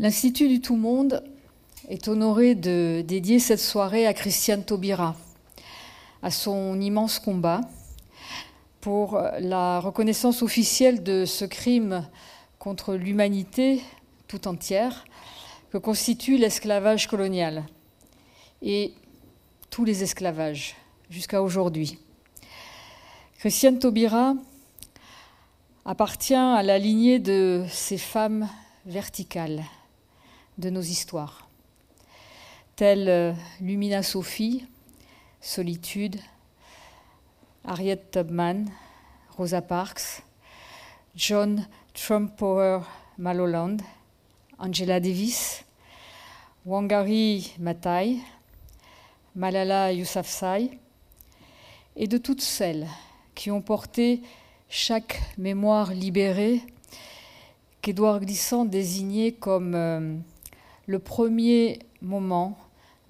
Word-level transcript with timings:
L'Institut 0.00 0.46
du 0.46 0.60
Tout-Monde 0.60 1.24
est 1.88 2.06
honoré 2.06 2.54
de 2.54 3.02
dédier 3.04 3.40
cette 3.40 3.58
soirée 3.58 4.06
à 4.06 4.14
Christiane 4.14 4.62
Taubira, 4.62 5.16
à 6.22 6.30
son 6.30 6.80
immense 6.80 7.18
combat 7.18 7.62
pour 8.80 9.20
la 9.40 9.80
reconnaissance 9.80 10.42
officielle 10.42 11.02
de 11.02 11.24
ce 11.24 11.44
crime 11.44 12.06
contre 12.60 12.94
l'humanité 12.94 13.82
tout 14.28 14.46
entière 14.46 15.04
que 15.72 15.78
constitue 15.78 16.36
l'esclavage 16.36 17.08
colonial 17.08 17.64
et 18.62 18.94
tous 19.68 19.84
les 19.84 20.04
esclavages 20.04 20.76
jusqu'à 21.10 21.42
aujourd'hui. 21.42 21.98
Christiane 23.40 23.80
Taubira 23.80 24.34
appartient 25.84 26.34
à 26.34 26.62
la 26.62 26.78
lignée 26.78 27.18
de 27.18 27.64
ces 27.68 27.98
femmes 27.98 28.48
verticales 28.86 29.64
de 30.58 30.70
nos 30.70 30.82
histoires, 30.82 31.48
telles 32.76 33.34
Lumina 33.60 34.02
Sophie, 34.02 34.66
Solitude, 35.40 36.16
Harriet 37.64 38.10
Tubman, 38.10 38.66
Rosa 39.36 39.62
Parks, 39.62 40.22
John 41.14 41.66
Trumpower 41.94 42.82
Maloland, 43.18 43.78
Angela 44.58 45.00
Davis, 45.00 45.64
Wangari 46.66 47.54
Maathai, 47.58 48.18
Malala 49.34 49.92
Yousafzai, 49.92 50.78
et 51.96 52.06
de 52.06 52.18
toutes 52.18 52.40
celles 52.40 52.86
qui 53.34 53.50
ont 53.50 53.62
porté 53.62 54.22
chaque 54.68 55.20
mémoire 55.38 55.92
libérée 55.92 56.62
qu'Édouard 57.80 58.20
Glissant 58.20 58.64
désignait 58.64 59.32
comme 59.32 59.74
euh, 59.74 60.16
le 60.88 60.98
premier 60.98 61.80
moment 62.00 62.56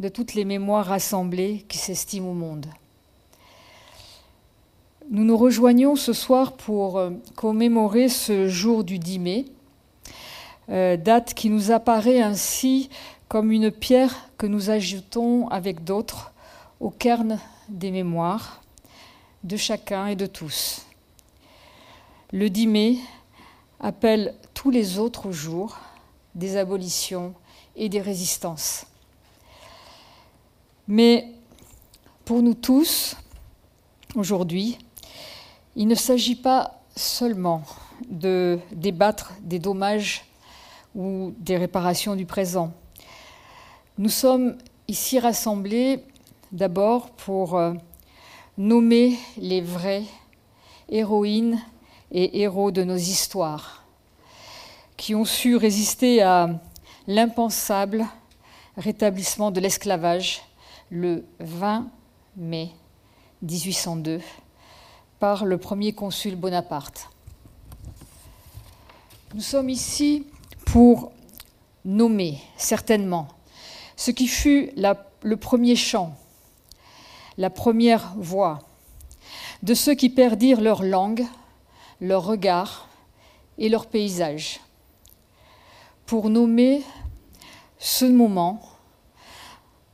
de 0.00 0.08
toutes 0.08 0.34
les 0.34 0.44
mémoires 0.44 0.86
rassemblées 0.86 1.64
qui 1.68 1.78
s'estiment 1.78 2.32
au 2.32 2.34
monde. 2.34 2.66
Nous 5.10 5.22
nous 5.22 5.36
rejoignons 5.36 5.94
ce 5.94 6.12
soir 6.12 6.54
pour 6.54 6.98
euh, 6.98 7.10
commémorer 7.36 8.08
ce 8.08 8.48
jour 8.48 8.82
du 8.82 8.98
10 8.98 9.18
mai, 9.20 9.44
euh, 10.70 10.96
date 10.96 11.34
qui 11.34 11.50
nous 11.50 11.70
apparaît 11.70 12.20
ainsi 12.20 12.90
comme 13.28 13.52
une 13.52 13.70
pierre 13.70 14.28
que 14.38 14.48
nous 14.48 14.70
ajoutons 14.70 15.46
avec 15.46 15.84
d'autres 15.84 16.32
au 16.80 16.90
cairn 16.90 17.38
des 17.68 17.92
mémoires 17.92 18.60
de 19.44 19.56
chacun 19.56 20.08
et 20.08 20.16
de 20.16 20.26
tous. 20.26 20.84
Le 22.32 22.50
10 22.50 22.66
mai 22.66 22.96
appelle 23.78 24.34
tous 24.52 24.70
les 24.70 24.98
autres 24.98 25.30
jours 25.30 25.78
des 26.34 26.56
abolitions 26.56 27.34
et 27.78 27.88
des 27.88 28.00
résistances. 28.00 28.84
Mais 30.86 31.32
pour 32.24 32.42
nous 32.42 32.54
tous, 32.54 33.16
aujourd'hui, 34.14 34.76
il 35.76 35.86
ne 35.86 35.94
s'agit 35.94 36.36
pas 36.36 36.82
seulement 36.96 37.62
de 38.08 38.58
débattre 38.72 39.32
des 39.40 39.58
dommages 39.58 40.24
ou 40.94 41.32
des 41.38 41.56
réparations 41.56 42.16
du 42.16 42.26
présent. 42.26 42.72
Nous 43.96 44.08
sommes 44.08 44.58
ici 44.88 45.18
rassemblés 45.18 46.04
d'abord 46.52 47.10
pour 47.10 47.56
euh, 47.56 47.74
nommer 48.56 49.16
les 49.36 49.60
vraies 49.60 50.04
héroïnes 50.88 51.60
et 52.10 52.40
héros 52.40 52.70
de 52.70 52.82
nos 52.82 52.96
histoires, 52.96 53.84
qui 54.96 55.14
ont 55.14 55.24
su 55.24 55.56
résister 55.56 56.22
à 56.22 56.60
l'impensable 57.08 58.06
rétablissement 58.76 59.50
de 59.50 59.60
l'esclavage 59.60 60.42
le 60.90 61.24
20 61.40 61.88
mai 62.36 62.70
1802 63.40 64.20
par 65.18 65.46
le 65.46 65.56
premier 65.56 65.94
consul 65.94 66.36
Bonaparte. 66.36 67.08
Nous 69.34 69.40
sommes 69.40 69.70
ici 69.70 70.26
pour 70.66 71.10
nommer 71.82 72.42
certainement 72.58 73.28
ce 73.96 74.10
qui 74.10 74.28
fut 74.28 74.70
le 75.22 75.36
premier 75.36 75.76
chant, 75.76 76.14
la 77.38 77.48
première 77.48 78.12
voix 78.16 78.58
de 79.62 79.72
ceux 79.72 79.94
qui 79.94 80.10
perdirent 80.10 80.60
leur 80.60 80.82
langue, 80.82 81.24
leur 82.02 82.24
regard 82.24 82.86
et 83.56 83.70
leur 83.70 83.86
paysage, 83.86 84.60
pour 86.08 86.30
nommer 86.30 86.82
ce 87.78 88.06
moment 88.06 88.62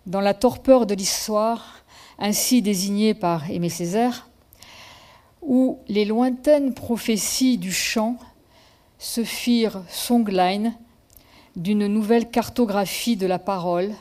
dans 0.06 0.20
la 0.20 0.32
torpeur 0.32 0.86
de 0.86 0.94
l'histoire, 0.94 1.82
ainsi 2.20 2.62
désigné 2.62 3.14
par 3.14 3.50
Aimé 3.50 3.68
Césaire, 3.68 4.30
où 5.42 5.80
les 5.88 6.04
lointaines 6.04 6.72
prophéties 6.72 7.58
du 7.58 7.72
chant 7.72 8.16
se 8.96 9.24
firent 9.24 9.82
songline 9.88 10.76
d'une 11.56 11.88
nouvelle 11.88 12.30
cartographie 12.30 13.16
de 13.16 13.26
la 13.26 13.40
parole 13.40 13.92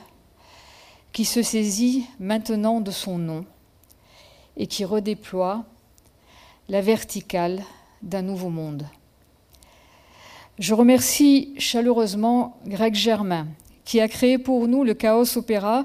qui 1.13 1.25
se 1.25 1.41
saisit 1.41 2.05
maintenant 2.19 2.79
de 2.79 2.91
son 2.91 3.17
nom 3.17 3.43
et 4.55 4.67
qui 4.67 4.85
redéploie 4.85 5.65
la 6.69 6.81
verticale 6.81 7.63
d'un 8.03 8.21
nouveau 8.21 8.49
monde. 8.49 8.85
Je 10.59 10.75
remercie 10.75 11.55
chaleureusement 11.57 12.59
Greg 12.67 12.93
Germain 12.93 13.47
qui 13.85 13.99
a 13.99 14.07
créé 14.07 14.37
pour 14.37 14.67
nous 14.67 14.83
le 14.83 14.93
Chaos 14.93 15.35
Opéra 15.35 15.83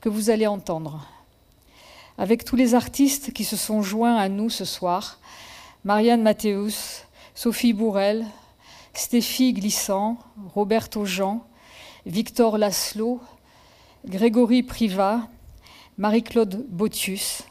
que 0.00 0.08
vous 0.08 0.30
allez 0.30 0.46
entendre. 0.46 1.04
Avec 2.16 2.44
tous 2.44 2.54
les 2.54 2.76
artistes 2.76 3.32
qui 3.32 3.42
se 3.42 3.56
sont 3.56 3.82
joints 3.82 4.14
à 4.14 4.28
nous 4.28 4.50
ce 4.50 4.64
soir, 4.64 5.18
Marianne 5.82 6.22
Mathéus, 6.22 7.02
Sophie 7.34 7.72
Bourrel, 7.72 8.24
Stéphie 8.92 9.52
Glissant, 9.52 10.16
Roberto 10.54 11.04
Jean, 11.04 11.44
Victor 12.06 12.56
Laszlo, 12.56 13.20
Grégory 14.06 14.62
Privat, 14.62 15.26
Marie-Claude 15.98 16.64
Botius, 16.68 17.42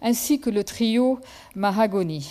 ainsi 0.00 0.38
que 0.38 0.48
le 0.48 0.62
trio 0.62 1.18
Mahagoni, 1.56 2.30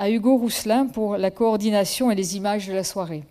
à 0.00 0.08
Hugo 0.08 0.38
Rousselin 0.38 0.86
pour 0.86 1.18
la 1.18 1.30
coordination 1.30 2.10
et 2.10 2.14
les 2.14 2.34
images 2.34 2.66
de 2.66 2.72
la 2.72 2.84
soirée. 2.84 3.22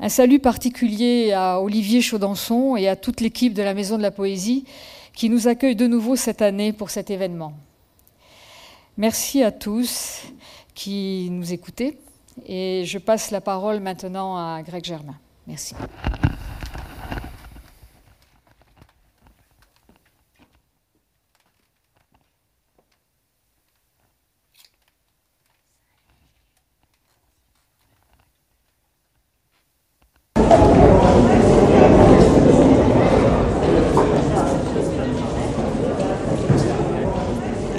Un 0.00 0.08
salut 0.08 0.40
particulier 0.40 1.30
à 1.32 1.60
Olivier 1.60 2.00
Chaudançon 2.00 2.76
et 2.76 2.88
à 2.88 2.96
toute 2.96 3.20
l'équipe 3.20 3.54
de 3.54 3.62
la 3.62 3.72
Maison 3.72 3.96
de 3.96 4.02
la 4.02 4.10
Poésie 4.10 4.64
qui 5.14 5.30
nous 5.30 5.46
accueille 5.46 5.76
de 5.76 5.86
nouveau 5.86 6.16
cette 6.16 6.42
année 6.42 6.72
pour 6.72 6.90
cet 6.90 7.08
événement. 7.08 7.52
Merci 8.96 9.44
à 9.44 9.52
tous 9.52 10.22
qui 10.74 11.28
nous 11.30 11.52
écoutez 11.52 12.00
et 12.44 12.82
je 12.84 12.98
passe 12.98 13.30
la 13.30 13.40
parole 13.40 13.78
maintenant 13.78 14.36
à 14.36 14.60
Greg 14.62 14.84
Germain. 14.84 15.14
Merci. 15.46 15.76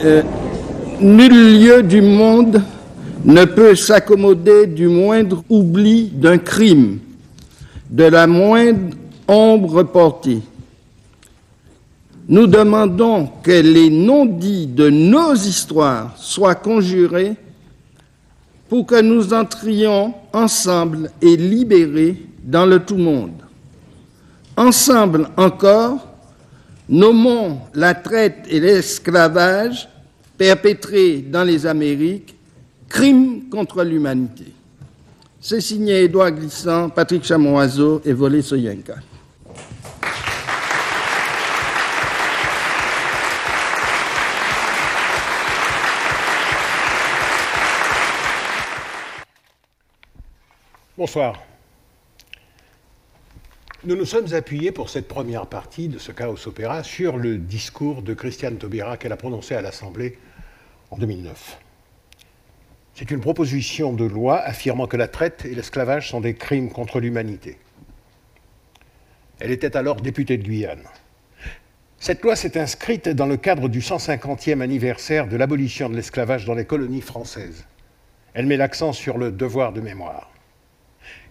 Euh, 0.03 0.21
nul 0.99 1.61
lieu 1.61 1.81
du 1.81 2.01
monde 2.01 2.61
ne 3.23 3.45
peut 3.45 3.73
s'accommoder 3.73 4.67
du 4.67 4.89
moindre 4.89 5.45
oubli 5.49 6.09
d'un 6.09 6.37
crime, 6.37 6.99
de 7.89 8.03
la 8.03 8.27
moindre 8.27 8.97
ombre 9.29 9.83
portée. 9.83 10.41
Nous 12.27 12.47
demandons 12.47 13.29
que 13.43 13.51
les 13.51 13.89
non-dits 13.89 14.67
de 14.67 14.89
nos 14.89 15.35
histoires 15.35 16.13
soient 16.17 16.55
conjurés 16.55 17.35
pour 18.67 18.85
que 18.85 19.01
nous 19.01 19.33
entrions 19.33 20.13
ensemble 20.33 21.11
et 21.21 21.37
libérés 21.37 22.25
dans 22.43 22.65
le 22.65 22.79
tout 22.79 22.97
monde. 22.97 23.41
Ensemble 24.57 25.29
encore, 25.37 26.05
nommons 26.89 27.59
la 27.73 27.93
traite 27.93 28.45
et 28.49 28.59
l'esclavage 28.59 29.87
perpétré 30.43 31.19
dans 31.19 31.45
les 31.45 31.65
Amériques, 31.65 32.35
crime 32.89 33.47
contre 33.49 33.81
l'humanité. 33.81 34.43
C'est 35.39 35.61
signé 35.61 36.03
Édouard 36.03 36.31
Glissant, 36.31 36.89
Patrick 36.89 37.23
Chamoiseau 37.23 38.01
et 38.03 38.11
Volé 38.11 38.41
Soyenka. 38.41 38.95
Bonsoir. 50.97 51.41
Nous 53.85 53.95
nous 53.95 54.05
sommes 54.05 54.33
appuyés 54.33 54.73
pour 54.73 54.89
cette 54.89 55.07
première 55.07 55.47
partie 55.47 55.87
de 55.87 55.99
ce 55.99 56.11
chaos 56.11 56.35
opéra 56.47 56.83
sur 56.83 57.15
le 57.15 57.37
discours 57.37 58.01
de 58.01 58.13
Christiane 58.13 58.57
Taubira 58.57 58.97
qu'elle 58.97 59.13
a 59.13 59.17
prononcé 59.17 59.55
à 59.55 59.61
l'Assemblée 59.61 60.17
en 60.93 60.97
2009. 60.97 61.57
C'est 62.93 63.09
une 63.09 63.19
proposition 63.19 63.93
de 63.93 64.05
loi 64.05 64.39
affirmant 64.39 64.85
que 64.85 64.95
la 64.95 65.07
traite 65.07 65.43
et 65.45 65.55
l'esclavage 65.55 66.11
sont 66.11 66.21
des 66.21 66.35
crimes 66.35 66.69
contre 66.69 66.99
l'humanité. 66.99 67.57
Elle 69.39 69.49
était 69.49 69.75
alors 69.75 69.95
députée 69.95 70.37
de 70.37 70.43
Guyane. 70.43 70.83
Cette 71.97 72.21
loi 72.21 72.35
s'est 72.35 72.59
inscrite 72.59 73.09
dans 73.09 73.25
le 73.25 73.37
cadre 73.37 73.69
du 73.69 73.79
150e 73.79 74.61
anniversaire 74.61 75.27
de 75.27 75.35
l'abolition 75.35 75.89
de 75.89 75.95
l'esclavage 75.95 76.45
dans 76.45 76.53
les 76.53 76.65
colonies 76.65 77.01
françaises. 77.01 77.65
Elle 78.35 78.45
met 78.45 78.57
l'accent 78.57 78.93
sur 78.93 79.17
le 79.17 79.31
devoir 79.31 79.73
de 79.73 79.81
mémoire. 79.81 80.29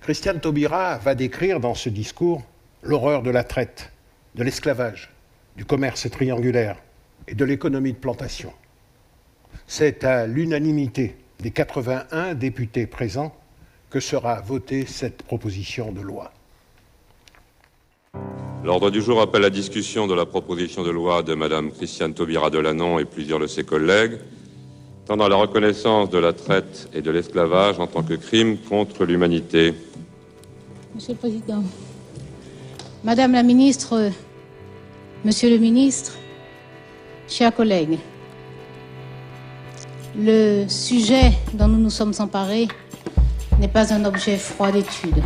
Christiane 0.00 0.40
Taubira 0.40 0.98
va 0.98 1.14
décrire 1.14 1.60
dans 1.60 1.74
ce 1.74 1.88
discours 1.88 2.42
l'horreur 2.82 3.22
de 3.22 3.30
la 3.30 3.44
traite, 3.44 3.92
de 4.34 4.42
l'esclavage, 4.42 5.12
du 5.56 5.64
commerce 5.64 6.10
triangulaire 6.10 6.82
et 7.28 7.36
de 7.36 7.44
l'économie 7.44 7.92
de 7.92 7.98
plantation. 7.98 8.52
C'est 9.66 10.04
à 10.04 10.26
l'unanimité 10.26 11.16
des 11.40 11.50
81 11.50 12.34
députés 12.34 12.86
présents 12.86 13.34
que 13.90 14.00
sera 14.00 14.40
votée 14.40 14.86
cette 14.86 15.22
proposition 15.22 15.92
de 15.92 16.00
loi. 16.00 16.32
L'ordre 18.64 18.90
du 18.90 19.02
jour 19.02 19.20
appelle 19.20 19.42
la 19.42 19.50
discussion 19.50 20.06
de 20.06 20.14
la 20.14 20.24
proposition 20.24 20.82
de 20.84 20.90
loi 20.90 21.22
de 21.22 21.34
Mme 21.34 21.72
Christiane 21.72 22.14
Taubira 22.14 22.48
Delanon 22.48 22.98
et 22.98 23.04
plusieurs 23.04 23.40
de 23.40 23.46
ses 23.46 23.64
collègues 23.64 24.18
tendant 25.06 25.24
à 25.24 25.28
la 25.28 25.36
reconnaissance 25.36 26.10
de 26.10 26.18
la 26.18 26.32
traite 26.32 26.88
et 26.94 27.02
de 27.02 27.10
l'esclavage 27.10 27.78
en 27.80 27.86
tant 27.86 28.02
que 28.02 28.14
crime 28.14 28.56
contre 28.56 29.04
l'humanité. 29.04 29.74
Monsieur 30.94 31.14
le 31.14 31.18
Président, 31.18 31.64
Madame 33.02 33.32
la 33.32 33.42
Ministre, 33.42 34.10
Monsieur 35.24 35.50
le 35.50 35.58
Ministre, 35.58 36.16
chers 37.28 37.54
collègues, 37.54 37.98
le 40.16 40.66
sujet 40.68 41.32
dont 41.54 41.68
nous 41.68 41.78
nous 41.78 41.90
sommes 41.90 42.12
emparés 42.18 42.68
n'est 43.58 43.68
pas 43.68 43.92
un 43.92 44.04
objet 44.04 44.36
froid 44.36 44.70
d'étude. 44.70 45.22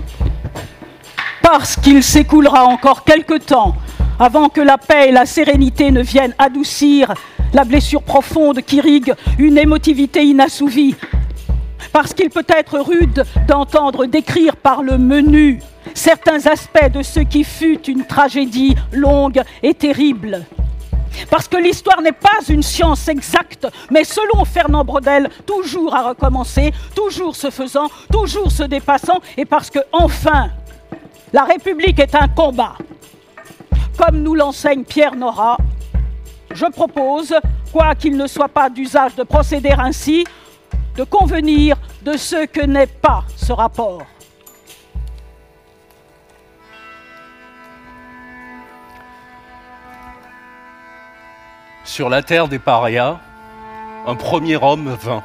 Parce 1.43 1.77
qu'il 1.77 2.03
s'écoulera 2.03 2.65
encore 2.65 3.05
quelque 3.05 3.39
temps 3.39 3.75
avant 4.19 4.49
que 4.49 4.61
la 4.61 4.79
paix 4.79 5.09
et 5.09 5.13
la 5.13 5.27
sérénité 5.27 5.91
ne 5.91 6.03
viennent 6.03 6.35
adoucir 6.39 7.13
la 7.53 7.65
blessure 7.65 8.03
profonde 8.03 8.63
qui 8.63 8.81
rigue 8.81 9.15
une 9.39 9.59
émotivité 9.59 10.25
inassouvie 10.25 10.95
parce 11.93 12.13
qu'il 12.13 12.31
peut 12.31 12.45
être 12.49 12.79
rude 12.79 13.25
d'entendre 13.49 14.07
décrire 14.07 14.57
par 14.57 14.83
le 14.83 14.99
menu 14.99 15.61
certains 15.95 16.47
aspects 16.47 16.93
de 16.93 17.03
ce 17.03 17.21
qui 17.21 17.43
fut 17.45 17.81
une 17.89 18.05
tragédie 18.05 18.75
longue 18.93 19.43
et 19.63 19.73
terrible. 19.73 20.45
Parce 21.31 21.49
que 21.49 21.57
l'histoire 21.57 22.01
n'est 22.03 22.13
pas 22.13 22.39
une 22.49 22.63
science 22.63 23.09
exacte, 23.09 23.67
mais 23.91 24.05
selon 24.05 24.45
Fernand 24.45 24.85
Brodel, 24.85 25.29
toujours 25.47 25.95
à 25.95 26.09
recommencer, 26.09 26.73
toujours 26.95 27.37
se 27.37 27.51
faisant, 27.51 27.89
toujours 28.13 28.51
se 28.51 28.63
dépassant, 28.63 29.21
et 29.37 29.45
parce 29.45 29.71
que, 29.71 29.81
enfin, 29.93 30.51
la 31.33 31.45
République 31.45 31.99
est 31.99 32.15
un 32.15 32.29
combat. 32.29 32.75
Comme 33.97 34.23
nous 34.23 34.35
l'enseigne 34.35 34.85
Pierre 34.85 35.17
Nora, 35.17 35.57
je 36.53 36.67
propose, 36.67 37.35
quoi 37.73 37.95
qu'il 37.95 38.17
ne 38.17 38.27
soit 38.27 38.49
pas 38.49 38.71
d'usage 38.71 39.15
de 39.17 39.23
procéder 39.23 39.73
ainsi, 39.79 40.25
de 40.97 41.05
convenir 41.05 41.77
de 42.03 42.17
ce 42.17 42.47
que 42.47 42.65
n'est 42.65 42.87
pas 42.87 43.25
ce 43.37 43.53
rapport. 43.53 44.03
Sur 51.87 52.11
la 52.11 52.23
terre 52.23 52.49
des 52.49 52.59
parias, 52.59 53.19
un 54.07 54.15
premier 54.15 54.57
homme 54.57 54.91
vint. 55.01 55.23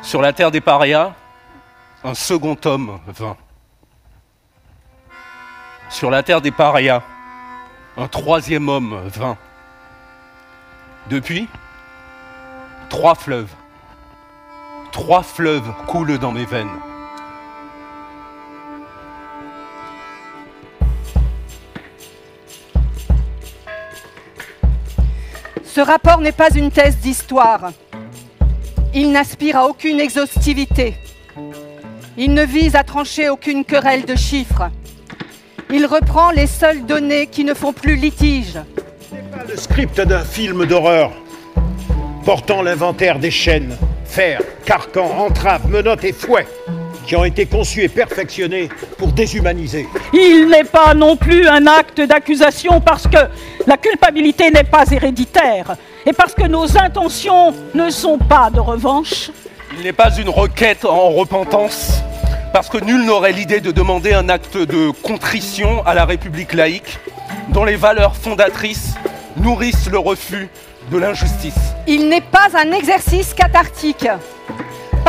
Sur 0.00 0.22
la 0.22 0.32
terre 0.32 0.50
des 0.50 0.62
parias, 0.62 1.12
un 2.04 2.14
second 2.14 2.56
homme 2.64 2.98
vint. 3.08 3.36
Sur 5.90 6.10
la 6.10 6.22
terre 6.22 6.40
des 6.40 6.50
parias, 6.50 7.02
un 7.98 8.08
troisième 8.08 8.68
homme 8.68 8.98
vint. 9.08 9.36
Depuis, 11.10 11.48
Trois 12.88 13.14
fleuves. 13.14 13.52
Trois 14.92 15.22
fleuves 15.22 15.70
coulent 15.86 16.18
dans 16.18 16.32
mes 16.32 16.46
veines. 16.46 16.87
Ce 25.74 25.80
rapport 25.80 26.20
n'est 26.20 26.32
pas 26.32 26.50
une 26.54 26.70
thèse 26.70 26.96
d'histoire. 26.96 27.72
Il 28.94 29.12
n'aspire 29.12 29.58
à 29.58 29.66
aucune 29.68 30.00
exhaustivité. 30.00 30.94
Il 32.16 32.32
ne 32.32 32.42
vise 32.42 32.74
à 32.74 32.82
trancher 32.82 33.28
aucune 33.28 33.64
querelle 33.64 34.04
de 34.04 34.16
chiffres. 34.16 34.70
Il 35.70 35.84
reprend 35.86 36.30
les 36.30 36.46
seules 36.46 36.86
données 36.86 37.26
qui 37.26 37.44
ne 37.44 37.54
font 37.54 37.72
plus 37.72 37.96
litige. 37.96 38.58
Ce 39.10 39.14
n'est 39.14 39.22
pas 39.22 39.44
le 39.48 39.56
script 39.56 40.00
d'un 40.00 40.24
film 40.24 40.64
d'horreur 40.66 41.12
portant 42.24 42.62
l'inventaire 42.62 43.18
des 43.18 43.30
chaînes, 43.30 43.76
fers, 44.04 44.40
carcans, 44.64 45.18
entraves, 45.18 45.66
menottes 45.70 46.04
et 46.04 46.12
fouets 46.12 46.46
qui 47.08 47.16
ont 47.16 47.24
été 47.24 47.46
conçus 47.46 47.82
et 47.82 47.88
perfectionnés 47.88 48.68
pour 48.98 49.08
déshumaniser. 49.08 49.88
Il 50.12 50.48
n'est 50.50 50.64
pas 50.64 50.92
non 50.92 51.16
plus 51.16 51.48
un 51.48 51.66
acte 51.66 52.02
d'accusation 52.02 52.82
parce 52.82 53.06
que 53.06 53.16
la 53.66 53.78
culpabilité 53.78 54.50
n'est 54.50 54.62
pas 54.62 54.84
héréditaire 54.90 55.74
et 56.04 56.12
parce 56.12 56.34
que 56.34 56.46
nos 56.46 56.76
intentions 56.76 57.54
ne 57.74 57.88
sont 57.88 58.18
pas 58.18 58.50
de 58.50 58.60
revanche. 58.60 59.30
Il 59.78 59.84
n'est 59.84 59.94
pas 59.94 60.14
une 60.18 60.28
requête 60.28 60.84
en 60.84 61.08
repentance 61.08 62.02
parce 62.52 62.68
que 62.68 62.76
nul 62.78 63.06
n'aurait 63.06 63.32
l'idée 63.32 63.60
de 63.60 63.70
demander 63.70 64.12
un 64.12 64.28
acte 64.28 64.58
de 64.58 64.90
contrition 65.02 65.82
à 65.86 65.94
la 65.94 66.04
République 66.04 66.52
laïque 66.52 66.98
dont 67.48 67.64
les 67.64 67.76
valeurs 67.76 68.16
fondatrices 68.16 68.94
nourrissent 69.38 69.88
le 69.90 69.98
refus 69.98 70.48
de 70.90 70.98
l'injustice. 70.98 71.54
Il 71.86 72.10
n'est 72.10 72.20
pas 72.20 72.48
un 72.54 72.72
exercice 72.72 73.32
cathartique, 73.32 74.08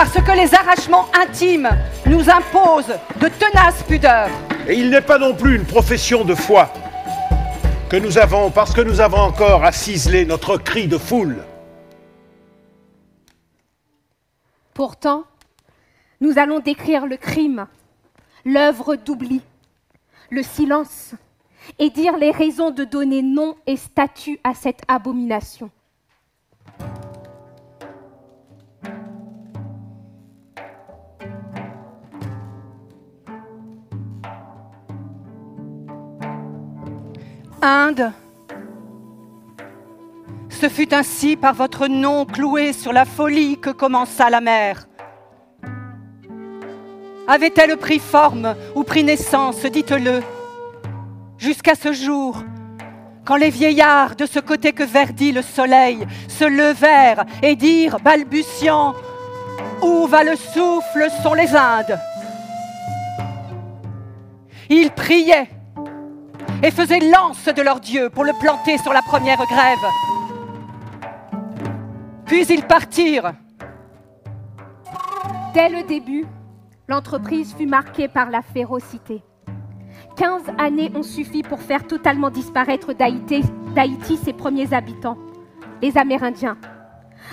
parce 0.01 0.13
que 0.13 0.31
les 0.31 0.55
arrachements 0.55 1.07
intimes 1.13 1.69
nous 2.05 2.29
imposent 2.29 2.97
de 3.19 3.27
tenaces 3.27 3.83
pudeurs. 3.83 4.29
Et 4.65 4.75
il 4.75 4.89
n'est 4.89 5.01
pas 5.01 5.19
non 5.19 5.35
plus 5.35 5.57
une 5.57 5.65
profession 5.65 6.23
de 6.23 6.35
foi 6.35 6.71
que 7.89 7.97
nous 7.97 8.17
avons, 8.17 8.49
parce 8.49 8.73
que 8.73 8.79
nous 8.79 9.01
avons 9.01 9.17
encore 9.17 9.65
à 9.65 9.73
ciseler 9.73 10.23
notre 10.23 10.55
cri 10.55 10.87
de 10.87 10.97
foule. 10.97 11.43
Pourtant, 14.73 15.25
nous 16.21 16.39
allons 16.39 16.59
décrire 16.59 17.05
le 17.05 17.17
crime, 17.17 17.67
l'œuvre 18.45 18.95
d'oubli, 18.95 19.41
le 20.29 20.43
silence, 20.43 21.11
et 21.77 21.89
dire 21.89 22.15
les 22.15 22.31
raisons 22.31 22.71
de 22.71 22.85
donner 22.85 23.21
nom 23.21 23.57
et 23.67 23.75
statut 23.75 24.39
à 24.45 24.53
cette 24.53 24.81
abomination. 24.87 25.69
Inde, 37.61 38.13
ce 40.49 40.69
fut 40.69 40.93
ainsi 40.93 41.35
par 41.35 41.53
votre 41.53 41.87
nom 41.87 42.25
cloué 42.25 42.71
sur 42.71 42.93
la 42.93 43.03
folie 43.03 43.57
que 43.59 43.69
commença 43.69 44.29
la 44.29 44.39
mer. 44.39 44.87
Avait-elle 47.27 47.75
pris 47.75 47.99
forme 47.99 48.55
ou 48.75 48.83
pris 48.83 49.03
naissance, 49.03 49.65
dites-le. 49.65 50.21
Jusqu'à 51.37 51.75
ce 51.75 51.91
jour, 51.91 52.43
quand 53.25 53.35
les 53.35 53.49
vieillards 53.49 54.15
de 54.15 54.25
ce 54.25 54.39
côté 54.39 54.71
que 54.71 54.83
verdit 54.83 55.33
le 55.33 55.41
soleil 55.41 56.07
se 56.29 56.45
levèrent 56.45 57.25
et 57.43 57.57
dirent, 57.57 57.99
balbutiant, 57.99 58.95
Où 59.81 60.07
va 60.07 60.23
le 60.23 60.37
souffle 60.37 61.09
sont 61.21 61.33
les 61.33 61.53
Indes? 61.55 61.99
Ils 64.69 64.91
priaient 64.91 65.49
et 66.63 66.71
faisaient 66.71 66.99
lance 66.99 67.45
de 67.45 67.61
leur 67.61 67.79
Dieu 67.79 68.09
pour 68.09 68.23
le 68.23 68.33
planter 68.39 68.77
sur 68.77 68.93
la 68.93 69.01
première 69.01 69.37
grève. 69.45 69.77
Puis 72.25 72.45
ils 72.47 72.63
partirent. 72.63 73.33
Dès 75.53 75.69
le 75.69 75.87
début, 75.87 76.25
l'entreprise 76.87 77.55
fut 77.55 77.65
marquée 77.65 78.07
par 78.07 78.29
la 78.29 78.41
férocité. 78.41 79.23
15 80.15 80.43
années 80.57 80.91
ont 80.95 81.03
suffi 81.03 81.43
pour 81.43 81.61
faire 81.61 81.87
totalement 81.87 82.29
disparaître 82.29 82.93
d'Haïti, 82.93 84.17
ses 84.17 84.33
premiers 84.33 84.73
habitants, 84.73 85.17
les 85.81 85.97
Amérindiens. 85.97 86.57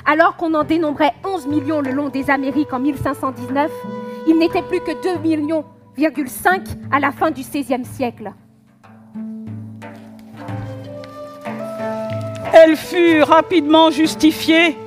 Alors 0.05 0.37
qu'on 0.37 0.55
en 0.55 0.65
dénombrait 0.65 1.13
11 1.25 1.47
millions 1.47 1.81
le 1.81 1.91
long 1.91 2.09
des 2.09 2.31
Amériques 2.31 2.73
en 2.73 2.79
1519, 2.79 3.71
il 4.29 4.39
n'était 4.39 4.63
plus 4.63 4.81
que 4.81 5.03
2 5.03 5.21
millions 5.21 5.65
à 6.93 7.01
la 7.01 7.11
fin 7.11 7.31
du 7.31 7.43
XVIe 7.43 7.85
siècle. 7.85 8.33
Elle 12.59 12.77
fut 12.77 13.23
rapidement 13.23 13.91
justifiée. 13.91 14.79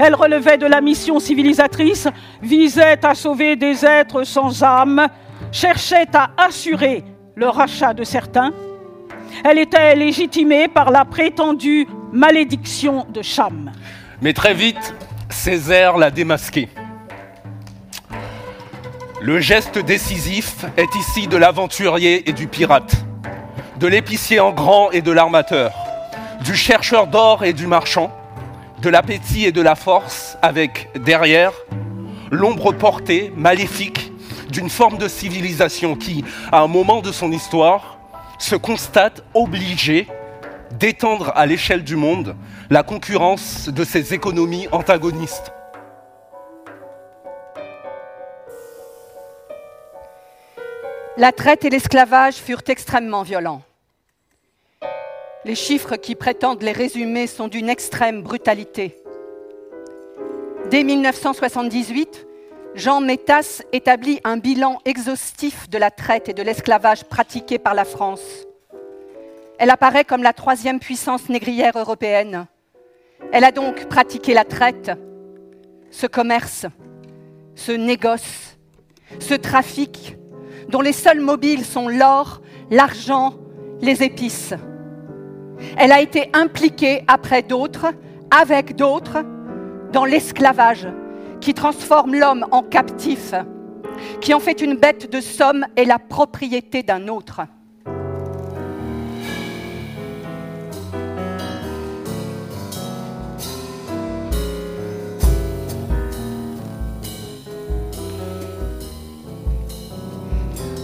Elle 0.00 0.16
relevait 0.16 0.58
de 0.58 0.66
la 0.66 0.80
mission 0.80 1.20
civilisatrice, 1.20 2.08
visait 2.42 3.04
à 3.04 3.14
sauver 3.14 3.54
des 3.54 3.84
êtres 3.84 4.24
sans 4.24 4.64
âme, 4.64 5.06
cherchait 5.52 6.08
à 6.14 6.30
assurer 6.36 7.04
le 7.36 7.48
rachat 7.48 7.94
de 7.94 8.02
certains. 8.02 8.50
Elle 9.44 9.58
était 9.58 9.94
légitimée 9.94 10.66
par 10.66 10.90
la 10.90 11.04
prétendue 11.04 11.86
malédiction 12.12 13.06
de 13.08 13.22
Cham. 13.22 13.70
Mais 14.20 14.32
très 14.32 14.54
vite, 14.54 14.94
Césaire 15.28 15.96
l'a 15.96 16.10
démasquée. 16.10 16.68
Le 19.22 19.38
geste 19.38 19.78
décisif 19.78 20.64
est 20.76 20.92
ici 20.96 21.28
de 21.28 21.36
l'aventurier 21.36 22.28
et 22.28 22.32
du 22.32 22.48
pirate, 22.48 23.04
de 23.78 23.86
l'épicier 23.86 24.40
en 24.40 24.50
grand 24.50 24.90
et 24.90 25.02
de 25.02 25.12
l'armateur, 25.12 25.72
du 26.44 26.56
chercheur 26.56 27.06
d'or 27.06 27.44
et 27.44 27.52
du 27.52 27.66
marchand, 27.66 28.10
de 28.80 28.88
l'appétit 28.88 29.44
et 29.44 29.52
de 29.52 29.60
la 29.60 29.74
force, 29.74 30.38
avec 30.42 30.88
derrière 30.94 31.52
l'ombre 32.30 32.72
portée, 32.72 33.32
maléfique, 33.36 34.12
d'une 34.50 34.70
forme 34.70 34.98
de 34.98 35.08
civilisation 35.08 35.96
qui, 35.96 36.24
à 36.50 36.60
un 36.60 36.66
moment 36.66 37.02
de 37.02 37.12
son 37.12 37.30
histoire, 37.30 37.98
se 38.38 38.56
constate 38.56 39.22
obligée 39.34 40.08
d'étendre 40.78 41.32
à 41.34 41.46
l'échelle 41.46 41.84
du 41.84 41.96
monde 41.96 42.36
la 42.70 42.82
concurrence 42.82 43.68
de 43.68 43.84
ses 43.84 44.14
économies 44.14 44.68
antagonistes. 44.72 45.52
La 51.16 51.32
traite 51.32 51.64
et 51.64 51.70
l'esclavage 51.70 52.36
furent 52.36 52.62
extrêmement 52.68 53.22
violents. 53.24 53.62
Les 55.46 55.54
chiffres 55.54 55.96
qui 55.96 56.14
prétendent 56.14 56.62
les 56.62 56.72
résumer 56.72 57.26
sont 57.26 57.48
d'une 57.48 57.70
extrême 57.70 58.22
brutalité. 58.22 58.98
Dès 60.70 60.84
1978, 60.84 62.26
Jean 62.74 63.00
Métas 63.00 63.62
établit 63.72 64.20
un 64.24 64.36
bilan 64.36 64.80
exhaustif 64.84 65.70
de 65.70 65.78
la 65.78 65.90
traite 65.90 66.28
et 66.28 66.34
de 66.34 66.42
l'esclavage 66.42 67.04
pratiqués 67.04 67.58
par 67.58 67.72
la 67.72 67.86
France. 67.86 68.46
Elle 69.58 69.70
apparaît 69.70 70.04
comme 70.04 70.22
la 70.22 70.34
troisième 70.34 70.78
puissance 70.78 71.30
négrière 71.30 71.78
européenne. 71.78 72.46
Elle 73.32 73.44
a 73.44 73.50
donc 73.50 73.86
pratiqué 73.86 74.34
la 74.34 74.44
traite, 74.44 74.90
ce 75.90 76.06
commerce, 76.06 76.66
ce 77.54 77.72
négoce, 77.72 78.58
ce 79.18 79.34
trafic 79.34 80.18
dont 80.68 80.82
les 80.82 80.92
seuls 80.92 81.20
mobiles 81.20 81.64
sont 81.64 81.88
l'or, 81.88 82.42
l'argent, 82.70 83.34
les 83.80 84.02
épices. 84.02 84.54
Elle 85.76 85.92
a 85.92 86.00
été 86.00 86.30
impliquée 86.32 87.04
après 87.08 87.42
d'autres, 87.42 87.86
avec 88.30 88.76
d'autres, 88.76 89.24
dans 89.92 90.04
l'esclavage 90.04 90.88
qui 91.40 91.54
transforme 91.54 92.14
l'homme 92.14 92.46
en 92.50 92.62
captif, 92.62 93.34
qui 94.20 94.34
en 94.34 94.40
fait 94.40 94.60
une 94.60 94.76
bête 94.76 95.10
de 95.10 95.20
somme 95.20 95.66
et 95.76 95.84
la 95.84 95.98
propriété 95.98 96.82
d'un 96.82 97.08
autre. 97.08 97.40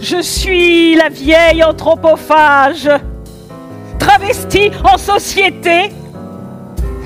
Je 0.09 0.21
suis 0.21 0.95
la 0.95 1.09
vieille 1.09 1.63
anthropophage, 1.63 2.89
en 4.83 4.97
société. 4.97 5.89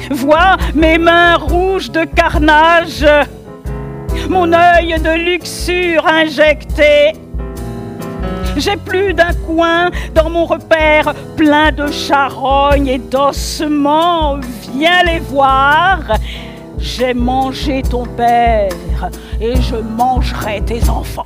Vois 0.09 0.57
mes 0.73 0.97
mains 0.97 1.35
rouges 1.35 1.91
de 1.91 2.03
carnage, 2.03 3.05
mon 4.27 4.51
œil 4.51 4.95
de 4.99 5.11
luxure 5.25 6.05
injecté. 6.07 7.13
J'ai 8.57 8.75
plus 8.75 9.13
d'un 9.13 9.33
coin 9.45 9.91
dans 10.15 10.29
mon 10.29 10.45
repère 10.45 11.13
plein 11.37 11.71
de 11.71 11.91
charognes 11.91 12.87
et 12.87 12.97
d'ossements. 12.97 14.39
Viens 14.73 15.03
les 15.03 15.19
voir. 15.19 15.99
J'ai 16.79 17.13
mangé 17.13 17.83
ton 17.83 18.05
père 18.05 19.09
et 19.39 19.55
je 19.61 19.75
mangerai 19.75 20.61
tes 20.61 20.89
enfants. 20.89 21.25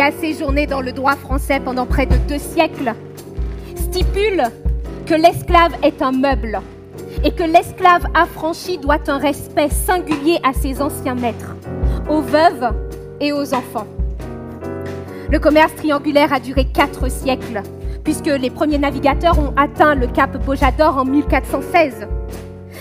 A 0.00 0.12
séjourné 0.12 0.66
dans 0.66 0.80
le 0.80 0.92
droit 0.92 1.16
français 1.16 1.60
pendant 1.60 1.84
près 1.84 2.06
de 2.06 2.16
deux 2.28 2.38
siècles, 2.38 2.94
stipule 3.76 4.42
que 5.04 5.14
l'esclave 5.14 5.72
est 5.82 6.00
un 6.00 6.12
meuble 6.12 6.60
et 7.22 7.32
que 7.32 7.42
l'esclave 7.42 8.06
affranchi 8.14 8.78
doit 8.78 9.00
un 9.08 9.18
respect 9.18 9.68
singulier 9.68 10.38
à 10.42 10.52
ses 10.54 10.80
anciens 10.80 11.14
maîtres, 11.14 11.54
aux 12.08 12.22
veuves 12.22 12.72
et 13.20 13.32
aux 13.32 13.52
enfants. 13.52 13.86
Le 15.30 15.38
commerce 15.38 15.74
triangulaire 15.74 16.32
a 16.32 16.40
duré 16.40 16.64
quatre 16.64 17.10
siècles, 17.10 17.62
puisque 18.02 18.26
les 18.26 18.50
premiers 18.50 18.78
navigateurs 18.78 19.38
ont 19.38 19.52
atteint 19.56 19.94
le 19.94 20.06
cap 20.06 20.36
Bojador 20.44 20.96
en 20.96 21.04
1416. 21.04 22.08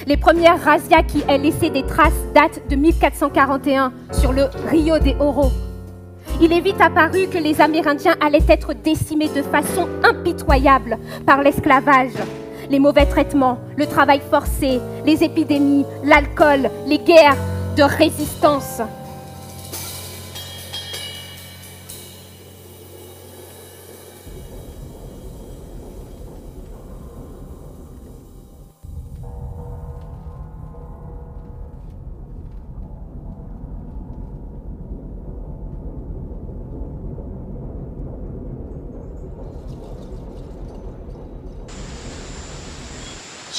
Les 0.07 0.17
premières 0.17 0.63
razzias 0.63 1.03
qui 1.03 1.23
aient 1.27 1.37
laissé 1.37 1.69
des 1.69 1.83
traces 1.83 2.13
datent 2.33 2.61
de 2.69 2.75
1441 2.75 3.91
sur 4.13 4.31
le 4.31 4.45
Rio 4.69 4.97
de 4.99 5.11
Oro, 5.19 5.51
il 6.41 6.53
est 6.53 6.61
vite 6.61 6.79
apparu 6.81 7.27
que 7.27 7.37
les 7.37 7.59
Amérindiens 7.59 8.15
allaient 8.21 8.45
être 8.47 8.73
décimés 8.73 9.29
de 9.29 9.41
façon 9.41 9.87
impitoyable 10.03 10.97
par 11.25 11.41
l'esclavage. 11.41 12.13
Les 12.69 12.79
mauvais 12.79 13.05
traitements, 13.05 13.59
le 13.77 13.87
travail 13.87 14.21
forcé, 14.29 14.79
les 15.05 15.23
épidémies, 15.23 15.85
l'alcool, 16.03 16.69
les 16.87 16.99
guerres 16.99 17.37
de 17.75 17.83
résistance. 17.83 18.81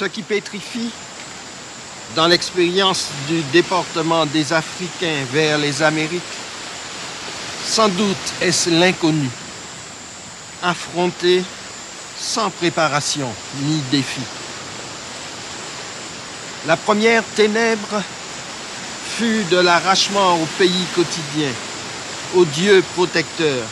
Ce 0.01 0.07
qui 0.07 0.23
pétrifie 0.23 0.91
dans 2.17 2.27
l'expérience 2.27 3.09
du 3.29 3.43
déportement 3.53 4.25
des 4.25 4.51
Africains 4.51 5.27
vers 5.31 5.59
les 5.59 5.83
Amériques, 5.83 6.23
sans 7.67 7.89
doute 7.91 8.17
est-ce 8.41 8.71
l'inconnu, 8.71 9.29
affronté 10.63 11.45
sans 12.19 12.49
préparation 12.49 13.29
ni 13.63 13.77
défi. 13.91 14.23
La 16.67 16.79
première 16.79 17.23
ténèbre 17.37 18.03
fut 19.19 19.45
de 19.51 19.59
l'arrachement 19.59 20.35
au 20.37 20.47
pays 20.57 20.87
quotidien, 20.95 21.53
au 22.37 22.47
Dieu 22.47 22.83
protecteur, 22.95 23.67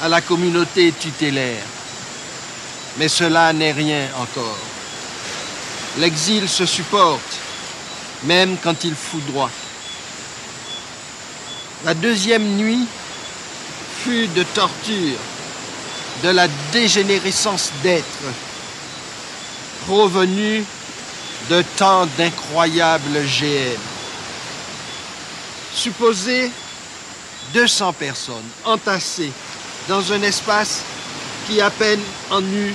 à 0.00 0.08
la 0.08 0.20
communauté 0.20 0.92
tutélaire. 0.92 1.64
Mais 2.98 3.08
cela 3.08 3.52
n'est 3.52 3.72
rien 3.72 4.06
encore. 4.16 4.71
L'exil 5.98 6.48
se 6.48 6.64
supporte, 6.64 7.38
même 8.24 8.56
quand 8.62 8.84
il 8.84 8.94
foudroie. 8.94 9.50
La 11.84 11.92
deuxième 11.94 12.56
nuit 12.56 12.86
fut 14.02 14.26
de 14.28 14.42
torture, 14.42 15.18
de 16.22 16.28
la 16.30 16.48
dégénérescence 16.72 17.70
d'être, 17.82 18.06
provenue 19.86 20.64
de 21.50 21.62
tant 21.76 22.06
d'incroyables 22.16 23.26
GM. 23.26 23.80
Supposez 25.74 26.50
200 27.52 27.92
personnes 27.94 28.48
entassées 28.64 29.32
dans 29.88 30.12
un 30.12 30.22
espace 30.22 30.82
qui 31.46 31.60
à 31.60 31.70
peine 31.70 32.00
en 32.30 32.42
eût 32.42 32.74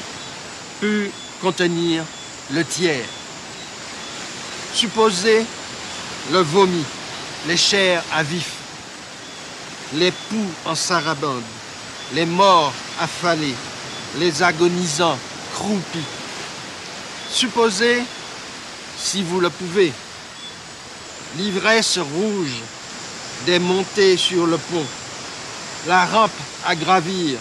pu 0.82 1.10
contenir 1.42 2.04
le 2.52 2.64
tiers. 2.64 3.06
Supposez 4.74 5.46
le 6.32 6.40
vomi, 6.40 6.84
les 7.48 7.58
chairs 7.58 8.04
à 8.14 8.24
vif, 8.24 8.52
les 9.94 10.12
poux 10.12 10.50
en 10.66 10.76
sarabande, 10.76 11.44
les 12.14 12.26
morts 12.26 12.74
affalés, 13.00 13.56
les 14.18 14.44
agonisants 14.44 15.18
croupis. 15.54 16.06
Supposez, 17.32 18.04
si 18.98 19.24
vous 19.24 19.40
le 19.40 19.50
pouvez, 19.50 19.92
l'ivresse 21.38 21.98
rouge 21.98 22.62
des 23.46 23.60
montées 23.60 24.18
sur 24.18 24.48
le 24.48 24.58
pont, 24.58 24.86
la 25.88 26.06
rampe 26.06 26.32
à 26.66 26.76
gravir, 26.76 27.38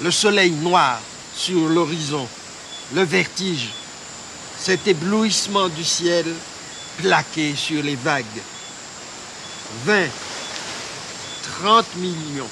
le 0.00 0.10
soleil 0.10 0.52
noir 0.52 0.98
sur 1.34 1.68
l'horizon, 1.68 2.26
le 2.94 3.02
vertige, 3.02 3.68
cet 4.62 4.86
éblouissement 4.86 5.68
du 5.68 5.84
ciel 5.84 6.26
plaqué 6.98 7.54
sur 7.56 7.82
les 7.82 7.96
vagues. 7.96 8.24
20, 9.86 10.06
30 11.60 11.96
millions 11.96 12.48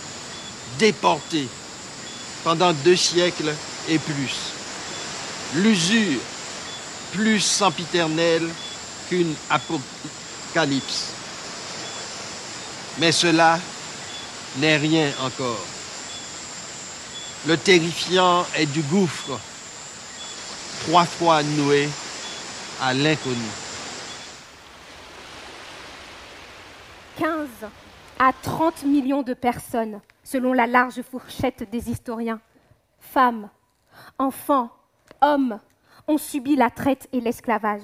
déportés 0.79 1.49
pendant 2.45 2.73
deux 2.73 2.97
siècles 2.97 3.55
et 3.88 3.99
plus. 3.99 4.37
L'usure 5.57 6.21
plus 7.12 7.41
sempiternelle 7.41 8.49
qu'une 9.09 9.35
apocalypse. 9.50 11.09
Mais 12.99 13.12
cela 13.12 13.59
n'est 14.57 14.77
rien 14.77 15.11
encore. 15.21 15.65
Le 17.47 17.57
terrifiant 17.57 18.47
est 18.57 18.67
du 18.67 18.83
gouffre, 18.83 19.38
trois 20.80 21.04
fois 21.04 21.42
noué 21.42 21.88
à 22.80 22.94
l'inconnu. 22.94 23.37
15 27.18 27.49
à 28.18 28.32
30 28.42 28.85
millions 28.85 29.23
de 29.23 29.35
personnes, 29.35 30.00
selon 30.23 30.52
la 30.52 30.66
large 30.66 31.02
fourchette 31.02 31.68
des 31.70 31.90
historiens, 31.90 32.40
femmes, 33.00 33.49
enfants, 34.18 34.70
hommes, 35.20 35.58
ont 36.06 36.18
subi 36.18 36.56
la 36.56 36.70
traite 36.70 37.08
et 37.12 37.20
l'esclavage. 37.20 37.82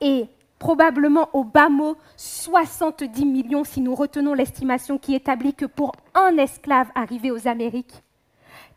Et 0.00 0.26
probablement 0.58 1.28
au 1.32 1.44
bas 1.44 1.68
mot 1.68 1.96
70 2.16 3.24
millions 3.26 3.64
si 3.64 3.80
nous 3.80 3.94
retenons 3.94 4.34
l'estimation 4.34 4.98
qui 4.98 5.14
établit 5.14 5.54
que 5.54 5.66
pour 5.66 5.92
un 6.14 6.36
esclave 6.38 6.88
arrivé 6.94 7.30
aux 7.30 7.48
Amériques, 7.48 8.02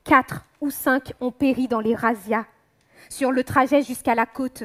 4 0.04 0.46
ou 0.62 0.70
5 0.70 1.14
ont 1.22 1.32
péri 1.32 1.68
dans 1.68 1.80
les 1.80 1.96
razzias, 1.96 2.46
sur 3.10 3.32
le 3.32 3.44
trajet 3.44 3.82
jusqu'à 3.82 4.16
la 4.16 4.26
côte, 4.26 4.64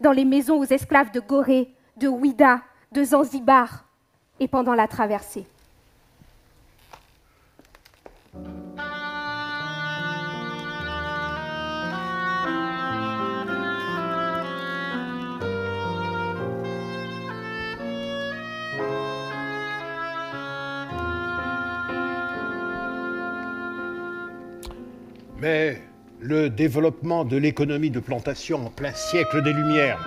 dans 0.00 0.12
les 0.12 0.24
maisons 0.24 0.58
aux 0.58 0.64
esclaves 0.64 1.12
de 1.12 1.20
Gorée, 1.20 1.68
de 1.96 2.08
Ouida, 2.08 2.62
de 2.92 3.04
Zanzibar, 3.04 3.86
et 4.40 4.48
pendant 4.48 4.74
la 4.74 4.88
traversée. 4.88 5.46
Mais 25.38 25.82
le 26.22 26.50
développement 26.50 27.24
de 27.24 27.36
l'économie 27.36 27.90
de 27.90 27.98
plantation 27.98 28.66
en 28.66 28.70
plein 28.70 28.94
siècle 28.94 29.42
des 29.42 29.52
Lumières 29.52 29.98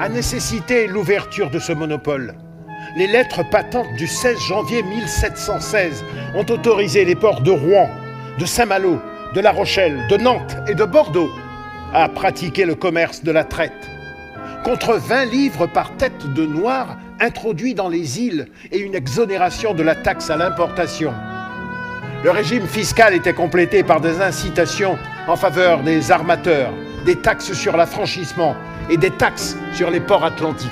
a 0.00 0.08
nécessité 0.08 0.88
l'ouverture 0.88 1.48
de 1.48 1.60
ce 1.60 1.72
monopole. 1.72 2.34
Les 2.96 3.06
lettres 3.06 3.48
patentes 3.48 3.94
du 3.96 4.08
16 4.08 4.38
janvier 4.40 4.82
1716 4.82 6.04
ont 6.34 6.46
autorisé 6.50 7.04
les 7.04 7.14
ports 7.14 7.40
de 7.40 7.52
Rouen, 7.52 7.88
de 8.38 8.44
Saint-Malo, 8.44 9.00
de 9.34 9.40
La 9.40 9.52
Rochelle, 9.52 10.06
de 10.10 10.16
Nantes 10.16 10.56
et 10.68 10.74
de 10.74 10.84
Bordeaux 10.84 11.30
à 11.92 12.08
pratiquer 12.08 12.64
le 12.64 12.74
commerce 12.74 13.22
de 13.22 13.30
la 13.30 13.44
traite. 13.44 13.72
Contre 14.64 14.94
20 14.94 15.26
livres 15.26 15.66
par 15.68 15.96
tête 15.96 16.34
de 16.34 16.46
noir 16.46 16.98
introduits 17.20 17.74
dans 17.74 17.88
les 17.88 18.20
îles 18.20 18.48
et 18.72 18.78
une 18.78 18.96
exonération 18.96 19.72
de 19.72 19.84
la 19.84 19.94
taxe 19.94 20.30
à 20.30 20.36
l'importation. 20.36 21.14
Le 22.24 22.30
régime 22.30 22.66
fiscal 22.66 23.14
était 23.14 23.34
complété 23.34 23.84
par 23.84 24.00
des 24.00 24.20
incitations 24.20 24.98
en 25.26 25.36
faveur 25.36 25.82
des 25.82 26.10
armateurs, 26.10 26.72
des 27.04 27.16
taxes 27.16 27.52
sur 27.52 27.76
l'affranchissement 27.76 28.54
et 28.90 28.96
des 28.96 29.10
taxes 29.10 29.56
sur 29.72 29.90
les 29.90 30.00
ports 30.00 30.24
atlantiques. 30.24 30.70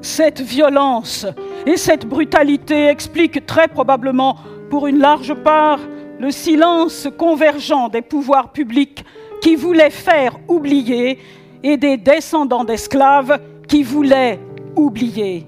Cette 0.00 0.40
violence 0.40 1.26
et 1.66 1.76
cette 1.76 2.06
brutalité 2.06 2.86
expliquent 2.86 3.44
très 3.44 3.68
probablement, 3.68 4.36
pour 4.70 4.86
une 4.86 4.98
large 4.98 5.34
part, 5.34 5.80
le 6.18 6.30
silence 6.30 7.08
convergent 7.18 7.90
des 7.90 8.02
pouvoirs 8.02 8.52
publics 8.52 9.04
qui 9.42 9.56
voulaient 9.56 9.90
faire 9.90 10.38
oublier 10.48 11.18
et 11.62 11.76
des 11.76 11.96
descendants 11.96 12.64
d'esclaves 12.64 13.38
qui 13.68 13.82
voulaient 13.82 14.40
oublier. 14.76 15.44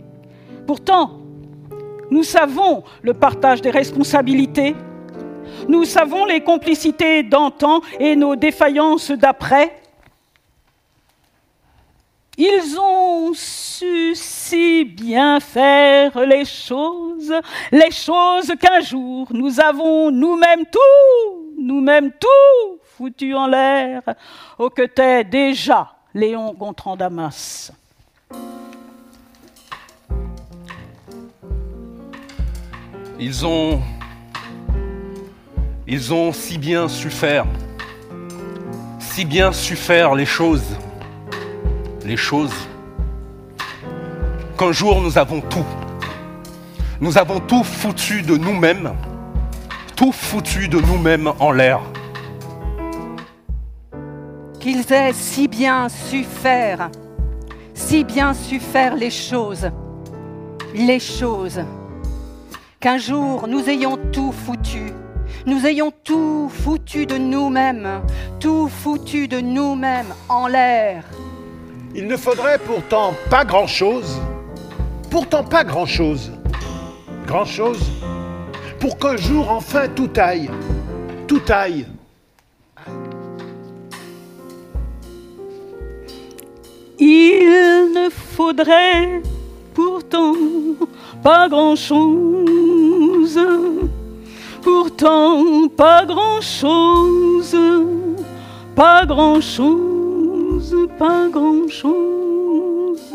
Pourtant, 0.66 1.17
nous 2.10 2.22
savons 2.22 2.84
le 3.02 3.14
partage 3.14 3.60
des 3.60 3.70
responsabilités, 3.70 4.74
nous 5.68 5.84
savons 5.84 6.24
les 6.24 6.40
complicités 6.40 7.22
d'antan 7.22 7.80
et 7.98 8.16
nos 8.16 8.36
défaillances 8.36 9.10
d'après. 9.10 9.80
Ils 12.36 12.78
ont 12.78 13.32
su 13.34 14.14
si 14.14 14.84
bien 14.84 15.40
faire 15.40 16.18
les 16.24 16.44
choses, 16.44 17.34
les 17.72 17.90
choses 17.90 18.52
qu'un 18.60 18.80
jour 18.80 19.26
nous 19.32 19.58
avons 19.60 20.12
nous-mêmes 20.12 20.64
tout, 20.66 21.52
nous-mêmes 21.58 22.12
tout 22.12 22.78
foutu 22.96 23.34
en 23.34 23.46
l'air, 23.46 24.02
au 24.58 24.70
que 24.70 24.82
t'es 24.82 25.24
déjà 25.24 25.92
Léon 26.14 26.52
Gontran 26.52 26.96
Damas. 26.96 27.72
Ils 33.20 33.44
ont. 33.44 33.80
Ils 35.88 36.14
ont 36.14 36.32
si 36.32 36.56
bien 36.56 36.86
su 36.86 37.10
faire. 37.10 37.46
Si 39.00 39.24
bien 39.24 39.50
su 39.50 39.74
faire 39.74 40.14
les 40.14 40.26
choses. 40.26 40.76
Les 42.04 42.16
choses. 42.16 42.54
Qu'un 44.56 44.70
jour 44.70 45.00
nous 45.00 45.18
avons 45.18 45.40
tout. 45.40 45.64
Nous 47.00 47.18
avons 47.18 47.40
tout 47.40 47.64
foutu 47.64 48.22
de 48.22 48.36
nous-mêmes. 48.36 48.92
Tout 49.96 50.12
foutu 50.12 50.68
de 50.68 50.78
nous-mêmes 50.78 51.32
en 51.40 51.50
l'air. 51.50 51.80
Qu'ils 54.60 54.92
aient 54.92 55.12
si 55.12 55.48
bien 55.48 55.88
su 55.88 56.22
faire. 56.22 56.88
Si 57.74 58.04
bien 58.04 58.32
su 58.32 58.60
faire 58.60 58.94
les 58.94 59.10
choses. 59.10 59.68
Les 60.72 61.00
choses 61.00 61.60
qu'un 62.80 62.98
jour 62.98 63.48
nous 63.48 63.68
ayons 63.68 63.98
tout 64.12 64.32
foutu, 64.32 64.92
nous 65.46 65.66
ayons 65.66 65.92
tout 66.04 66.48
foutu 66.48 67.06
de 67.06 67.16
nous-mêmes, 67.16 68.02
tout 68.38 68.68
foutu 68.68 69.26
de 69.26 69.40
nous-mêmes 69.40 70.14
en 70.28 70.46
l'air. 70.46 71.04
Il 71.94 72.06
ne 72.06 72.16
faudrait 72.16 72.58
pourtant 72.58 73.14
pas 73.30 73.44
grand-chose, 73.44 74.20
pourtant 75.10 75.42
pas 75.42 75.64
grand-chose, 75.64 76.32
grand-chose, 77.26 77.82
pour 78.78 78.96
qu'un 78.98 79.16
jour 79.16 79.50
enfin 79.50 79.88
tout 79.88 80.10
aille, 80.16 80.50
tout 81.26 81.42
aille. 81.48 81.86
Il 87.00 87.92
ne 87.94 88.08
faudrait 88.10 89.20
pourtant 89.78 90.34
pas 91.22 91.48
grand-chose, 91.48 93.38
pourtant 94.60 95.68
pas 95.68 96.04
grand-chose, 96.04 97.56
pas 98.74 99.06
grand-chose, 99.06 100.76
pas 100.98 101.28
grand-chose. 101.30 103.14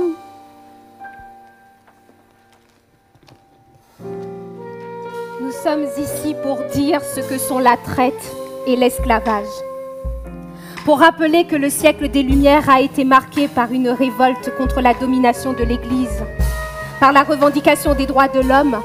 Nous 5.41 5.51
sommes 5.63 5.87
ici 5.97 6.33
pour 6.43 6.59
dire 6.73 7.01
ce 7.03 7.19
que 7.19 7.37
sont 7.37 7.59
la 7.59 7.75
traite 7.75 8.35
et 8.67 8.77
l'esclavage. 8.77 9.53
Pour 10.85 10.99
rappeler 10.99 11.45
que 11.45 11.57
le 11.57 11.69
siècle 11.69 12.09
des 12.09 12.23
Lumières 12.23 12.69
a 12.69 12.79
été 12.79 13.03
marqué 13.03 13.49
par 13.49 13.73
une 13.73 13.89
révolte 13.89 14.51
contre 14.57 14.79
la 14.79 14.93
domination 14.93 15.51
de 15.51 15.63
l'Église 15.63 16.23
par 17.03 17.11
la 17.11 17.23
revendication 17.23 17.95
des 17.95 18.05
droits 18.05 18.29
de 18.29 18.39
l'homme, 18.39 18.77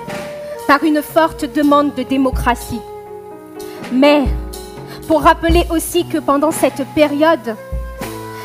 par 0.67 0.83
une 0.83 1.03
forte 1.03 1.45
demande 1.55 1.95
de 1.95 2.03
démocratie. 2.03 2.81
Mais 3.93 4.25
pour 5.07 5.23
rappeler 5.23 5.63
aussi 5.71 6.05
que 6.05 6.19
pendant 6.19 6.51
cette 6.51 6.85
période, 6.97 7.55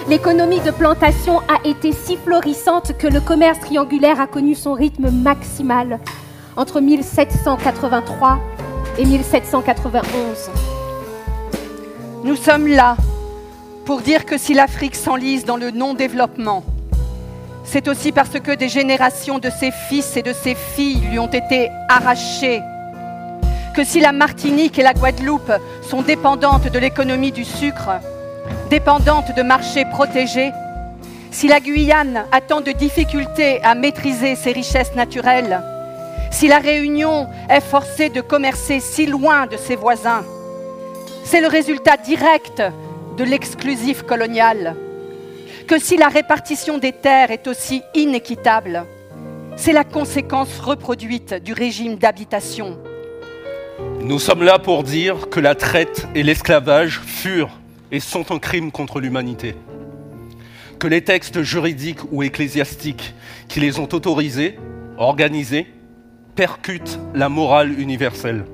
l'économie 0.07 0.59
de 0.59 0.69
plantation 0.69 1.39
a 1.39 1.67
été 1.67 1.91
si 1.91 2.17
florissante 2.17 2.95
que 2.99 3.07
le 3.07 3.19
commerce 3.19 3.61
triangulaire 3.61 4.21
a 4.21 4.27
connu 4.27 4.53
son 4.53 4.73
rythme 4.73 5.09
maximal 5.09 5.99
entre 6.55 6.79
1783 6.79 8.39
et 8.99 9.05
1791. 9.05 10.51
Nous 12.23 12.35
sommes 12.35 12.67
là 12.67 12.95
pour 13.85 14.01
dire 14.01 14.27
que 14.27 14.37
si 14.37 14.53
l'Afrique 14.53 14.95
s'enlise 14.95 15.45
dans 15.45 15.57
le 15.57 15.71
non-développement, 15.71 16.63
c'est 17.63 17.87
aussi 17.87 18.11
parce 18.11 18.39
que 18.39 18.51
des 18.55 18.69
générations 18.69 19.39
de 19.39 19.49
ses 19.49 19.71
fils 19.71 20.17
et 20.17 20.21
de 20.21 20.33
ses 20.33 20.55
filles 20.55 21.01
lui 21.09 21.19
ont 21.19 21.27
été 21.27 21.69
arrachées. 21.89 22.61
Que 23.75 23.83
si 23.83 23.99
la 23.99 24.11
Martinique 24.11 24.77
et 24.77 24.83
la 24.83 24.93
Guadeloupe 24.93 25.51
sont 25.81 26.01
dépendantes 26.01 26.71
de 26.71 26.79
l'économie 26.79 27.31
du 27.31 27.43
sucre, 27.43 27.99
dépendantes 28.69 29.35
de 29.35 29.41
marchés 29.41 29.85
protégés, 29.85 30.51
si 31.31 31.47
la 31.47 31.59
Guyane 31.59 32.25
a 32.31 32.41
tant 32.41 32.61
de 32.61 32.71
difficultés 32.71 33.59
à 33.63 33.73
maîtriser 33.73 34.35
ses 34.35 34.51
richesses 34.51 34.95
naturelles, 34.95 35.61
si 36.29 36.47
la 36.47 36.59
Réunion 36.59 37.27
est 37.49 37.61
forcée 37.61 38.09
de 38.09 38.21
commercer 38.21 38.79
si 38.79 39.05
loin 39.05 39.47
de 39.47 39.57
ses 39.57 39.75
voisins, 39.75 40.23
c'est 41.23 41.41
le 41.41 41.47
résultat 41.47 41.97
direct 41.97 42.61
de 43.17 43.23
l'exclusif 43.23 44.03
colonial 44.03 44.75
que 45.67 45.79
si 45.79 45.97
la 45.97 46.09
répartition 46.09 46.77
des 46.77 46.91
terres 46.91 47.31
est 47.31 47.47
aussi 47.47 47.81
inéquitable, 47.93 48.85
c'est 49.55 49.73
la 49.73 49.83
conséquence 49.83 50.59
reproduite 50.59 51.33
du 51.33 51.53
régime 51.53 51.95
d'habitation. 51.95 52.77
Nous 54.01 54.19
sommes 54.19 54.43
là 54.43 54.59
pour 54.59 54.83
dire 54.83 55.29
que 55.29 55.39
la 55.39 55.55
traite 55.55 56.07
et 56.15 56.23
l'esclavage 56.23 56.99
furent 56.99 57.59
et 57.91 57.99
sont 57.99 58.31
un 58.31 58.39
crime 58.39 58.71
contre 58.71 58.99
l'humanité. 58.99 59.55
Que 60.79 60.87
les 60.87 61.03
textes 61.03 61.43
juridiques 61.43 62.01
ou 62.11 62.23
ecclésiastiques 62.23 63.13
qui 63.47 63.59
les 63.59 63.79
ont 63.79 63.87
autorisés, 63.93 64.57
organisés, 64.97 65.67
percutent 66.35 66.99
la 67.13 67.29
morale 67.29 67.79
universelle. 67.79 68.45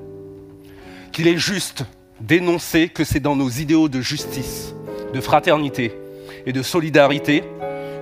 Qu'il 1.12 1.26
est 1.26 1.38
juste 1.38 1.84
d'énoncer 2.20 2.88
que 2.88 3.02
c'est 3.02 3.20
dans 3.20 3.34
nos 3.34 3.48
idéaux 3.48 3.88
de 3.88 4.00
justice, 4.00 4.74
de 5.12 5.20
fraternité, 5.20 5.92
et 6.46 6.52
de 6.52 6.62
solidarité 6.62 7.44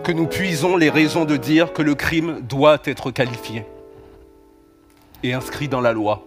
que 0.05 0.13
nous 0.13 0.27
puisons 0.27 0.77
les 0.77 0.91
raisons 0.91 1.25
de 1.25 1.37
dire 1.37 1.73
que 1.73 1.83
le 1.83 1.95
crime 1.95 2.41
doit 2.41 2.79
être 2.85 3.11
qualifié 3.11 3.65
et 5.23 5.35
inscrit 5.35 5.69
dans 5.69 5.81
la 5.81 5.93
loi. 5.93 6.25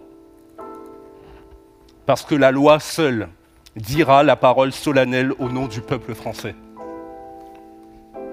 Parce 2.05 2.23
que 2.23 2.35
la 2.35 2.51
loi 2.51 2.79
seule 2.79 3.29
dira 3.75 4.23
la 4.23 4.35
parole 4.35 4.71
solennelle 4.71 5.31
au 5.39 5.49
nom 5.49 5.67
du 5.67 5.81
peuple 5.81 6.13
français. 6.13 6.55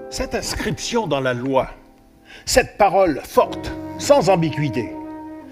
Cette 0.09 0.35
inscription 0.35 1.07
dans 1.07 1.21
la 1.21 1.33
loi, 1.33 1.69
cette 2.45 2.77
parole 2.77 3.21
forte, 3.23 3.71
sans 3.99 4.29
ambiguïté, 4.29 4.89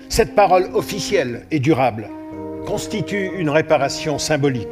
cette 0.10 0.36
parole 0.36 0.70
officielle 0.74 1.46
et 1.52 1.60
durable, 1.60 2.10
constitue 2.66 3.32
une 3.38 3.50
réparation 3.50 4.20
symbolique. 4.20 4.68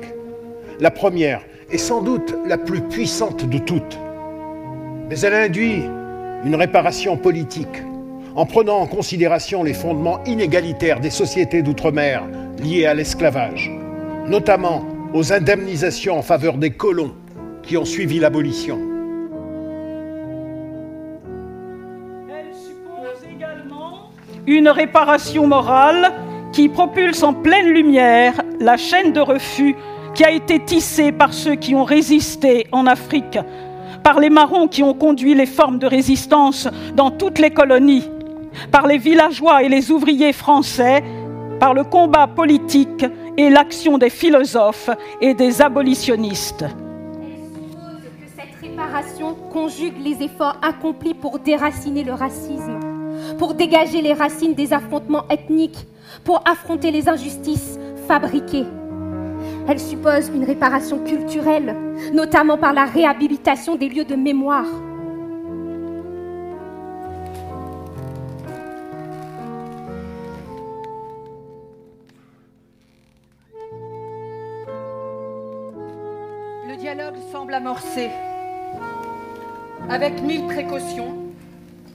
La 0.80 0.92
première 0.92 1.42
est 1.72 1.78
sans 1.78 2.02
doute 2.02 2.36
la 2.46 2.58
plus 2.58 2.82
puissante 2.82 3.46
de 3.48 3.58
toutes. 3.58 3.98
Mais 5.10 5.20
elle 5.20 5.34
induit 5.34 5.84
une 6.46 6.56
réparation 6.56 7.18
politique 7.18 7.84
en 8.36 8.46
prenant 8.46 8.78
en 8.78 8.88
considération 8.88 9.64
les 9.64 9.74
fondements 9.74 10.24
inégalitaires 10.26 11.00
des 11.00 11.10
sociétés 11.10 11.62
d'outre-mer 11.62 12.24
liées 12.62 12.86
à 12.86 12.94
l'esclavage, 12.94 13.72
notamment 14.28 14.86
aux 15.14 15.32
indemnisations 15.32 16.18
en 16.18 16.22
faveur 16.22 16.58
des 16.58 16.72
colons 16.72 17.14
qui 17.64 17.78
ont 17.78 17.86
suivi 17.86 18.20
l'abolition. 18.20 18.80
Elle 22.30 22.54
suppose 22.54 23.26
également 23.34 24.10
une 24.46 24.68
réparation 24.70 25.48
morale 25.48 26.12
qui 26.52 26.70
propulse 26.70 27.24
en 27.24 27.34
pleine 27.34 27.70
lumière 27.70 28.42
la 28.60 28.78
chaîne 28.78 29.14
de 29.14 29.20
refus 29.20 29.76
qui 30.16 30.24
a 30.24 30.32
été 30.32 30.64
tissé 30.64 31.12
par 31.12 31.34
ceux 31.34 31.56
qui 31.56 31.76
ont 31.76 31.84
résisté 31.84 32.68
en 32.72 32.88
Afrique, 32.88 33.38
par 34.02 34.20
les 34.22 34.30
marrons 34.30 34.70
qui 34.70 34.82
ont 34.82 34.94
conduit 34.94 35.36
les 35.36 35.46
formes 35.46 35.78
de 35.78 35.86
résistance 35.86 36.70
dans 36.96 37.12
toutes 37.12 37.38
les 37.38 37.52
colonies, 37.52 38.10
par 38.72 38.88
les 38.88 38.98
villageois 38.98 39.64
et 39.64 39.70
les 39.70 39.92
ouvriers 39.92 40.32
français, 40.32 41.04
par 41.60 41.74
le 41.74 41.84
combat 41.84 42.28
politique 42.28 43.06
et 43.36 43.50
l'action 43.50 43.98
des 43.98 44.10
philosophes 44.10 44.90
et 45.20 45.34
des 45.34 45.62
abolitionnistes. 45.62 46.64
Elle 46.64 47.44
suppose 47.54 48.04
que 48.04 48.42
cette 48.42 48.70
réparation 48.70 49.36
conjugue 49.52 50.02
les 50.02 50.24
efforts 50.24 50.58
accomplis 50.62 51.14
pour 51.14 51.40
déraciner 51.40 52.06
le 52.06 52.14
racisme, 52.14 52.80
pour 53.38 53.54
dégager 53.54 54.02
les 54.02 54.14
racines 54.14 54.54
des 54.54 54.72
affrontements 54.72 55.26
ethniques, 55.30 55.88
pour 56.24 56.42
affronter 56.46 56.92
les 56.92 57.10
injustices 57.10 57.78
fabriquées 58.08 58.66
elle 59.68 59.80
suppose 59.80 60.30
une 60.30 60.44
réparation 60.44 61.00
culturelle, 61.00 61.76
notamment 62.14 62.58
par 62.58 62.74
la 62.74 62.86
réhabilitation 62.86 63.76
des 63.76 63.90
lieux 63.90 64.06
de 64.06 64.16
mémoire. 64.16 64.66
Le 76.68 76.76
dialogue 76.78 77.16
semble 77.32 77.54
amorcé, 77.56 78.10
avec 79.90 80.22
mille 80.22 80.46
précautions, 80.46 81.16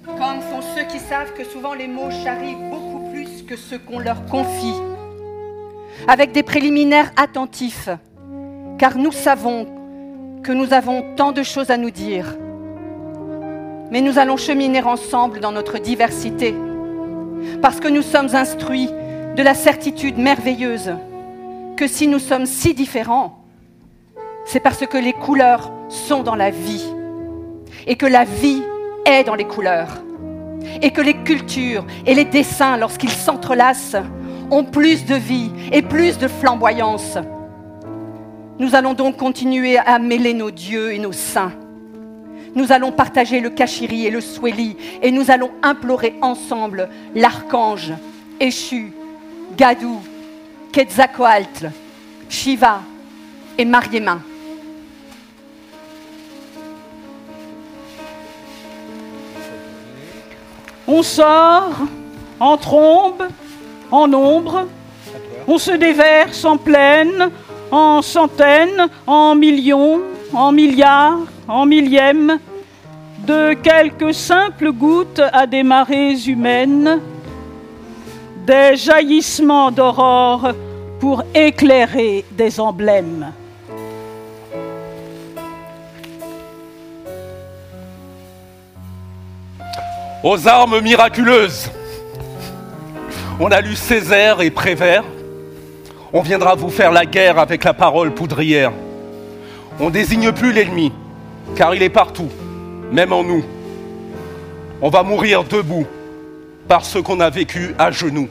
comme 0.04 0.40
font 0.40 0.62
ceux 0.74 0.85
qui 0.85 0.98
savent 0.98 1.33
que 1.35 1.44
souvent 1.44 1.74
les 1.74 1.87
mots 1.87 2.11
charrient 2.11 2.56
beaucoup 2.70 3.11
plus 3.12 3.42
que 3.42 3.56
ce 3.56 3.76
qu'on 3.76 4.00
leur 4.00 4.26
confie 4.26 4.74
avec 6.08 6.32
des 6.32 6.42
préliminaires 6.42 7.10
attentifs, 7.16 7.88
car 8.78 8.96
nous 8.96 9.12
savons 9.12 9.66
que 10.42 10.52
nous 10.52 10.72
avons 10.72 11.14
tant 11.16 11.32
de 11.32 11.42
choses 11.42 11.70
à 11.70 11.76
nous 11.76 11.90
dire. 11.90 12.36
Mais 13.90 14.00
nous 14.00 14.18
allons 14.18 14.36
cheminer 14.36 14.82
ensemble 14.82 15.40
dans 15.40 15.52
notre 15.52 15.78
diversité, 15.78 16.54
parce 17.60 17.80
que 17.80 17.88
nous 17.88 18.02
sommes 18.02 18.34
instruits 18.34 18.90
de 19.36 19.42
la 19.42 19.54
certitude 19.54 20.18
merveilleuse 20.18 20.92
que 21.76 21.86
si 21.86 22.06
nous 22.06 22.18
sommes 22.18 22.46
si 22.46 22.74
différents, 22.74 23.38
c'est 24.44 24.60
parce 24.60 24.86
que 24.86 24.98
les 24.98 25.12
couleurs 25.12 25.72
sont 25.88 26.22
dans 26.22 26.34
la 26.34 26.50
vie, 26.50 26.84
et 27.86 27.96
que 27.96 28.06
la 28.06 28.24
vie 28.24 28.62
est 29.06 29.24
dans 29.24 29.34
les 29.34 29.46
couleurs, 29.46 30.02
et 30.82 30.90
que 30.90 31.00
les 31.00 31.14
cultures 31.14 31.84
et 32.06 32.14
les 32.14 32.24
dessins, 32.24 32.76
lorsqu'ils 32.76 33.10
s'entrelacent, 33.10 33.96
ont 34.50 34.64
plus 34.64 35.04
de 35.04 35.14
vie 35.14 35.50
et 35.72 35.82
plus 35.82 36.18
de 36.18 36.28
flamboyance. 36.28 37.18
Nous 38.58 38.74
allons 38.74 38.94
donc 38.94 39.16
continuer 39.16 39.78
à 39.78 39.98
mêler 39.98 40.34
nos 40.34 40.50
dieux 40.50 40.92
et 40.92 40.98
nos 40.98 41.12
saints. 41.12 41.52
Nous 42.54 42.72
allons 42.72 42.92
partager 42.92 43.40
le 43.40 43.50
kachiri 43.50 44.06
et 44.06 44.10
le 44.10 44.20
sweli 44.20 44.76
et 45.02 45.12
nous 45.12 45.30
allons 45.30 45.50
implorer 45.62 46.14
ensemble 46.20 46.88
l'archange, 47.14 47.92
Eshu, 48.40 48.92
Gadou, 49.56 50.00
Quetzalcoatl, 50.72 51.70
Shiva 52.28 52.82
et 53.56 53.64
Mariema. 53.64 54.18
On 60.86 61.02
sort 61.04 61.78
en 62.40 62.56
trombe 62.56 63.22
en 63.90 64.09
nombre, 64.09 64.66
on 65.46 65.59
se 65.59 65.72
déverse 65.72 66.44
en 66.44 66.57
pleine, 66.57 67.31
en 67.70 68.03
centaines, 68.03 68.88
en 69.07 69.35
millions, 69.35 70.00
en 70.33 70.53
milliards, 70.53 71.26
en 71.48 71.66
millièmes, 71.66 72.38
de 73.26 73.55
quelques 73.55 74.14
simples 74.14 74.72
gouttes 74.72 75.22
à 75.33 75.46
des 75.46 75.62
marées 75.62 76.16
humaines, 76.26 77.00
des 78.46 78.76
jaillissements 78.76 79.70
d'aurore 79.70 80.53
pour 80.98 81.22
éclairer 81.35 82.24
des 82.33 82.61
emblèmes. 82.61 83.33
Aux 90.22 90.46
armes 90.46 90.81
miraculeuses 90.81 91.70
on 93.40 93.50
a 93.50 93.62
lu 93.62 93.74
Césaire 93.74 94.42
et 94.42 94.50
Prévert. 94.50 95.03
On 96.12 96.20
viendra 96.20 96.55
vous 96.55 96.68
faire 96.68 96.92
la 96.92 97.07
guerre 97.07 97.38
avec 97.38 97.64
la 97.64 97.72
parole 97.72 98.12
poudrière. 98.12 98.70
On 99.81 99.88
désigne 99.88 100.31
plus 100.31 100.53
l'ennemi, 100.53 100.92
car 101.57 101.74
il 101.74 101.83
est 101.83 101.88
partout, 101.88 102.29
même 102.92 103.14
en 103.14 103.24
nous. 103.24 103.42
On 104.83 104.90
va 104.90 105.03
mourir 105.03 105.44
debout, 105.44 105.87
par 106.68 106.85
ce 106.85 106.98
qu'on 106.98 107.20
a 107.20 107.31
vécu 107.31 107.74
à 107.79 107.90
genoux. 107.90 108.29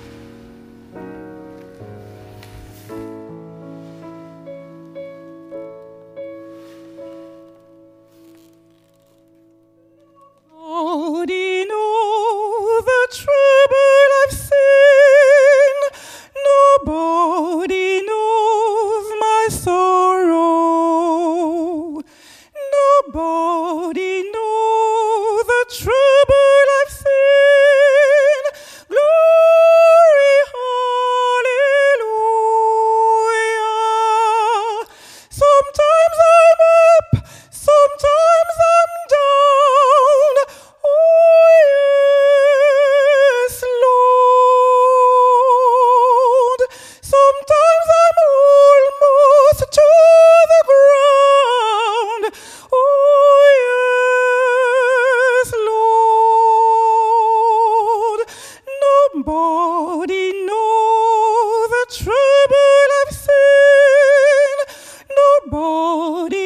amor 66.10 66.39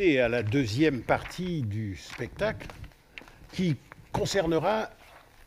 C'est 0.00 0.20
à 0.20 0.28
la 0.28 0.44
deuxième 0.44 1.00
partie 1.00 1.62
du 1.62 1.96
spectacle 1.96 2.68
qui 3.52 3.74
concernera 4.12 4.90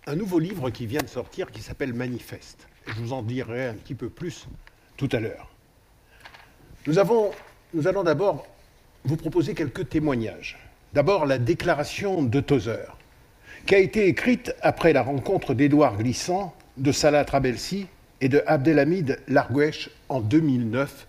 un 0.07 0.15
nouveau 0.17 0.39
livre 0.39 0.69
qui 0.71 0.85
vient 0.87 0.99
de 0.99 1.07
sortir 1.07 1.51
qui 1.51 1.61
s'appelle 1.61 1.93
Manifeste. 1.93 2.67
Je 2.85 2.95
vous 2.95 3.13
en 3.13 3.21
dirai 3.21 3.67
un 3.67 3.75
petit 3.75 3.95
peu 3.95 4.09
plus 4.09 4.49
tout 4.97 5.07
à 5.13 5.21
l'heure. 5.21 5.49
Nous 6.85 6.99
allons 6.99 8.03
d'abord 8.03 8.45
vous 9.05 9.15
proposer 9.15 9.53
quelques 9.53 9.87
témoignages. 9.87 10.59
D'abord, 10.91 11.25
la 11.25 11.37
déclaration 11.37 12.21
de 12.21 12.41
Tozer, 12.41 12.97
qui 13.65 13.75
a 13.75 13.79
été 13.79 14.07
écrite 14.07 14.53
après 14.61 14.91
la 14.91 15.01
rencontre 15.01 15.53
d'Édouard 15.53 15.95
Glissant, 15.95 16.53
de 16.75 16.91
Salah 16.91 17.23
Trabelsi 17.23 17.87
et 18.19 18.27
de 18.27 18.43
Abdelhamid 18.45 19.17
Larguesh 19.29 19.89
en 20.09 20.19
2009, 20.19 21.07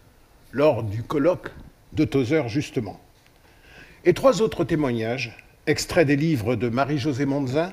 lors 0.52 0.84
du 0.84 1.02
colloque 1.02 1.50
de 1.92 2.04
Tozer, 2.04 2.48
justement. 2.48 3.00
Et 4.04 4.14
trois 4.14 4.42
autres 4.42 4.64
témoignages, 4.64 5.38
extraits 5.68 6.08
des 6.08 6.16
livres 6.16 6.56
de 6.56 6.68
Marie-Josée 6.68 7.24
Monzin, 7.24 7.72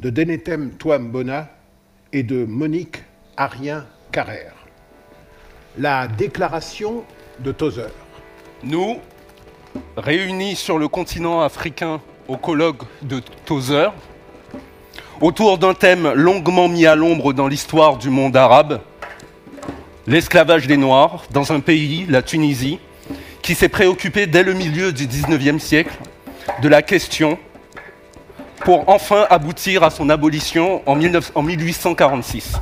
de 0.00 0.08
Denetem 0.08 0.70
Toam 0.70 1.10
Bona 1.10 1.50
et 2.14 2.22
de 2.22 2.46
Monique 2.46 3.02
Arien 3.36 3.84
Carrère. 4.10 4.54
La 5.76 6.08
déclaration 6.08 7.04
de 7.40 7.52
Tozer. 7.52 7.90
Nous, 8.62 8.96
réunis 9.98 10.56
sur 10.56 10.78
le 10.78 10.88
continent 10.88 11.42
africain 11.42 12.00
au 12.28 12.38
colloque 12.38 12.84
de 13.02 13.20
Tozer, 13.44 13.92
autour 15.20 15.58
d'un 15.58 15.74
thème 15.74 16.12
longuement 16.14 16.68
mis 16.68 16.86
à 16.86 16.94
l'ombre 16.94 17.34
dans 17.34 17.46
l'histoire 17.46 17.98
du 17.98 18.08
monde 18.08 18.38
arabe, 18.38 18.80
l'esclavage 20.06 20.66
des 20.66 20.78
Noirs 20.78 21.26
dans 21.30 21.52
un 21.52 21.60
pays, 21.60 22.06
la 22.08 22.22
Tunisie, 22.22 22.78
qui 23.48 23.54
s'est 23.54 23.70
préoccupé 23.70 24.26
dès 24.26 24.42
le 24.42 24.52
milieu 24.52 24.92
du 24.92 25.06
XIXe 25.06 25.64
siècle 25.64 25.94
de 26.60 26.68
la 26.68 26.82
question 26.82 27.38
pour 28.58 28.86
enfin 28.90 29.26
aboutir 29.30 29.82
à 29.84 29.88
son 29.88 30.10
abolition 30.10 30.82
en, 30.84 30.96
19 30.96 31.32
en 31.34 31.40
1846. 31.40 32.56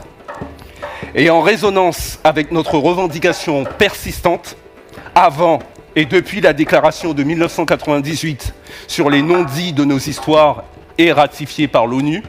Et 1.16 1.29
en 1.29 1.40
résonance 1.40 2.20
avec 2.22 2.53
notre 2.53 2.79
revendication 2.79 3.64
persistante, 3.64 4.57
avant 5.16 5.59
et 5.96 6.05
depuis 6.05 6.40
la 6.40 6.53
déclaration 6.53 7.14
de 7.14 7.25
1998 7.25 8.55
sur 8.87 9.11
les 9.11 9.22
non-dits 9.22 9.72
de 9.72 9.85
nos 9.85 9.99
histoires 9.99 10.62
et 10.99 11.11
ratifiée 11.11 11.66
par 11.66 11.88
l'ONU, 11.88 12.22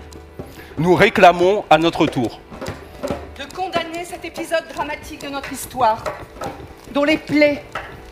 nous 0.80 0.96
réclamons 0.96 1.64
à 1.70 1.78
notre 1.78 2.08
tour 2.08 2.40
de 3.38 3.56
condamner 3.56 4.04
cet 4.04 4.26
épisode 4.26 4.64
dramatique 4.74 5.22
de 5.24 5.30
notre 5.30 5.54
histoire, 5.54 6.04
dont 6.92 7.04
les 7.04 7.18
plaies 7.18 7.62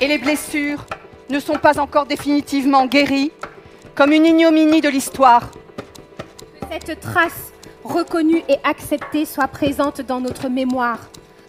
et 0.02 0.08
les 0.08 0.18
blessures 0.18 0.86
ne 1.30 1.40
sont 1.40 1.58
pas 1.58 1.80
encore 1.80 2.06
définitivement 2.06 2.86
guéries, 2.86 3.32
comme 3.96 4.12
une 4.12 4.26
ignominie 4.26 4.82
de 4.82 4.90
l'histoire. 4.90 5.50
Que 6.60 6.68
cette 6.72 7.00
trace 7.00 7.52
reconnue 7.84 8.44
et 8.50 8.58
acceptée 8.64 9.26
soit 9.26 9.48
présente 9.48 10.02
dans 10.02 10.20
notre 10.20 10.50
mémoire, 10.50 11.00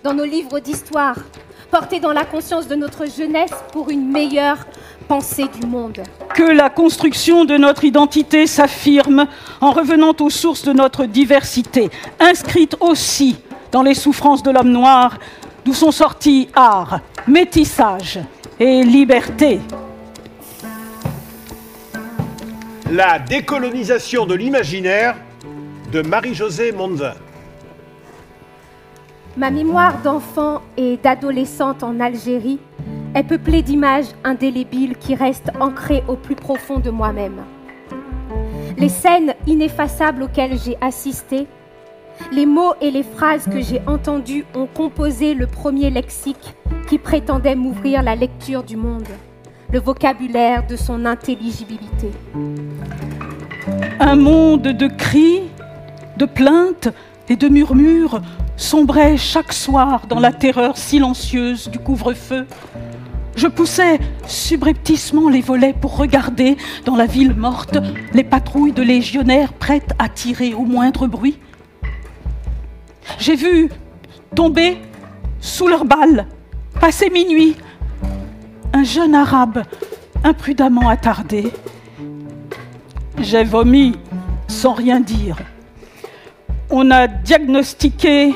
dans 0.04 0.14
nos 0.14 0.24
livres 0.24 0.60
d'histoire, 0.60 1.16
portée 1.70 2.00
dans 2.00 2.12
la 2.12 2.24
conscience 2.24 2.68
de 2.68 2.76
notre 2.76 3.06
jeunesse 3.06 3.54
pour 3.72 3.90
une 3.90 4.08
meilleure 4.10 4.58
pensée 5.08 5.48
du 5.48 5.66
monde. 5.66 6.02
Que 6.34 6.42
la 6.42 6.70
construction 6.70 7.44
de 7.44 7.56
notre 7.56 7.84
identité 7.84 8.46
s'affirme 8.46 9.26
en 9.60 9.72
revenant 9.72 10.14
aux 10.20 10.30
sources 10.30 10.64
de 10.64 10.72
notre 10.72 11.06
diversité, 11.06 11.90
inscrite 12.20 12.76
aussi 12.80 13.36
dans 13.72 13.82
les 13.82 13.94
souffrances 13.94 14.42
de 14.42 14.50
l'homme 14.50 14.70
noir, 14.70 15.18
d'où 15.64 15.74
sont 15.74 15.90
sortis 15.90 16.48
art, 16.54 17.00
métissage 17.26 18.20
et 18.58 18.82
liberté. 18.82 19.60
La 22.90 23.18
décolonisation 23.18 24.26
de 24.26 24.34
l'imaginaire 24.34 25.16
de 25.92 26.02
Marie-Josée 26.02 26.72
Monzin. 26.72 27.14
Ma 29.36 29.50
mémoire 29.50 30.00
d'enfant 30.02 30.62
et 30.78 30.96
d'adolescente 30.96 31.82
en 31.82 32.00
Algérie 32.00 32.58
est 33.14 33.24
peuplée 33.24 33.62
d'images 33.62 34.06
indélébiles 34.24 34.96
qui 34.96 35.14
restent 35.14 35.52
ancrées 35.60 36.02
au 36.08 36.16
plus 36.16 36.36
profond 36.36 36.78
de 36.78 36.90
moi-même. 36.90 37.42
Les 38.78 38.88
scènes 38.88 39.34
ineffaçables 39.46 40.22
auxquelles 40.22 40.58
j'ai 40.58 40.76
assisté, 40.80 41.46
les 42.32 42.46
mots 42.46 42.74
et 42.80 42.90
les 42.90 43.02
phrases 43.02 43.46
que 43.46 43.60
j'ai 43.60 43.80
entendus 43.86 44.44
ont 44.54 44.66
composé 44.66 45.34
le 45.34 45.46
premier 45.46 45.90
lexique 45.90 46.54
qui 46.88 46.98
prétendait 46.98 47.54
m'ouvrir 47.54 48.02
la 48.02 48.14
lecture 48.14 48.62
du 48.62 48.76
monde, 48.76 49.08
le 49.72 49.80
vocabulaire 49.80 50.66
de 50.66 50.76
son 50.76 51.04
intelligibilité. 51.04 52.10
Un 54.00 54.16
monde 54.16 54.62
de 54.62 54.86
cris, 54.86 55.42
de 56.16 56.26
plaintes 56.26 56.88
et 57.28 57.36
de 57.36 57.48
murmures 57.48 58.20
sombrait 58.56 59.16
chaque 59.16 59.52
soir 59.52 60.06
dans 60.06 60.20
la 60.20 60.32
terreur 60.32 60.76
silencieuse 60.76 61.68
du 61.68 61.78
couvre-feu. 61.78 62.46
Je 63.36 63.48
poussais 63.48 63.98
subrepticement 64.26 65.28
les 65.28 65.42
volets 65.42 65.74
pour 65.78 65.96
regarder 65.98 66.56
dans 66.86 66.96
la 66.96 67.04
ville 67.04 67.34
morte 67.34 67.76
les 68.14 68.24
patrouilles 68.24 68.72
de 68.72 68.82
légionnaires 68.82 69.52
prêtes 69.52 69.92
à 69.98 70.08
tirer 70.08 70.54
au 70.54 70.62
moindre 70.62 71.06
bruit. 71.06 71.38
J'ai 73.18 73.36
vu 73.36 73.68
tomber 74.34 74.78
sous 75.40 75.68
leurs 75.68 75.84
balles, 75.84 76.26
passer 76.80 77.10
minuit, 77.10 77.56
un 78.72 78.84
jeune 78.84 79.14
arabe 79.14 79.62
imprudemment 80.24 80.88
attardé. 80.88 81.52
J'ai 83.18 83.44
vomi 83.44 83.96
sans 84.48 84.74
rien 84.74 85.00
dire. 85.00 85.38
On 86.70 86.90
a 86.90 87.06
diagnostiqué 87.06 88.34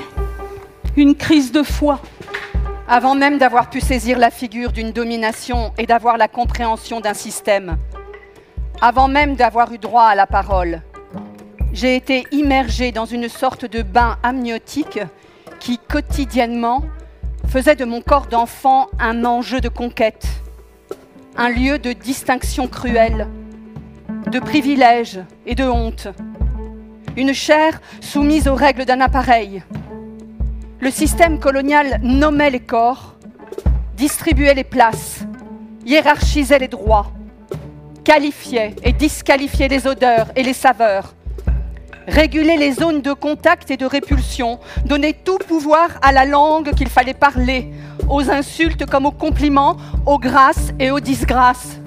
une 0.97 1.15
crise 1.15 1.53
de 1.53 1.63
foi. 1.63 2.01
Avant 2.89 3.15
même 3.15 3.39
d'avoir 3.39 3.71
pu 3.71 3.81
saisir 3.81 4.19
la 4.19 4.31
figure 4.31 4.73
d'une 4.73 4.93
domination 4.93 5.73
et 5.79 5.87
d'avoir 5.87 6.17
la 6.17 6.27
compréhension 6.27 7.01
d'un 7.01 7.15
système, 7.15 7.77
avant 8.81 9.09
même 9.09 9.37
d'avoir 9.37 9.73
eu 9.73 9.79
droit 9.79 10.05
à 10.05 10.15
la 10.15 10.27
parole, 10.27 10.83
j'ai 11.73 11.97
été 11.97 12.27
immergée 12.33 12.93
dans 12.93 13.05
une 13.05 13.29
sorte 13.29 13.65
de 13.65 13.83
bain 13.83 14.19
amniotique 14.23 15.01
qui 15.61 15.79
quotidiennement 15.79 16.83
faisait 17.49 17.77
de 17.77 17.85
mon 17.85 18.01
corps 18.01 18.27
d'enfant 18.27 18.89
un 18.99 19.25
enjeu 19.25 19.61
de 19.61 19.69
conquête, 19.69 20.27
un 21.37 21.49
lieu 21.49 21.79
de 21.79 21.93
distinction 21.93 22.67
cruelle, 22.67 23.29
de 24.31 24.39
privilège 24.39 25.21
et 25.47 25.55
de 25.55 25.65
honte, 25.65 26.09
une 27.17 27.33
chair 27.33 27.81
soumise 28.01 28.49
aux 28.49 28.55
règles 28.55 28.85
d'un 28.85 29.01
appareil. 29.01 29.63
Le 30.81 30.91
système 30.91 31.39
colonial 31.39 32.01
nommait 32.03 32.51
les 32.51 32.61
corps, 32.61 33.17
distribuait 33.97 34.55
les 34.55 34.65
places, 34.65 35.25
hiérarchisait 35.85 36.59
les 36.59 36.69
droits, 36.69 37.13
qualifiait 38.05 38.75
et 38.83 38.93
disqualifiait 38.93 39.69
les 39.69 39.87
odeurs 39.87 40.29
et 40.37 40.43
les 40.43 40.53
saveurs, 40.53 41.15
réguler 42.11 42.57
les 42.57 42.73
zones 42.73 43.01
de 43.01 43.13
contact 43.13 43.71
et 43.71 43.77
de 43.77 43.87
répulsion, 43.87 44.59
donner 44.85 45.15
tout 45.15 45.39
pouvoir 45.39 45.89
à 46.03 46.13
la 46.13 46.25
langue 46.25 46.75
qu'il 46.75 46.89
fallait 46.89 47.15
parler, 47.15 47.71
aux 48.09 48.31
insultes 48.31 48.85
comme 48.87 49.07
aux 49.07 49.13
compliments, 49.13 49.77
aux 50.07 50.19
grâces 50.19 50.73
et 50.79 50.91
aux 50.91 51.01
disgrâces. 51.01 51.79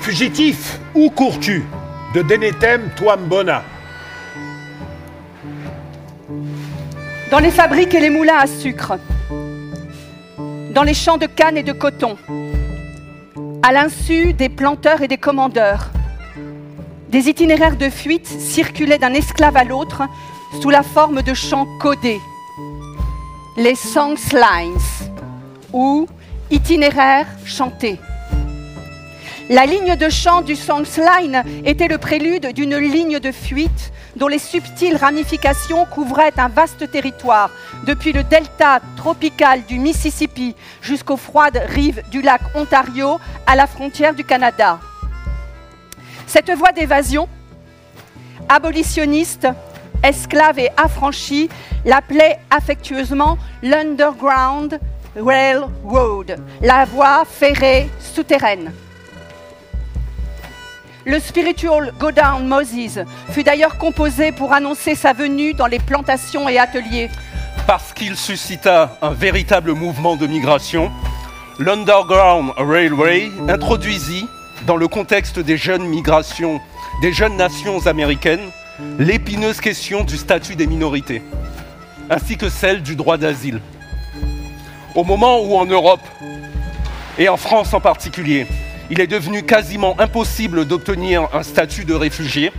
Fugitif, 0.00 0.78
où 0.94 1.08
cours-tu 1.08 1.64
de 2.14 2.22
Denetem 2.22 2.90
Toambona. 2.96 3.64
Dans 7.30 7.38
les 7.38 7.50
fabriques 7.50 7.94
et 7.94 8.00
les 8.00 8.10
moulins 8.10 8.38
à 8.38 8.46
sucre, 8.46 8.98
dans 10.72 10.82
les 10.82 10.94
champs 10.94 11.16
de 11.16 11.26
canne 11.26 11.56
et 11.56 11.62
de 11.62 11.72
coton, 11.72 12.16
à 13.66 13.72
l'insu 13.72 14.34
des 14.34 14.50
planteurs 14.50 15.00
et 15.00 15.08
des 15.08 15.16
commandeurs. 15.16 15.88
Des 17.08 17.30
itinéraires 17.30 17.78
de 17.78 17.88
fuite 17.88 18.26
circulaient 18.26 18.98
d'un 18.98 19.14
esclave 19.14 19.56
à 19.56 19.64
l'autre 19.64 20.02
sous 20.60 20.68
la 20.68 20.82
forme 20.82 21.22
de 21.22 21.32
chants 21.32 21.66
codés. 21.80 22.20
Les 23.56 23.72
lines 24.34 25.08
ou 25.72 26.06
itinéraires 26.50 27.26
chantés. 27.46 27.98
La 29.50 29.66
ligne 29.66 29.94
de 29.96 30.08
chant 30.08 30.40
du 30.40 30.54
line 30.54 31.42
était 31.66 31.86
le 31.86 31.98
prélude 31.98 32.54
d'une 32.54 32.78
ligne 32.78 33.18
de 33.20 33.30
fuite 33.30 33.92
dont 34.16 34.26
les 34.26 34.38
subtiles 34.38 34.96
ramifications 34.96 35.84
couvraient 35.84 36.32
un 36.38 36.48
vaste 36.48 36.90
territoire, 36.90 37.50
depuis 37.84 38.12
le 38.12 38.22
delta 38.22 38.80
tropical 38.96 39.62
du 39.66 39.78
Mississippi 39.78 40.54
jusqu'aux 40.80 41.18
froides 41.18 41.62
rives 41.68 42.02
du 42.10 42.22
lac 42.22 42.40
Ontario 42.54 43.18
à 43.46 43.54
la 43.54 43.66
frontière 43.66 44.14
du 44.14 44.24
Canada. 44.24 44.78
Cette 46.26 46.50
voie 46.52 46.72
d'évasion, 46.72 47.28
abolitionniste, 48.48 49.46
esclave 50.02 50.58
et 50.58 50.70
affranchie, 50.78 51.50
l'appelait 51.84 52.38
affectueusement 52.50 53.36
l'Underground 53.62 54.80
Railroad, 55.16 56.38
la 56.62 56.86
voie 56.86 57.24
ferrée 57.26 57.90
souterraine. 58.00 58.72
Le 61.06 61.20
Spiritual 61.20 61.92
Go 61.98 62.12
Down 62.12 62.46
Moses 62.46 62.98
fut 63.30 63.42
d'ailleurs 63.42 63.76
composé 63.76 64.32
pour 64.32 64.54
annoncer 64.54 64.94
sa 64.94 65.12
venue 65.12 65.52
dans 65.52 65.66
les 65.66 65.78
plantations 65.78 66.48
et 66.48 66.58
ateliers. 66.58 67.10
Parce 67.66 67.92
qu'il 67.92 68.16
suscita 68.16 68.96
un 69.02 69.10
véritable 69.10 69.72
mouvement 69.72 70.16
de 70.16 70.26
migration, 70.26 70.90
l'Underground 71.58 72.52
Railway 72.56 73.30
introduisit, 73.48 74.26
dans 74.66 74.76
le 74.76 74.88
contexte 74.88 75.38
des 75.38 75.58
jeunes 75.58 75.84
migrations 75.84 76.58
des 77.02 77.12
jeunes 77.12 77.36
nations 77.36 77.86
américaines, 77.86 78.48
l'épineuse 78.98 79.60
question 79.60 80.04
du 80.04 80.16
statut 80.16 80.56
des 80.56 80.66
minorités, 80.66 81.22
ainsi 82.08 82.38
que 82.38 82.48
celle 82.48 82.82
du 82.82 82.96
droit 82.96 83.18
d'asile. 83.18 83.60
Au 84.94 85.04
moment 85.04 85.42
où 85.42 85.56
en 85.56 85.66
Europe, 85.66 86.00
et 87.18 87.28
en 87.28 87.36
France 87.36 87.74
en 87.74 87.80
particulier, 87.80 88.46
il 88.90 89.00
est 89.00 89.06
devenu 89.06 89.42
quasiment 89.42 89.98
impossible 89.98 90.66
d'obtenir 90.66 91.28
un 91.32 91.42
statut 91.42 91.84
de 91.84 91.94
réfugié, 91.94 92.52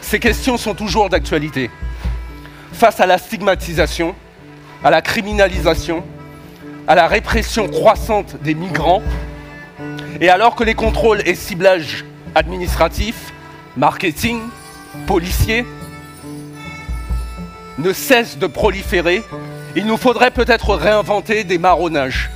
ces 0.00 0.18
questions 0.20 0.56
sont 0.56 0.74
toujours 0.74 1.08
d'actualité. 1.08 1.70
Face 2.72 3.00
à 3.00 3.06
la 3.06 3.18
stigmatisation, 3.18 4.14
à 4.84 4.90
la 4.90 5.02
criminalisation, 5.02 6.04
à 6.86 6.94
la 6.94 7.08
répression 7.08 7.68
croissante 7.68 8.36
des 8.42 8.54
migrants, 8.54 9.02
et 10.20 10.28
alors 10.28 10.54
que 10.54 10.64
les 10.64 10.74
contrôles 10.74 11.22
et 11.26 11.34
ciblages 11.34 12.04
administratifs, 12.34 13.32
marketing, 13.76 14.40
policiers 15.06 15.66
ne 17.78 17.92
cessent 17.92 18.38
de 18.38 18.46
proliférer, 18.46 19.22
il 19.74 19.86
nous 19.86 19.96
faudrait 19.96 20.30
peut-être 20.30 20.74
réinventer 20.74 21.44
des 21.44 21.58
marronnages, 21.58 22.30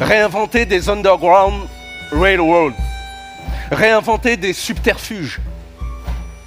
réinventer 0.00 0.66
des 0.66 0.88
underground 0.88 1.62
Railroad. 2.12 2.74
Réinventer 3.70 4.36
des 4.36 4.52
subterfuges 4.52 5.40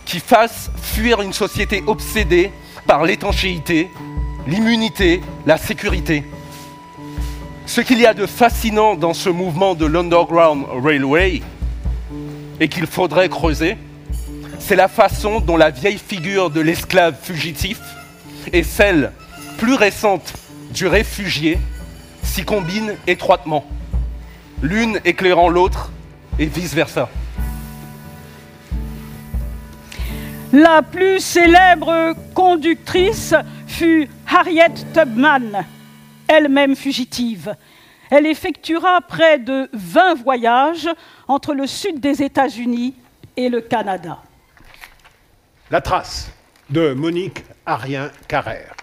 qui 0.05 0.19
fassent 0.19 0.69
fuir 0.81 1.21
une 1.21 1.33
société 1.33 1.83
obsédée 1.87 2.51
par 2.85 3.03
l'étanchéité, 3.03 3.89
l'immunité, 4.47 5.21
la 5.45 5.57
sécurité. 5.57 6.23
Ce 7.65 7.81
qu'il 7.81 7.99
y 7.99 8.05
a 8.05 8.13
de 8.13 8.25
fascinant 8.25 8.95
dans 8.95 9.13
ce 9.13 9.29
mouvement 9.29 9.73
de 9.73 9.85
l'Underground 9.85 10.65
Railway 10.83 11.41
et 12.59 12.67
qu'il 12.67 12.85
faudrait 12.85 13.29
creuser, 13.29 13.77
c'est 14.59 14.75
la 14.75 14.89
façon 14.89 15.39
dont 15.39 15.57
la 15.57 15.69
vieille 15.69 15.97
figure 15.97 16.49
de 16.49 16.59
l'esclave 16.59 17.15
fugitif 17.21 17.79
et 18.51 18.63
celle 18.63 19.11
plus 19.57 19.75
récente 19.75 20.33
du 20.71 20.87
réfugié 20.87 21.57
s'y 22.21 22.43
combinent 22.43 22.95
étroitement. 23.07 23.65
L'une 24.61 24.99
éclairant 25.05 25.49
l'autre 25.49 25.91
et 26.39 26.45
vice-versa. 26.45 27.09
La 30.51 30.83
plus 30.83 31.19
célèbre 31.19 32.13
conductrice 32.35 33.33
fut 33.65 34.07
Harriet 34.27 34.73
Tubman, 34.93 35.65
elle-même 36.27 36.75
fugitive. 36.75 37.55
Elle 38.11 38.27
effectuera 38.27 39.01
près 39.01 39.39
de 39.39 39.67
20 39.73 40.15
voyages 40.21 40.89
entre 41.27 41.55
le 41.55 41.65
sud 41.65 41.99
des 41.99 42.21
États-Unis 42.21 42.93
et 43.35 43.49
le 43.49 43.61
Canada. 43.61 44.19
La 45.71 45.81
trace 45.81 46.31
de 46.69 46.93
Monique 46.93 47.43
Arien-Carrère. 47.65 48.75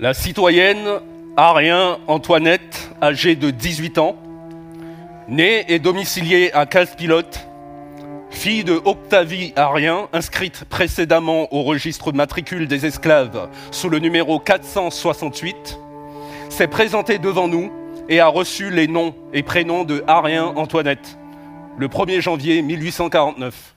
La 0.00 0.12
citoyenne 0.12 1.00
Arien 1.38 1.98
Antoinette, 2.06 2.90
âgée 3.02 3.36
de 3.36 3.50
18 3.50 3.98
ans, 3.98 4.16
née 5.28 5.66
et 5.68 5.78
domiciliée 5.78 6.50
à 6.54 6.64
Casse-Pilote, 6.64 7.46
fille 8.30 8.64
de 8.64 8.80
Octavie 8.82 9.52
Arien, 9.54 10.08
inscrite 10.14 10.64
précédemment 10.64 11.52
au 11.52 11.62
registre 11.62 12.10
de 12.10 12.16
matricule 12.16 12.68
des 12.68 12.86
esclaves 12.86 13.50
sous 13.70 13.90
le 13.90 13.98
numéro 13.98 14.38
468, 14.38 15.78
s'est 16.48 16.68
présentée 16.68 17.18
devant 17.18 17.48
nous 17.48 17.70
et 18.08 18.18
a 18.18 18.28
reçu 18.28 18.70
les 18.70 18.88
noms 18.88 19.14
et 19.34 19.42
prénoms 19.42 19.84
de 19.84 20.04
Arien 20.06 20.54
Antoinette 20.56 21.18
le 21.76 21.88
1er 21.88 22.22
janvier 22.22 22.62
1849. 22.62 23.74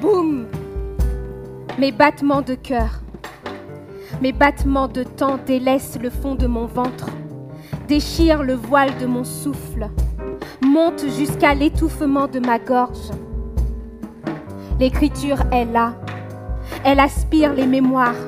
Boum 0.00 0.47
Mes 1.78 1.92
battements 1.92 2.42
de 2.42 2.56
cœur, 2.56 3.02
mes 4.20 4.32
battements 4.32 4.88
de 4.88 5.04
temps 5.04 5.38
délaissent 5.46 5.96
le 6.02 6.10
fond 6.10 6.34
de 6.34 6.48
mon 6.48 6.66
ventre, 6.66 7.06
déchirent 7.86 8.42
le 8.42 8.54
voile 8.54 8.90
de 9.00 9.06
mon 9.06 9.22
souffle, 9.22 9.88
montent 10.60 11.04
jusqu'à 11.16 11.54
l'étouffement 11.54 12.26
de 12.26 12.40
ma 12.40 12.58
gorge. 12.58 13.12
L'écriture 14.80 15.38
est 15.52 15.66
là, 15.66 15.94
elle 16.84 16.98
aspire 16.98 17.54
les 17.54 17.66
mémoires, 17.66 18.26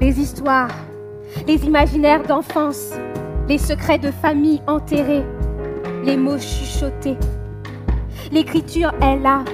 les 0.00 0.18
histoires, 0.18 0.74
les 1.46 1.64
imaginaires 1.64 2.24
d'enfance, 2.24 2.94
les 3.48 3.58
secrets 3.58 4.00
de 4.00 4.10
famille 4.10 4.60
enterrés, 4.66 5.24
les 6.04 6.16
mots 6.16 6.40
chuchotés. 6.40 7.16
L'écriture 8.32 8.92
est 9.00 9.20
là, 9.20 9.44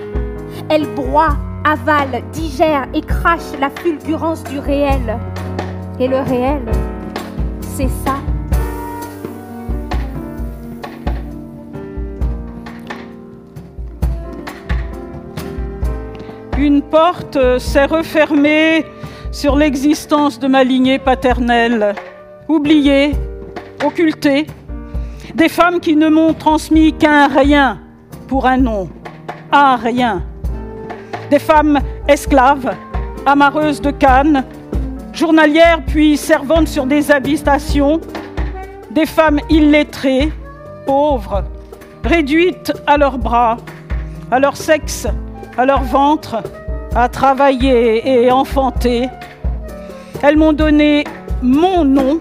elle 0.71 0.87
broie, 0.95 1.37
avale, 1.69 2.23
digère 2.33 2.87
et 2.95 3.03
crache 3.03 3.53
la 3.61 3.69
fulgurance 3.69 4.43
du 4.45 4.59
réel. 4.59 5.19
Et 6.01 6.09
le 6.09 6.21
réel, 6.21 6.63
c'est 7.61 7.91
ça. 8.05 8.17
Une 16.57 16.81
porte 16.83 17.59
s'est 17.59 17.85
refermée 17.85 18.87
sur 19.31 19.55
l'existence 19.55 20.39
de 20.39 20.49
ma 20.49 20.65
lignée 20.65 20.99
paternelle, 20.99 21.95
oubliée, 22.49 23.13
occultée, 23.85 24.47
des 25.35 25.49
femmes 25.49 25.81
qui 25.81 25.97
ne 25.97 26.09
m'ont 26.09 26.33
transmis 26.33 26.95
qu'un 26.95 27.29
rien 27.29 27.81
pour 28.27 28.47
un 28.47 28.57
nom, 28.57 28.89
un 29.53 29.77
rien, 29.77 30.25
des 31.31 31.39
femmes 31.39 31.79
esclaves, 32.07 32.75
amarreuses 33.27 33.81
de 33.81 33.91
cannes, 33.91 34.45
journalières 35.13 35.83
puis 35.87 36.17
servantes 36.17 36.69
sur 36.69 36.87
des 36.87 37.11
habitations, 37.11 38.01
des 38.91 39.07
femmes 39.07 39.41
illettrées, 39.51 40.33
pauvres, 40.87 41.45
réduites 42.05 42.73
à 42.87 42.97
leurs 42.97 43.19
bras, 43.19 43.59
à 44.31 44.39
leur 44.39 44.57
sexe, 44.57 45.07
à 45.57 45.67
leur 45.67 45.83
ventre, 45.83 46.43
à 46.95 47.09
travailler 47.09 48.09
et 48.09 48.31
enfanter. 48.31 49.09
Elles 50.23 50.37
m'ont 50.37 50.53
donné 50.53 51.05
mon 51.43 51.85
nom. 51.85 52.19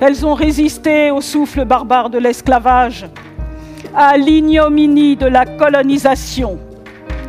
Elles 0.00 0.26
ont 0.26 0.34
résisté 0.34 1.10
au 1.10 1.20
souffle 1.20 1.64
barbare 1.64 2.10
de 2.10 2.18
l'esclavage, 2.18 3.06
à 3.94 4.16
l'ignominie 4.18 5.16
de 5.16 5.26
la 5.26 5.46
colonisation. 5.46 6.58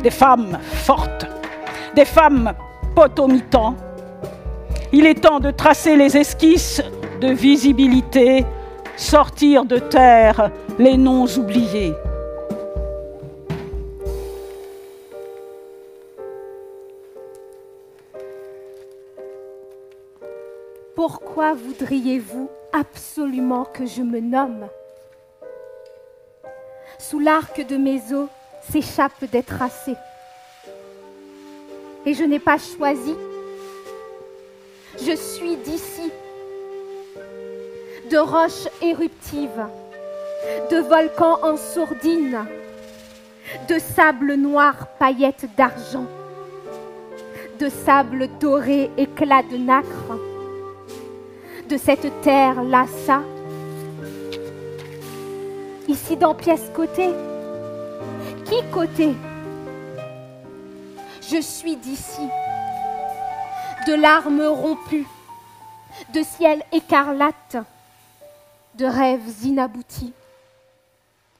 Des 0.02 0.10
femmes 0.10 0.58
fortes, 0.62 1.26
des 1.94 2.04
femmes 2.04 2.54
potomitans. 2.94 3.74
Il 4.92 5.06
est 5.06 5.22
temps 5.22 5.40
de 5.40 5.50
tracer 5.50 5.96
les 5.96 6.16
esquisses 6.16 6.82
de 7.20 7.28
visibilité, 7.28 8.46
sortir 8.96 9.64
de 9.64 9.78
terre 9.78 10.50
les 10.78 10.96
noms 10.96 11.26
oubliés. 11.26 11.94
Pourquoi 20.94 21.54
voudriez-vous 21.54 22.48
absolument 22.72 23.64
que 23.64 23.86
je 23.86 24.02
me 24.02 24.20
nomme? 24.20 24.66
Sous 26.98 27.20
l'arc 27.20 27.64
de 27.66 27.76
mes 27.76 28.12
os 28.12 28.28
s'échappent 28.70 29.24
des 29.30 29.42
tracés. 29.42 29.96
Et 32.06 32.14
je 32.14 32.24
n'ai 32.24 32.38
pas 32.38 32.58
choisi. 32.58 33.14
Je 35.00 35.14
suis 35.14 35.56
d'ici, 35.56 36.10
de 38.10 38.18
roches 38.18 38.68
éruptives, 38.82 39.66
de 40.70 40.78
volcans 40.78 41.38
en 41.42 41.56
sourdine, 41.56 42.46
de 43.68 43.78
sable 43.78 44.34
noir 44.34 44.88
paillettes 44.98 45.46
d'argent, 45.56 46.06
de 47.60 47.68
sable 47.68 48.28
doré 48.40 48.90
éclat 48.96 49.42
de 49.42 49.56
nacre 49.56 50.18
de 51.68 51.76
cette 51.76 52.08
terre 52.22 52.62
lassa. 52.62 53.22
Ici 55.86 56.16
dans 56.16 56.34
pièce 56.34 56.70
côté. 56.74 57.08
Qui 58.48 58.62
côté? 58.72 59.10
Je 61.20 61.38
suis 61.42 61.76
d'ici. 61.76 62.26
De 63.86 63.94
larmes 63.94 64.46
rompues, 64.46 65.06
de 66.14 66.22
ciel 66.22 66.62
écarlate, 66.72 67.58
de 68.76 68.86
rêves 68.86 69.44
inaboutis, 69.44 70.14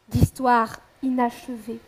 d'histoires 0.08 0.80
inachevées. 1.02 1.80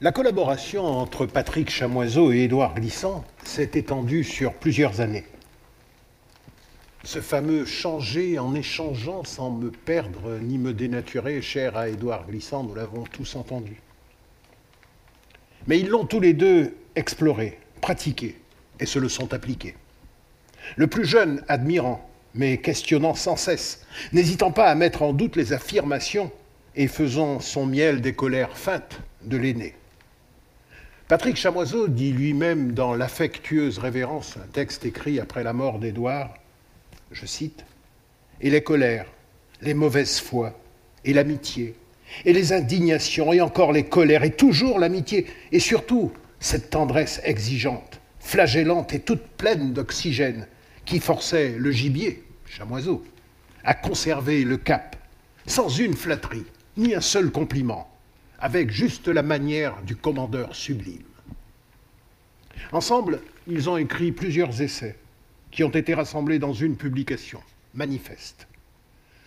La 0.00 0.12
collaboration 0.12 0.86
entre 0.86 1.26
Patrick 1.26 1.68
Chamoiseau 1.68 2.32
et 2.32 2.44
Édouard 2.44 2.74
Glissant 2.74 3.22
s'est 3.44 3.72
étendue 3.74 4.24
sur 4.24 4.54
plusieurs 4.54 5.02
années. 5.02 5.26
Ce 7.08 7.22
fameux 7.22 7.64
changer 7.64 8.38
en 8.38 8.54
échangeant 8.54 9.24
sans 9.24 9.50
me 9.50 9.70
perdre 9.70 10.38
ni 10.42 10.58
me 10.58 10.74
dénaturer, 10.74 11.40
cher 11.40 11.74
à 11.74 11.88
Édouard 11.88 12.26
Glissant, 12.26 12.64
nous 12.64 12.74
l'avons 12.74 13.04
tous 13.04 13.34
entendu. 13.34 13.80
Mais 15.66 15.78
ils 15.80 15.88
l'ont 15.88 16.04
tous 16.04 16.20
les 16.20 16.34
deux 16.34 16.76
exploré, 16.96 17.58
pratiqué, 17.80 18.36
et 18.78 18.84
se 18.84 18.98
le 18.98 19.08
sont 19.08 19.32
appliqués. 19.32 19.74
Le 20.76 20.86
plus 20.86 21.06
jeune 21.06 21.42
admirant, 21.48 22.06
mais 22.34 22.58
questionnant 22.58 23.14
sans 23.14 23.36
cesse, 23.36 23.86
n'hésitant 24.12 24.52
pas 24.52 24.66
à 24.66 24.74
mettre 24.74 25.00
en 25.00 25.14
doute 25.14 25.36
les 25.36 25.54
affirmations 25.54 26.30
et 26.76 26.88
faisant 26.88 27.40
son 27.40 27.64
miel 27.64 28.02
des 28.02 28.12
colères 28.12 28.58
feintes 28.58 29.00
de 29.22 29.38
l'aîné. 29.38 29.74
Patrick 31.08 31.36
Chamoiseau 31.36 31.88
dit 31.88 32.12
lui-même 32.12 32.72
dans 32.72 32.92
L'affectueuse 32.92 33.78
révérence, 33.78 34.36
un 34.36 34.46
texte 34.52 34.84
écrit 34.84 35.18
après 35.20 35.42
la 35.42 35.54
mort 35.54 35.78
d'Édouard, 35.78 36.34
je 37.12 37.26
cite, 37.26 37.64
Et 38.40 38.50
les 38.50 38.62
colères, 38.62 39.06
les 39.62 39.74
mauvaises 39.74 40.20
foi, 40.20 40.58
et 41.04 41.12
l'amitié, 41.12 41.74
et 42.24 42.32
les 42.32 42.52
indignations, 42.52 43.32
et 43.32 43.40
encore 43.40 43.72
les 43.72 43.84
colères, 43.84 44.24
et 44.24 44.30
toujours 44.30 44.78
l'amitié, 44.78 45.26
et 45.52 45.58
surtout 45.58 46.12
cette 46.40 46.70
tendresse 46.70 47.20
exigeante, 47.24 48.00
flagellante 48.20 48.94
et 48.94 49.00
toute 49.00 49.22
pleine 49.22 49.72
d'oxygène, 49.72 50.46
qui 50.84 51.00
forçait 51.00 51.54
le 51.58 51.70
gibier, 51.70 52.22
chamoiseau, 52.46 53.04
à 53.64 53.74
conserver 53.74 54.44
le 54.44 54.56
cap, 54.56 54.96
sans 55.46 55.68
une 55.68 55.94
flatterie, 55.94 56.46
ni 56.76 56.94
un 56.94 57.00
seul 57.00 57.30
compliment, 57.30 57.90
avec 58.38 58.70
juste 58.70 59.08
la 59.08 59.22
manière 59.22 59.82
du 59.82 59.96
commandeur 59.96 60.54
sublime. 60.54 61.02
Ensemble, 62.72 63.20
ils 63.46 63.68
ont 63.68 63.76
écrit 63.76 64.12
plusieurs 64.12 64.62
essais 64.62 64.96
qui 65.58 65.64
ont 65.64 65.70
été 65.70 65.92
rassemblés 65.92 66.38
dans 66.38 66.52
une 66.52 66.76
publication, 66.76 67.42
Manifeste, 67.74 68.46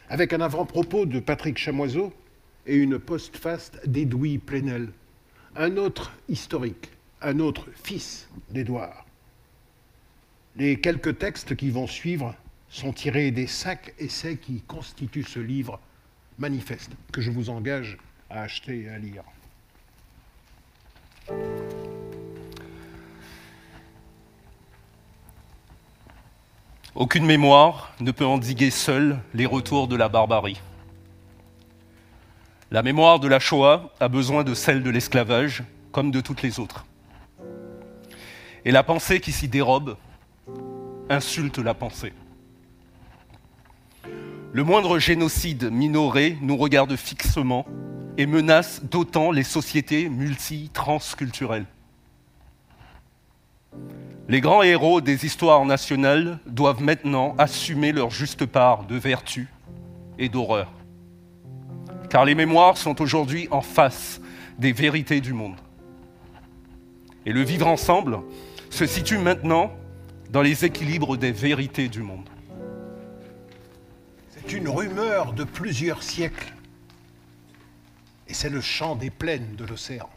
avec 0.07 0.31
un 0.31 0.39
avant-propos 0.39 1.05
de 1.05 1.19
Patrick 1.19 1.57
Chamoiseau 1.57 2.13
et 2.65 2.77
une 2.77 2.99
postface 2.99 3.73
d'Edoui 3.85 4.37
Plenel, 4.37 4.93
un 5.57 5.75
autre 5.75 6.13
historique, 6.29 6.89
un 7.21 7.39
autre 7.39 7.67
fils 7.83 8.29
d'Édouard. 8.49 9.05
Les 10.55 10.79
quelques 10.79 11.17
textes 11.17 11.57
qui 11.57 11.69
vont 11.69 11.85
suivre 11.85 12.33
sont 12.69 12.93
tirés 12.93 13.31
des 13.31 13.47
cinq 13.47 13.93
essais 13.99 14.37
qui 14.37 14.61
constituent 14.61 15.23
ce 15.23 15.41
livre 15.41 15.81
manifeste, 16.39 16.91
que 17.11 17.19
je 17.19 17.29
vous 17.29 17.49
engage 17.49 17.97
à 18.29 18.43
acheter 18.43 18.83
et 18.83 18.89
à 18.89 18.97
lire. 18.97 19.23
Aucune 26.93 27.25
mémoire 27.25 27.93
ne 28.01 28.11
peut 28.11 28.25
endiguer 28.25 28.69
seule 28.69 29.19
les 29.33 29.45
retours 29.45 29.87
de 29.87 29.95
la 29.95 30.09
barbarie. 30.09 30.59
La 32.69 32.83
mémoire 32.83 33.21
de 33.21 33.29
la 33.29 33.39
Shoah 33.39 33.93
a 34.01 34.09
besoin 34.09 34.43
de 34.43 34.53
celle 34.53 34.83
de 34.83 34.89
l'esclavage, 34.89 35.63
comme 35.93 36.11
de 36.11 36.19
toutes 36.19 36.41
les 36.41 36.59
autres. 36.59 36.85
Et 38.65 38.71
la 38.71 38.83
pensée 38.83 39.21
qui 39.21 39.31
s'y 39.31 39.47
dérobe 39.47 39.95
insulte 41.09 41.59
la 41.59 41.73
pensée. 41.73 42.11
Le 44.51 44.63
moindre 44.65 44.99
génocide 44.99 45.71
minoré 45.71 46.37
nous 46.41 46.57
regarde 46.57 46.97
fixement 46.97 47.65
et 48.17 48.25
menace 48.25 48.83
d'autant 48.83 49.31
les 49.31 49.43
sociétés 49.43 50.09
multi-transculturelles. 50.09 51.67
Les 54.29 54.39
grands 54.39 54.61
héros 54.61 55.01
des 55.01 55.25
histoires 55.25 55.65
nationales 55.65 56.39
doivent 56.45 56.81
maintenant 56.81 57.35
assumer 57.37 57.91
leur 57.91 58.11
juste 58.11 58.45
part 58.45 58.85
de 58.85 58.95
vertu 58.95 59.47
et 60.17 60.29
d'horreur. 60.29 60.71
Car 62.09 62.25
les 62.25 62.35
mémoires 62.35 62.77
sont 62.77 63.01
aujourd'hui 63.01 63.47
en 63.51 63.61
face 63.61 64.21
des 64.57 64.73
vérités 64.73 65.21
du 65.21 65.33
monde. 65.33 65.57
Et 67.25 67.33
le 67.33 67.41
vivre 67.41 67.67
ensemble 67.67 68.19
se 68.69 68.85
situe 68.85 69.17
maintenant 69.17 69.71
dans 70.29 70.41
les 70.41 70.65
équilibres 70.65 71.17
des 71.17 71.31
vérités 71.31 71.89
du 71.89 72.01
monde. 72.01 72.29
C'est 74.29 74.53
une 74.53 74.69
rumeur 74.69 75.33
de 75.33 75.43
plusieurs 75.43 76.03
siècles. 76.03 76.53
Et 78.27 78.33
c'est 78.33 78.49
le 78.49 78.61
chant 78.61 78.95
des 78.95 79.09
plaines 79.09 79.55
de 79.55 79.65
l'océan. 79.65 80.09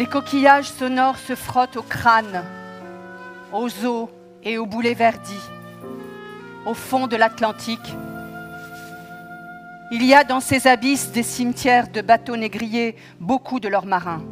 Les 0.00 0.06
coquillages 0.06 0.70
sonores 0.70 1.18
se 1.18 1.34
frottent 1.34 1.76
au 1.76 1.82
crâne, 1.82 2.42
aux 3.52 3.68
os 3.84 4.08
et 4.42 4.56
aux 4.56 4.64
boulets 4.64 4.94
verdis, 4.94 5.42
au 6.64 6.72
fond 6.72 7.06
de 7.06 7.16
l'Atlantique. 7.16 7.94
Il 9.92 10.02
y 10.02 10.14
a 10.14 10.24
dans 10.24 10.40
ces 10.40 10.66
abysses 10.66 11.12
des 11.12 11.22
cimetières 11.22 11.88
de 11.88 12.00
bateaux 12.00 12.38
négriers 12.38 12.96
beaucoup 13.20 13.60
de 13.60 13.68
leurs 13.68 13.84
marins. 13.84 14.22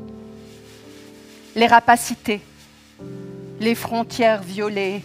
Les 1.55 1.67
rapacités, 1.67 2.41
les 3.61 3.75
frontières 3.75 4.41
violées, 4.41 5.05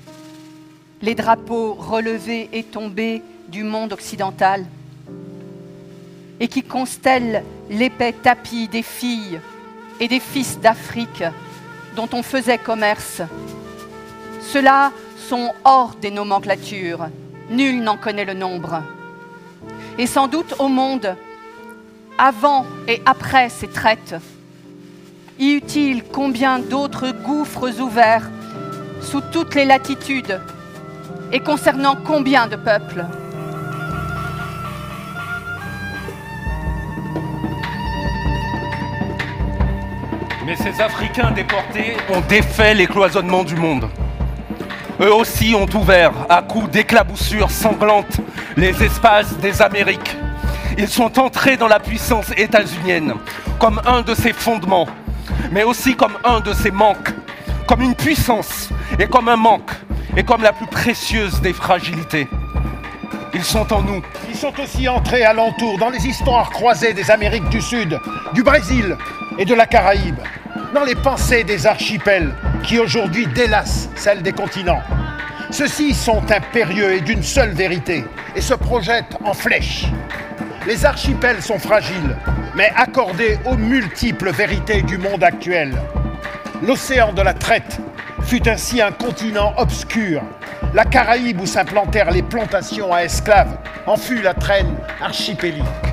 les 1.01 1.13
drapeaux 1.13 1.73
relevés 1.73 2.49
et 2.53 2.63
tombés 2.63 3.21
du 3.49 3.65
monde 3.65 3.91
occidental, 3.91 4.65
et 6.39 6.47
qui 6.47 6.63
constellent 6.63 7.43
l'épais 7.69 8.13
tapis 8.13 8.69
des 8.69 8.81
filles 8.81 9.41
et 9.99 10.07
des 10.07 10.19
fils 10.19 10.59
d'Afrique 10.59 11.23
dont 11.95 12.09
on 12.13 12.23
faisait 12.23 12.57
commerce. 12.57 13.21
Ceux-là 14.41 14.91
sont 15.17 15.53
hors 15.63 15.95
des 15.95 16.11
nomenclatures, 16.11 17.07
nul 17.49 17.81
n'en 17.81 17.97
connaît 17.97 18.25
le 18.25 18.33
nombre. 18.33 18.83
Et 19.97 20.07
sans 20.07 20.27
doute 20.27 20.55
au 20.59 20.67
monde, 20.67 21.15
avant 22.17 22.65
et 22.87 23.01
après 23.05 23.49
ces 23.49 23.67
traites, 23.67 24.15
y 25.39 25.53
eut-il 25.53 26.03
combien 26.03 26.59
d'autres 26.59 27.11
gouffres 27.11 27.79
ouverts 27.79 28.29
sous 29.01 29.21
toutes 29.31 29.55
les 29.55 29.65
latitudes 29.65 30.39
et 31.31 31.39
concernant 31.39 31.95
combien 31.95 32.47
de 32.47 32.55
peuples? 32.55 33.05
Mais 40.53 40.71
ces 40.71 40.81
Africains 40.81 41.31
déportés 41.31 41.97
ont 42.13 42.21
défait 42.21 42.75
les 42.75 42.85
cloisonnements 42.85 43.43
du 43.43 43.55
monde. 43.55 43.89
Eux 45.01 45.11
aussi 45.11 45.55
ont 45.55 45.65
ouvert, 45.73 46.11
à 46.29 46.43
coups 46.43 46.69
d'éclaboussures 46.69 47.49
sanglantes, 47.49 48.21
les 48.55 48.83
espaces 48.83 49.35
des 49.37 49.63
Amériques. 49.63 50.15
Ils 50.77 50.87
sont 50.87 51.17
entrés 51.17 51.57
dans 51.57 51.67
la 51.67 51.79
puissance 51.79 52.27
états-unienne 52.37 53.15
comme 53.57 53.81
un 53.87 54.03
de 54.03 54.13
ses 54.13 54.31
fondements, 54.31 54.87
mais 55.51 55.63
aussi 55.63 55.95
comme 55.95 56.19
un 56.23 56.39
de 56.39 56.53
ses 56.53 56.69
manques, 56.69 57.09
comme 57.65 57.81
une 57.81 57.95
puissance 57.95 58.69
et 58.99 59.07
comme 59.07 59.29
un 59.29 59.37
manque, 59.37 59.71
et 60.15 60.23
comme 60.23 60.43
la 60.43 60.53
plus 60.53 60.67
précieuse 60.67 61.41
des 61.41 61.53
fragilités. 61.53 62.27
Ils 63.33 63.43
sont 63.43 63.73
en 63.73 63.81
nous. 63.81 64.03
Ils 64.29 64.35
sont 64.35 64.53
aussi 64.61 64.87
entrés 64.87 65.23
alentour 65.23 65.79
dans 65.79 65.89
les 65.89 66.05
histoires 66.05 66.51
croisées 66.51 66.93
des 66.93 67.09
Amériques 67.09 67.49
du 67.49 67.59
Sud, 67.59 67.99
du 68.35 68.43
Brésil 68.43 68.95
et 69.39 69.45
de 69.45 69.55
la 69.55 69.65
Caraïbe, 69.65 70.19
dans 70.73 70.83
les 70.83 70.95
pensées 70.95 71.43
des 71.43 71.67
archipels 71.67 72.33
qui 72.63 72.79
aujourd'hui 72.79 73.27
délassent 73.27 73.89
celles 73.95 74.23
des 74.23 74.33
continents. 74.33 74.81
Ceux-ci 75.51 75.93
sont 75.93 76.23
impérieux 76.31 76.93
et 76.93 77.01
d'une 77.01 77.21
seule 77.21 77.51
vérité 77.51 78.03
et 78.35 78.41
se 78.41 78.55
projettent 78.55 79.17
en 79.23 79.33
flèche. 79.33 79.85
Les 80.65 80.83
archipels 80.85 81.41
sont 81.43 81.59
fragiles, 81.59 82.17
mais 82.55 82.71
accordés 82.75 83.37
aux 83.45 83.55
multiples 83.55 84.31
vérités 84.31 84.81
du 84.81 84.97
monde 84.97 85.23
actuel. 85.23 85.77
L'océan 86.63 87.13
de 87.13 87.21
la 87.21 87.33
traite 87.33 87.79
fut 88.23 88.47
ainsi 88.49 88.81
un 88.81 88.91
continent 88.91 89.53
obscur. 89.57 90.23
La 90.73 90.85
Caraïbe 90.85 91.41
où 91.41 91.45
s'implantèrent 91.45 92.11
les 92.11 92.23
plantations 92.23 92.91
à 92.91 93.03
esclaves 93.03 93.57
en 93.85 93.95
fut 93.95 94.21
la 94.21 94.33
traîne 94.33 94.75
archipélique. 95.01 95.92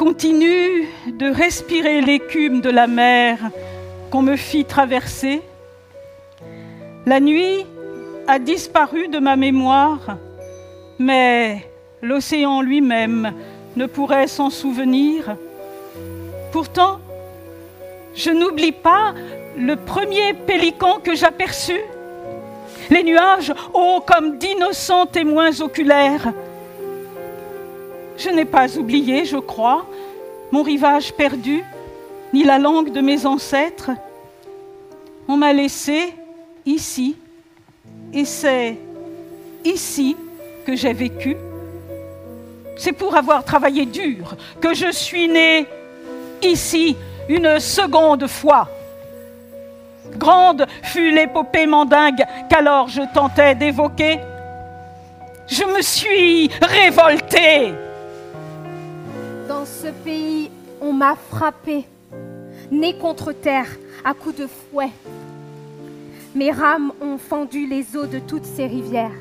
Continue 0.00 0.88
de 1.08 1.30
respirer 1.30 2.00
l'écume 2.00 2.62
de 2.62 2.70
la 2.70 2.86
mer 2.86 3.36
qu'on 4.10 4.22
me 4.22 4.36
fit 4.36 4.64
traverser. 4.64 5.42
La 7.04 7.20
nuit 7.20 7.66
a 8.26 8.38
disparu 8.38 9.08
de 9.08 9.18
ma 9.18 9.36
mémoire, 9.36 10.16
mais 10.98 11.68
l'océan 12.00 12.62
lui-même 12.62 13.34
ne 13.76 13.84
pourrait 13.84 14.26
s'en 14.26 14.48
souvenir. 14.48 15.36
Pourtant, 16.50 16.98
je 18.14 18.30
n'oublie 18.30 18.72
pas 18.72 19.12
le 19.54 19.76
premier 19.76 20.32
pélican 20.32 20.98
que 21.04 21.14
j'aperçus. 21.14 21.84
Les 22.88 23.02
nuages 23.02 23.52
hauts 23.74 24.00
comme 24.00 24.38
d'innocents 24.38 25.04
témoins 25.04 25.60
oculaires. 25.60 26.32
Je 28.20 28.28
n'ai 28.28 28.44
pas 28.44 28.76
oublié, 28.76 29.24
je 29.24 29.38
crois, 29.38 29.86
mon 30.52 30.62
rivage 30.62 31.14
perdu, 31.14 31.64
ni 32.34 32.44
la 32.44 32.58
langue 32.58 32.92
de 32.92 33.00
mes 33.00 33.24
ancêtres. 33.24 33.92
On 35.26 35.38
m'a 35.38 35.54
laissé 35.54 36.12
ici, 36.66 37.16
et 38.12 38.26
c'est 38.26 38.76
ici 39.64 40.18
que 40.66 40.76
j'ai 40.76 40.92
vécu. 40.92 41.34
C'est 42.76 42.92
pour 42.92 43.16
avoir 43.16 43.42
travaillé 43.42 43.86
dur 43.86 44.36
que 44.60 44.74
je 44.74 44.92
suis 44.92 45.26
né 45.26 45.66
ici 46.42 46.98
une 47.26 47.58
seconde 47.58 48.26
fois. 48.26 48.68
Grande 50.18 50.66
fut 50.82 51.10
l'épopée 51.10 51.64
mandingue 51.64 52.24
qu'alors 52.50 52.88
je 52.88 53.02
tentais 53.14 53.54
d'évoquer. 53.54 54.18
Je 55.46 55.64
me 55.64 55.80
suis 55.80 56.50
révoltée. 56.60 57.72
Dans 59.50 59.66
ce 59.66 59.88
pays, 59.88 60.48
on 60.80 60.92
m'a 60.92 61.16
frappé, 61.16 61.84
né 62.70 62.96
contre 62.96 63.32
terre, 63.32 63.66
à 64.04 64.14
coups 64.14 64.36
de 64.36 64.46
fouet. 64.46 64.92
Mes 66.36 66.52
rames 66.52 66.92
ont 67.00 67.18
fendu 67.18 67.66
les 67.66 67.96
eaux 67.96 68.06
de 68.06 68.20
toutes 68.20 68.44
ces 68.44 68.68
rivières. 68.68 69.18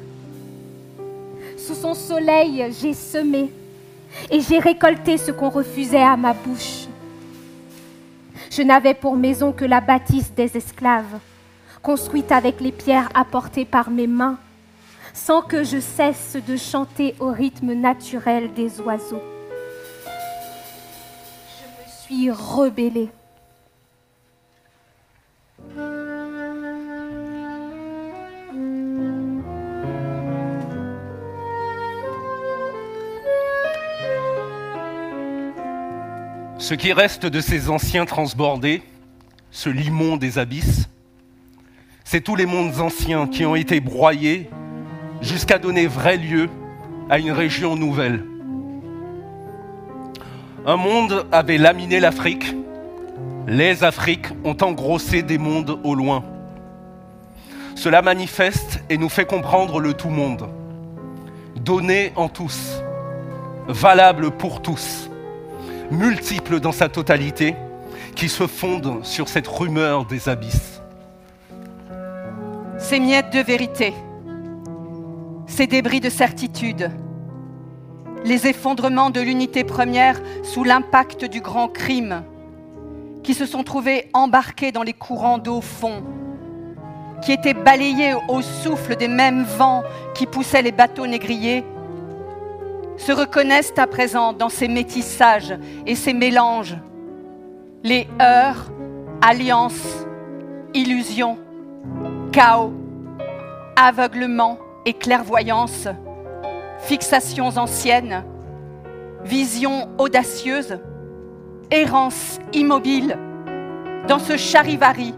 Sous 1.57 1.73
son 1.73 1.95
soleil, 1.95 2.63
j'ai 2.79 2.93
semé 2.93 3.51
et 4.29 4.39
j'ai 4.41 4.59
récolté 4.59 5.17
ce 5.17 5.31
qu'on 5.31 5.49
refusait 5.49 6.03
à 6.03 6.15
ma 6.15 6.33
bouche. 6.33 6.85
Je 8.51 8.61
n'avais 8.61 8.93
pour 8.93 9.15
maison 9.15 9.51
que 9.51 9.65
la 9.65 9.81
bâtisse 9.81 10.31
des 10.35 10.55
esclaves, 10.55 11.17
construite 11.81 12.31
avec 12.31 12.61
les 12.61 12.71
pierres 12.71 13.09
apportées 13.15 13.65
par 13.65 13.89
mes 13.89 14.05
mains, 14.05 14.37
sans 15.11 15.41
que 15.41 15.63
je 15.63 15.79
cesse 15.79 16.37
de 16.47 16.55
chanter 16.55 17.15
au 17.19 17.31
rythme 17.31 17.73
naturel 17.73 18.53
des 18.53 18.79
oiseaux. 18.79 19.23
Suis. 22.09 22.31
Ce 36.57 36.73
qui 36.73 36.93
reste 36.93 37.27
de 37.27 37.41
ces 37.41 37.69
anciens 37.69 38.05
transbordés, 38.05 38.81
ce 39.51 39.69
limon 39.69 40.17
des 40.17 40.39
abysses, 40.39 40.89
c'est 42.03 42.21
tous 42.21 42.35
les 42.35 42.47
mondes 42.47 42.79
anciens 42.79 43.27
qui 43.27 43.45
ont 43.45 43.55
été 43.55 43.79
broyés 43.81 44.49
jusqu'à 45.21 45.59
donner 45.59 45.85
vrai 45.85 46.17
lieu 46.17 46.49
à 47.07 47.19
une 47.19 47.31
région 47.31 47.75
nouvelle. 47.75 48.28
Un 50.65 50.75
monde 50.75 51.25
avait 51.31 51.57
laminé 51.57 51.99
l'Afrique, 51.99 52.53
les 53.47 53.83
Afriques 53.83 54.27
ont 54.43 54.57
engrossé 54.61 55.23
des 55.23 55.37
mondes 55.37 55.79
au 55.83 55.95
loin. 55.95 56.23
Cela 57.75 58.01
manifeste 58.01 58.83
et 58.89 58.97
nous 58.97 59.09
fait 59.09 59.25
comprendre 59.25 59.79
le 59.79 59.93
tout 59.93 60.09
monde, 60.09 60.49
donné 61.55 62.11
en 62.17 62.27
tous, 62.27 62.83
valable 63.67 64.31
pour 64.31 64.61
tous, 64.61 65.09
multiple 65.91 66.59
dans 66.59 66.73
sa 66.73 66.89
totalité, 66.89 67.55
qui 68.15 68.27
se 68.27 68.45
fonde 68.45 68.99
sur 69.03 69.29
cette 69.29 69.47
rumeur 69.47 70.05
des 70.05 70.27
abysses. 70.27 70.81
Ces 72.77 72.99
miettes 72.99 73.33
de 73.33 73.39
vérité, 73.39 73.93
ces 75.47 75.67
débris 75.67 76.01
de 76.01 76.09
certitude, 76.09 76.91
les 78.23 78.47
effondrements 78.47 79.09
de 79.09 79.21
l'unité 79.21 79.63
première 79.63 80.19
sous 80.43 80.63
l'impact 80.63 81.25
du 81.25 81.41
grand 81.41 81.67
crime, 81.67 82.23
qui 83.23 83.33
se 83.33 83.45
sont 83.45 83.63
trouvés 83.63 84.09
embarqués 84.13 84.71
dans 84.71 84.83
les 84.83 84.93
courants 84.93 85.37
d'eau 85.37 85.61
fond, 85.61 86.03
qui 87.21 87.31
étaient 87.31 87.53
balayés 87.53 88.13
au 88.27 88.41
souffle 88.41 88.95
des 88.95 89.07
mêmes 89.07 89.43
vents 89.43 89.83
qui 90.15 90.25
poussaient 90.25 90.61
les 90.61 90.71
bateaux 90.71 91.07
négriers, 91.07 91.63
se 92.97 93.11
reconnaissent 93.11 93.73
à 93.77 93.87
présent 93.87 94.33
dans 94.33 94.49
ces 94.49 94.67
métissages 94.67 95.53
et 95.85 95.95
ces 95.95 96.13
mélanges, 96.13 96.77
les 97.83 98.07
heurts, 98.21 98.71
alliances, 99.21 100.05
illusions, 100.73 101.37
chaos, 102.31 102.73
aveuglement 103.75 104.57
et 104.85 104.93
clairvoyance, 104.93 105.87
fixations 106.79 107.57
anciennes, 107.57 108.23
visions 109.23 109.89
audacieuses, 109.97 110.79
errance 111.71 112.39
immobile, 112.53 113.17
dans 114.07 114.19
ce 114.19 114.37
charivari, 114.37 115.13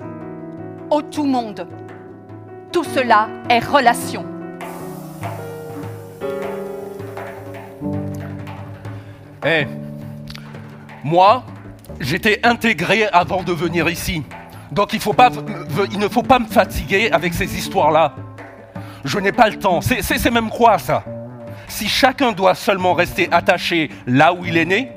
au 0.90 1.02
tout 1.02 1.26
monde. 1.26 1.68
Tout 2.72 2.84
cela 2.84 3.30
est 3.50 3.60
relation. 3.60 4.26
Eh, 9.46 9.66
moi, 11.04 11.44
j'étais 12.00 12.40
intégré 12.44 13.08
avant 13.08 13.44
de 13.44 13.52
venir 13.54 13.90
ici. 13.90 14.24
Donc 14.72 14.94
il, 14.94 15.02
il 15.92 16.00
ne 16.00 16.08
faut 16.08 16.24
pas 16.24 16.40
me 16.40 16.46
fatiguer 16.46 17.12
avec 17.12 17.34
ces 17.34 17.58
histoires-là. 17.58 18.14
Je 19.04 19.20
n'ai 19.20 19.32
pas 19.32 19.50
le 19.50 19.58
temps. 19.58 19.82
C'est 19.82 20.32
même 20.32 20.50
quoi 20.50 20.78
ça? 20.78 21.04
Si 21.72 21.88
chacun 21.88 22.34
doit 22.34 22.54
seulement 22.54 22.94
rester 22.94 23.30
attaché 23.32 23.90
là 24.06 24.34
où 24.34 24.46
il 24.46 24.58
est 24.58 24.66
né, 24.66 24.92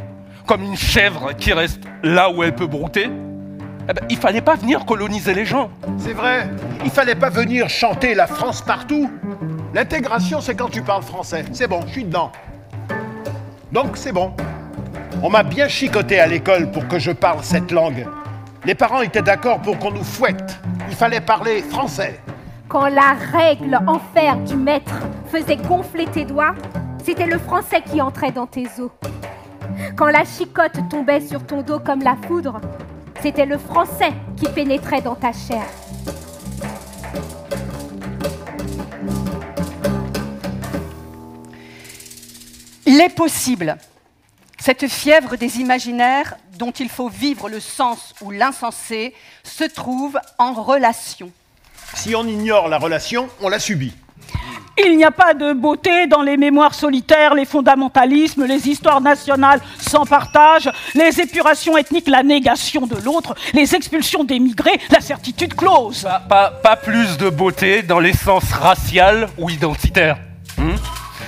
comme 0.44 0.60
une 0.64 0.76
chèvre 0.76 1.32
qui 1.32 1.52
reste 1.52 1.80
là 2.02 2.30
où 2.30 2.42
elle 2.42 2.54
peut 2.54 2.66
brouter, 2.66 3.08
eh 3.88 3.92
ben, 3.92 4.04
il 4.10 4.16
fallait 4.16 4.40
pas 4.40 4.56
venir 4.56 4.84
coloniser 4.84 5.34
les 5.34 5.44
gens. 5.44 5.70
C'est 5.98 6.12
vrai, 6.12 6.50
il 6.84 6.90
fallait 6.90 7.14
pas 7.14 7.30
venir 7.30 7.68
chanter 7.68 8.14
la 8.14 8.26
France 8.26 8.60
partout. 8.60 9.08
L'intégration, 9.72 10.40
c'est 10.40 10.56
quand 10.56 10.68
tu 10.68 10.82
parles 10.82 11.04
français. 11.04 11.44
C'est 11.52 11.68
bon, 11.68 11.80
je 11.86 11.92
suis 11.92 12.04
dedans. 12.04 12.32
Donc, 13.70 13.96
c'est 13.96 14.12
bon. 14.12 14.34
On 15.22 15.30
m'a 15.30 15.44
bien 15.44 15.68
chicoté 15.68 16.18
à 16.18 16.26
l'école 16.26 16.72
pour 16.72 16.88
que 16.88 16.98
je 16.98 17.12
parle 17.12 17.44
cette 17.44 17.70
langue. 17.70 18.04
Les 18.64 18.74
parents 18.74 19.00
étaient 19.00 19.22
d'accord 19.22 19.62
pour 19.62 19.78
qu'on 19.78 19.92
nous 19.92 20.04
fouette. 20.04 20.58
Il 20.88 20.96
fallait 20.96 21.20
parler 21.20 21.62
français. 21.62 22.20
Quand 22.68 22.88
la 22.88 23.12
règle 23.12 23.78
en 23.86 23.98
fer 23.98 24.36
du 24.38 24.56
maître 24.56 24.94
faisait 25.30 25.56
gonfler 25.56 26.06
tes 26.06 26.24
doigts, 26.24 26.54
c'était 27.04 27.26
le 27.26 27.38
français 27.38 27.82
qui 27.82 28.00
entrait 28.00 28.32
dans 28.32 28.46
tes 28.46 28.66
os. 28.78 28.90
Quand 29.96 30.06
la 30.06 30.24
chicotte 30.24 30.88
tombait 30.88 31.20
sur 31.20 31.44
ton 31.44 31.62
dos 31.62 31.78
comme 31.78 32.00
la 32.00 32.16
foudre, 32.26 32.60
c'était 33.20 33.44
le 33.44 33.58
français 33.58 34.12
qui 34.36 34.48
pénétrait 34.48 35.02
dans 35.02 35.14
ta 35.14 35.32
chair. 35.32 35.64
Les 42.86 43.08
possibles. 43.10 43.76
Cette 44.58 44.88
fièvre 44.88 45.36
des 45.36 45.58
imaginaires 45.58 46.36
dont 46.58 46.70
il 46.70 46.88
faut 46.88 47.08
vivre 47.08 47.50
le 47.50 47.60
sens 47.60 48.14
ou 48.22 48.30
l'insensé 48.30 49.14
se 49.42 49.64
trouve 49.64 50.18
en 50.38 50.54
relation. 50.54 51.30
Si 51.94 52.14
on 52.14 52.26
ignore 52.26 52.68
la 52.68 52.78
relation, 52.78 53.28
on 53.40 53.48
la 53.48 53.58
subit. 53.58 53.92
Il 54.84 54.96
n'y 54.96 55.04
a 55.04 55.12
pas 55.12 55.34
de 55.34 55.52
beauté 55.52 56.08
dans 56.08 56.22
les 56.22 56.36
mémoires 56.36 56.74
solitaires, 56.74 57.34
les 57.34 57.44
fondamentalismes, 57.44 58.44
les 58.44 58.68
histoires 58.68 59.00
nationales 59.00 59.60
sans 59.78 60.04
partage, 60.04 60.68
les 60.94 61.20
épurations 61.20 61.76
ethniques, 61.78 62.08
la 62.08 62.24
négation 62.24 62.84
de 62.86 62.96
l'autre, 62.96 63.34
les 63.52 63.74
expulsions 63.76 64.24
d'émigrés, 64.24 64.80
la 64.90 65.00
certitude 65.00 65.54
close. 65.54 66.02
Pas, 66.02 66.18
pas- 66.18 66.50
pas 66.50 66.76
plus 66.76 67.16
de 67.18 67.30
beauté 67.30 67.82
dans 67.82 68.00
l'essence 68.00 68.50
raciale 68.52 69.28
ou 69.38 69.48
identitaire. 69.48 70.18
hein 70.58 70.74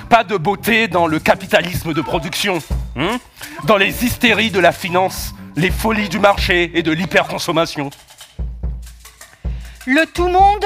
pas 0.08 0.22
de 0.22 0.36
beauté 0.36 0.86
dans 0.86 1.06
le 1.08 1.18
capitalisme 1.18 1.92
de 1.92 2.00
production. 2.00 2.58
hein 2.96 3.18
dans 3.64 3.76
les 3.76 4.04
hystéries 4.04 4.50
de 4.50 4.60
la 4.60 4.70
finance, 4.72 5.34
les 5.56 5.70
folies 5.70 6.08
du 6.08 6.18
marché 6.20 6.70
et 6.74 6.82
de 6.82 6.92
l'hyperconsommation. 6.92 7.90
Le 9.88 10.04
tout 10.04 10.26
monde 10.26 10.64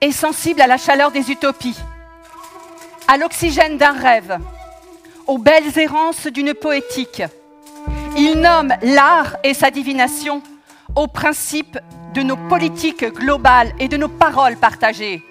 est 0.00 0.12
sensible 0.12 0.62
à 0.62 0.66
la 0.66 0.78
chaleur 0.78 1.10
des 1.10 1.30
utopies, 1.30 1.76
à 3.06 3.18
l'oxygène 3.18 3.76
d'un 3.76 3.92
rêve, 3.92 4.38
aux 5.26 5.36
belles 5.36 5.78
errances 5.78 6.26
d'une 6.26 6.54
poétique. 6.54 7.22
Il 8.16 8.40
nomme 8.40 8.72
l'art 8.80 9.36
et 9.44 9.52
sa 9.52 9.70
divination 9.70 10.42
aux 10.96 11.06
principes 11.06 11.78
de 12.14 12.22
nos 12.22 12.38
politiques 12.48 13.04
globales 13.04 13.74
et 13.78 13.88
de 13.88 13.98
nos 13.98 14.08
paroles 14.08 14.56
partagées. 14.56 15.22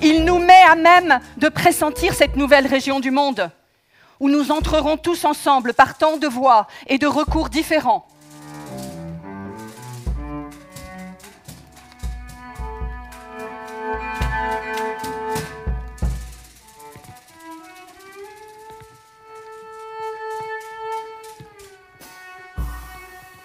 Il 0.00 0.24
nous 0.24 0.38
met 0.38 0.62
à 0.66 0.74
même 0.74 1.20
de 1.36 1.50
pressentir 1.50 2.14
cette 2.14 2.36
nouvelle 2.36 2.66
région 2.66 3.00
du 3.00 3.10
monde, 3.10 3.50
où 4.18 4.30
nous 4.30 4.50
entrerons 4.50 4.96
tous 4.96 5.26
ensemble 5.26 5.74
par 5.74 5.98
tant 5.98 6.16
de 6.16 6.26
voies 6.26 6.66
et 6.86 6.96
de 6.96 7.06
recours 7.06 7.50
différents. 7.50 8.06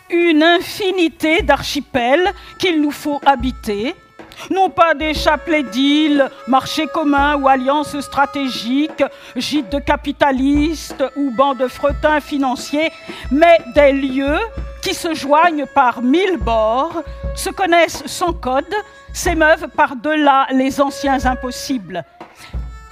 Une 0.10 0.42
infinité 0.42 1.42
d'archipels 1.42 2.32
qu'il 2.60 2.82
nous 2.82 2.92
faut 2.92 3.20
habiter, 3.26 3.96
non 4.50 4.70
pas 4.70 4.94
des 4.94 5.14
chapelets 5.14 5.64
d'îles, 5.64 6.30
marchés 6.48 6.88
communs 6.88 7.36
ou 7.36 7.48
alliances 7.48 8.00
stratégiques, 8.00 9.04
gîtes 9.36 9.72
de 9.72 9.80
capitalistes 9.80 11.04
ou 11.16 11.32
bancs 11.32 11.58
de 11.58 11.68
frettins 11.68 12.22
financiers, 12.22 12.92
mais 13.32 13.60
des 13.76 13.92
lieux 13.92 14.40
qui 14.82 14.94
se 14.94 15.14
joignent 15.14 15.66
par 15.74 16.02
mille 16.02 16.38
bords, 16.38 17.04
se 17.36 17.50
connaissent 17.50 18.04
sans 18.06 18.34
code, 18.34 18.74
s'émeuvent 19.18 19.68
par-delà 19.70 20.46
les 20.52 20.80
anciens 20.80 21.26
impossibles 21.26 22.06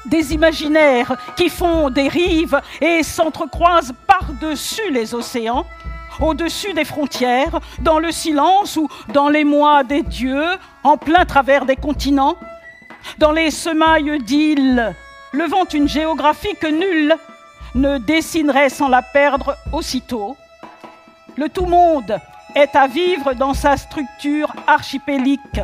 des 0.07 0.33
imaginaires 0.33 1.15
qui 1.35 1.49
font 1.49 1.89
des 1.89 2.07
rives 2.07 2.59
et 2.81 3.03
s'entrecroisent 3.03 3.93
par-dessus 4.07 4.91
les 4.91 5.13
océans, 5.13 5.65
au-dessus 6.19 6.73
des 6.73 6.85
frontières, 6.85 7.59
dans 7.79 7.99
le 7.99 8.11
silence 8.11 8.77
ou 8.77 8.87
dans 9.09 9.29
les 9.29 9.43
mois 9.43 9.83
des 9.83 10.01
dieux, 10.01 10.47
en 10.83 10.97
plein 10.97 11.25
travers 11.25 11.65
des 11.65 11.75
continents, 11.75 12.37
dans 13.17 13.31
les 13.31 13.51
semailles 13.51 14.19
d'îles, 14.23 14.95
levant 15.31 15.65
une 15.73 15.87
géographie 15.87 16.55
que 16.59 16.67
nul 16.67 17.15
ne 17.75 17.97
dessinerait 17.97 18.69
sans 18.69 18.87
la 18.87 19.01
perdre 19.01 19.55
aussitôt. 19.73 20.37
Le 21.35 21.49
tout 21.49 21.65
monde 21.65 22.19
est 22.55 22.75
à 22.75 22.87
vivre 22.87 23.33
dans 23.33 23.53
sa 23.53 23.75
structure 23.75 24.53
archipélique, 24.67 25.59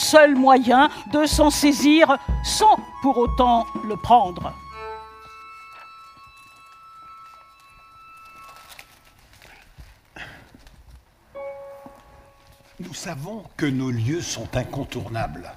seul 0.00 0.34
moyen 0.34 0.88
de 1.12 1.26
s'en 1.26 1.50
saisir 1.50 2.16
sans 2.42 2.76
pour 3.02 3.18
autant 3.18 3.66
le 3.86 3.96
prendre. 3.96 4.52
Nous 12.80 12.94
savons 12.94 13.44
que 13.58 13.66
nos 13.66 13.90
lieux 13.90 14.22
sont 14.22 14.56
incontournables. 14.56 15.52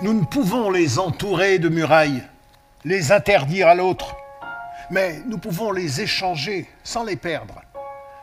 Nous 0.00 0.14
ne 0.14 0.24
pouvons 0.24 0.70
les 0.70 0.98
entourer 0.98 1.58
de 1.58 1.68
murailles, 1.68 2.22
les 2.84 3.12
interdire 3.12 3.68
à 3.68 3.74
l'autre, 3.74 4.16
mais 4.90 5.20
nous 5.26 5.38
pouvons 5.38 5.72
les 5.72 6.00
échanger 6.00 6.68
sans 6.84 7.04
les 7.04 7.16
perdre. 7.16 7.60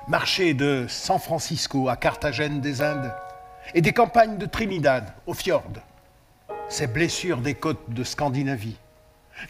Marcher 0.08 0.54
de 0.54 0.86
San 0.90 1.20
Francisco 1.20 1.88
à 1.88 1.96
Carthagène 1.96 2.62
des 2.62 2.82
Indes 2.82 3.14
et 3.74 3.82
des 3.82 3.94
campagnes 3.94 4.38
de 4.38 4.46
Trinidad 4.46 5.14
au 5.26 5.34
fjord, 5.34 5.64
ces 6.70 6.88
blessures 6.88 7.38
des 7.38 7.54
côtes 7.54 7.90
de 7.90 8.04
Scandinavie. 8.04 8.78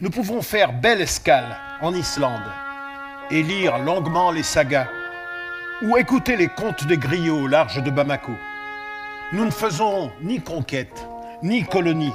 Nous 0.00 0.10
pouvons 0.10 0.42
faire 0.42 0.72
belle 0.72 1.00
escale 1.00 1.56
en 1.80 1.94
Islande 1.94 2.50
et 3.30 3.42
lire 3.42 3.78
longuement 3.78 4.30
les 4.30 4.42
sagas 4.42 4.88
ou 5.82 5.96
écouter 5.96 6.36
les 6.36 6.48
contes 6.48 6.86
des 6.86 6.96
griots 6.96 7.42
au 7.42 7.46
large 7.46 7.82
de 7.82 7.90
Bamako. 7.90 8.32
Nous 9.32 9.44
ne 9.44 9.50
faisons 9.50 10.10
ni 10.22 10.40
conquête, 10.40 11.06
ni 11.42 11.64
colonie, 11.64 12.12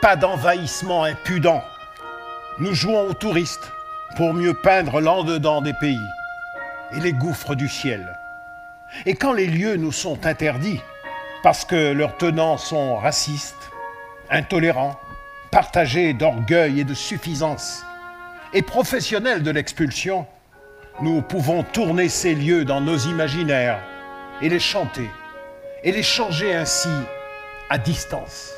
pas 0.00 0.16
d'envahissement 0.16 1.04
impudent. 1.04 1.62
Nous 2.58 2.74
jouons 2.74 3.08
aux 3.08 3.14
touristes 3.14 3.72
pour 4.16 4.32
mieux 4.32 4.54
peindre 4.54 5.00
l'en-dedans 5.00 5.60
des 5.60 5.74
pays 5.74 5.98
et 6.92 7.00
les 7.00 7.12
gouffres 7.12 7.54
du 7.54 7.68
ciel. 7.68 8.16
Et 9.06 9.14
quand 9.14 9.32
les 9.32 9.46
lieux 9.46 9.76
nous 9.76 9.92
sont 9.92 10.26
interdits, 10.26 10.80
parce 11.42 11.64
que 11.64 11.92
leurs 11.92 12.16
tenants 12.16 12.58
sont 12.58 12.96
racistes, 12.96 13.70
intolérants, 14.30 14.98
partagés 15.50 16.12
d'orgueil 16.12 16.80
et 16.80 16.84
de 16.84 16.94
suffisance, 16.94 17.84
et 18.52 18.62
professionnels 18.62 19.42
de 19.42 19.50
l'expulsion, 19.50 20.26
nous 21.00 21.22
pouvons 21.22 21.62
tourner 21.62 22.08
ces 22.08 22.34
lieux 22.34 22.64
dans 22.64 22.80
nos 22.80 22.96
imaginaires 22.96 23.78
et 24.42 24.48
les 24.48 24.58
chanter, 24.58 25.08
et 25.84 25.92
les 25.92 26.02
changer 26.02 26.54
ainsi 26.54 26.88
à 27.70 27.78
distance. 27.78 28.57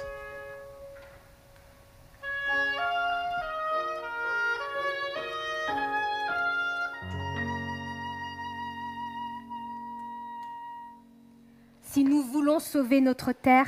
Voulons 12.41 12.59
sauver 12.59 13.03
notre 13.03 13.33
terre, 13.33 13.67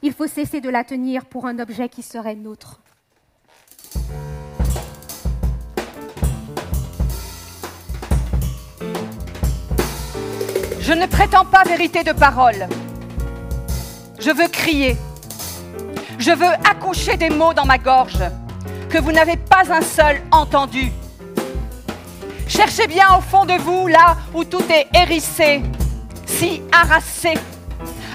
il 0.00 0.14
faut 0.14 0.26
cesser 0.26 0.62
de 0.62 0.70
la 0.70 0.84
tenir 0.84 1.26
pour 1.26 1.44
un 1.44 1.58
objet 1.58 1.90
qui 1.90 2.02
serait 2.02 2.34
nôtre. 2.34 2.80
Je 10.80 10.94
ne 10.94 11.04
prétends 11.04 11.44
pas 11.44 11.62
vérité 11.64 12.02
de 12.02 12.12
parole. 12.12 12.68
Je 14.18 14.30
veux 14.30 14.48
crier. 14.48 14.96
Je 16.18 16.30
veux 16.30 16.54
accoucher 16.70 17.18
des 17.18 17.28
mots 17.28 17.52
dans 17.52 17.66
ma 17.66 17.76
gorge 17.76 18.24
que 18.88 18.96
vous 18.96 19.12
n'avez 19.12 19.36
pas 19.36 19.70
un 19.70 19.82
seul 19.82 20.22
entendu. 20.32 20.90
Cherchez 22.48 22.86
bien 22.86 23.14
au 23.18 23.20
fond 23.20 23.44
de 23.44 23.60
vous, 23.60 23.88
là 23.88 24.16
où 24.32 24.44
tout 24.44 24.64
est 24.72 24.86
hérissé, 24.94 25.60
si 26.24 26.62
harassé. 26.72 27.34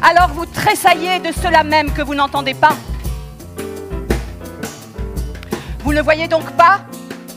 Alors 0.07 0.29
vous 0.35 0.45
tressaillez 0.45 1.17
de 1.17 1.31
cela 1.31 1.63
même 1.63 1.91
que 1.91 2.03
vous 2.03 2.13
n'entendez 2.13 2.53
pas. 2.53 2.75
Vous 5.79 5.93
ne 5.93 6.01
voyez 6.01 6.27
donc 6.27 6.51
pas 6.51 6.81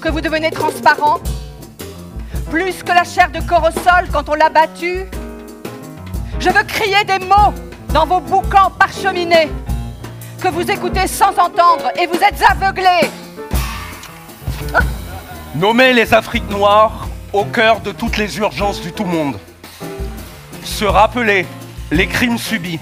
que 0.02 0.10
vous 0.10 0.20
devenez 0.20 0.50
transparent 0.50 1.18
Plus 2.50 2.82
que 2.82 2.92
la 2.92 3.04
chair 3.04 3.30
de 3.30 3.40
corps 3.40 3.70
au 3.70 3.70
sol 3.70 4.08
quand 4.12 4.28
on 4.28 4.34
l'a 4.34 4.50
battu 4.50 5.06
Je 6.38 6.50
veux 6.50 6.62
crier 6.64 7.02
des 7.04 7.24
mots 7.24 7.54
dans 7.94 8.04
vos 8.04 8.20
boucans 8.20 8.70
parcheminés 8.78 9.48
que 10.38 10.48
vous 10.48 10.70
écoutez 10.70 11.06
sans 11.06 11.30
entendre 11.38 11.90
et 11.98 12.06
vous 12.06 12.20
êtes 12.22 12.42
aveuglés. 12.50 13.08
Nommer 15.54 15.94
les 15.94 16.12
Afriques 16.12 16.50
noires 16.50 17.08
au 17.32 17.46
cœur 17.46 17.80
de 17.80 17.92
toutes 17.92 18.18
les 18.18 18.36
urgences 18.36 18.82
du 18.82 18.92
tout-monde. 18.92 19.38
Se 20.64 20.84
rappeler 20.84 21.46
les 21.90 22.06
crimes 22.06 22.38
subis. 22.38 22.78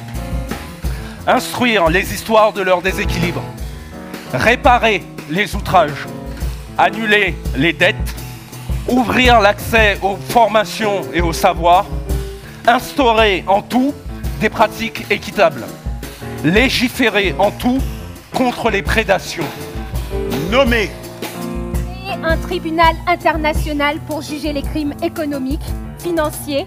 Instruire 1.27 1.89
les 1.89 2.13
histoires 2.13 2.53
de 2.53 2.63
leur 2.63 2.83
déséquilibre. 2.83 3.43
Réparer 4.33 5.03
les 5.31 5.55
outrages. 5.55 6.07
Annuler 6.79 7.37
les 7.57 7.73
dettes. 7.73 8.15
Ouvrir 8.89 9.41
l'accès 9.41 9.99
aux 10.03 10.17
formations 10.17 11.03
et 11.13 11.21
aux 11.21 11.33
savoirs. 11.33 11.87
Instaurer 12.67 13.45
en 13.47 13.63
tout 13.63 13.95
des 14.41 14.49
pratiques 14.49 15.07
équitables. 15.11 15.65
Légiférer 16.45 17.35
en 17.39 17.51
tout 17.51 17.81
contre 18.33 18.71
les 18.71 18.83
prédations. 18.83 19.47
Nommer 20.51 20.91
un 22.25 22.37
tribunal 22.39 22.97
international 23.07 23.99
pour 24.07 24.21
juger 24.21 24.53
les 24.53 24.63
crimes 24.63 24.95
économiques, 25.01 25.61
financiers, 25.99 26.65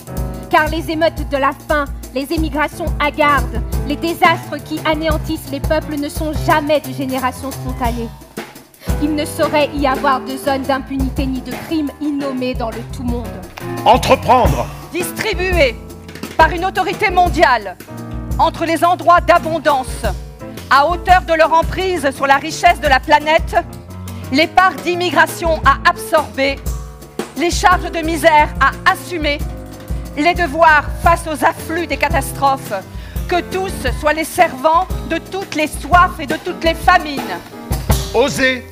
car 0.50 0.70
les 0.70 0.90
émeutes 0.90 1.28
de 1.30 1.38
la 1.38 1.52
faim, 1.68 1.86
les 2.14 2.34
émigrations 2.34 2.86
hagardes, 3.00 3.62
les 3.88 3.96
désastres 3.96 4.64
qui 4.64 4.80
anéantissent 4.86 5.52
les 5.52 5.60
peuples 5.60 5.96
ne 5.96 6.10
sont 6.10 6.34
jamais 6.46 6.80
de 6.80 6.92
génération 6.92 7.52
spontanée. 7.52 8.10
Il 9.02 9.16
ne 9.16 9.26
saurait 9.26 9.70
y 9.76 9.88
avoir 9.88 10.22
de 10.22 10.36
zone 10.36 10.64
d'impunité 10.64 11.26
ni 11.26 11.42
de 11.42 11.52
crimes 11.68 11.92
innommés 12.02 12.54
dans 12.54 12.70
le 12.70 12.82
tout 12.96 13.04
monde. 13.04 13.28
Entreprendre 13.86 14.66
Distribuer 14.92 15.76
par 16.36 16.52
une 16.52 16.66
autorité 16.66 17.10
mondiale 17.12 17.78
entre 18.38 18.66
les 18.66 18.84
endroits 18.84 19.22
d'abondance, 19.22 20.06
à 20.70 20.88
hauteur 20.88 21.22
de 21.24 21.34
leur 21.34 21.54
emprise 21.54 22.10
sur 22.12 22.28
la 22.28 22.38
richesse 22.38 22.80
de 22.80 22.88
la 22.88 23.00
planète, 23.00 23.56
les 24.32 24.48
parts 24.48 24.76
d'immigration 24.76 25.62
à 25.66 25.90
absorber, 25.90 26.58
les 27.38 27.52
charges 27.52 27.92
de 27.92 28.00
misère 28.00 28.50
à 28.60 28.92
assumer, 28.92 29.38
les 30.22 30.34
devoirs 30.34 30.86
face 31.02 31.26
aux 31.28 31.46
afflux 31.46 31.88
des 31.88 31.98
catastrophes, 31.98 32.74
que 33.28 33.42
tous 33.52 34.00
soient 34.00 34.14
les 34.14 34.24
servants 34.24 34.88
de 35.10 35.18
toutes 35.18 35.56
les 35.56 35.68
soifs 35.68 36.20
et 36.20 36.26
de 36.26 36.36
toutes 36.36 36.64
les 36.64 36.74
famines. 36.74 37.38
Oser 38.14 38.66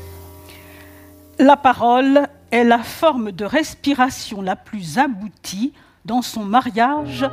La 1.40 1.56
parole 1.56 2.28
est 2.52 2.64
la 2.64 2.80
forme 2.80 3.32
de 3.32 3.46
respiration 3.46 4.42
la 4.42 4.56
plus 4.56 4.98
aboutie 4.98 5.74
dans 6.06 6.22
son 6.22 6.44
mariage 6.44 7.26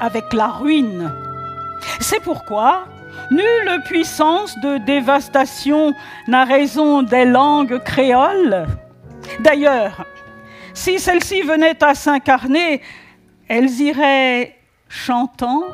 avec 0.00 0.32
la 0.32 0.48
ruine. 0.48 1.12
C'est 2.00 2.22
pourquoi 2.22 2.84
nulle 3.30 3.82
puissance 3.84 4.58
de 4.60 4.78
dévastation 4.78 5.92
n'a 6.28 6.44
raison 6.44 7.02
des 7.02 7.24
langues 7.24 7.78
créoles. 7.84 8.66
D'ailleurs, 9.40 10.04
si 10.74 10.98
celles-ci 10.98 11.42
venaient 11.42 11.82
à 11.82 11.94
s'incarner, 11.94 12.80
elles 13.48 13.80
iraient 13.80 14.56
chantant. 14.88 15.64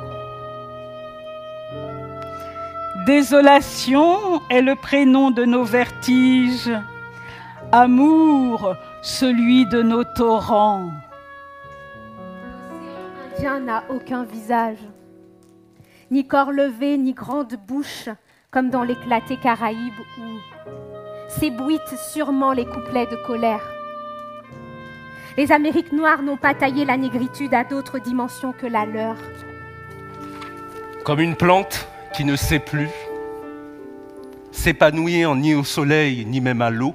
Désolation 3.07 4.41
est 4.51 4.61
le 4.61 4.75
prénom 4.75 5.31
de 5.31 5.45
nos 5.45 5.65
vertiges, 5.65 6.71
amour 7.73 8.75
celui 9.03 9.67
de 9.67 9.83
nos 9.83 10.05
torrents. 10.05 10.91
Indien 13.33 13.61
n'a 13.61 13.85
aucun 13.89 14.25
visage, 14.25 14.79
ni 16.11 16.27
corps 16.27 16.53
levé, 16.53 16.99
ni 16.99 17.15
grande 17.15 17.55
bouche, 17.67 18.09
comme 18.51 18.71
dans 18.71 18.83
l'éclaté 18.83 19.37
Caraïbe 19.37 20.01
où 20.19 20.69
s'ébouitent 21.29 21.97
sûrement 22.13 22.53
les 22.53 22.67
couplets 22.67 23.07
de 23.07 23.17
colère. 23.27 23.78
Les 25.39 25.53
Amériques 25.53 25.93
noires 25.93 26.23
n'ont 26.23 26.37
pas 26.37 26.53
taillé 26.53 26.85
la 26.85 26.97
négritude 26.97 27.55
à 27.55 27.63
d'autres 27.63 28.01
dimensions 28.01 28.51
que 28.51 28.67
la 28.67 28.85
leur. 28.85 29.15
Comme 31.05 31.21
une 31.21 31.37
plante 31.37 31.89
qui 32.13 32.25
ne 32.25 32.35
sait 32.35 32.59
plus 32.59 32.89
s'épanouir 34.51 35.37
ni 35.37 35.55
au 35.55 35.63
soleil 35.63 36.27
ni 36.27 36.41
même 36.41 36.61
à 36.61 36.71
l'eau, 36.71 36.93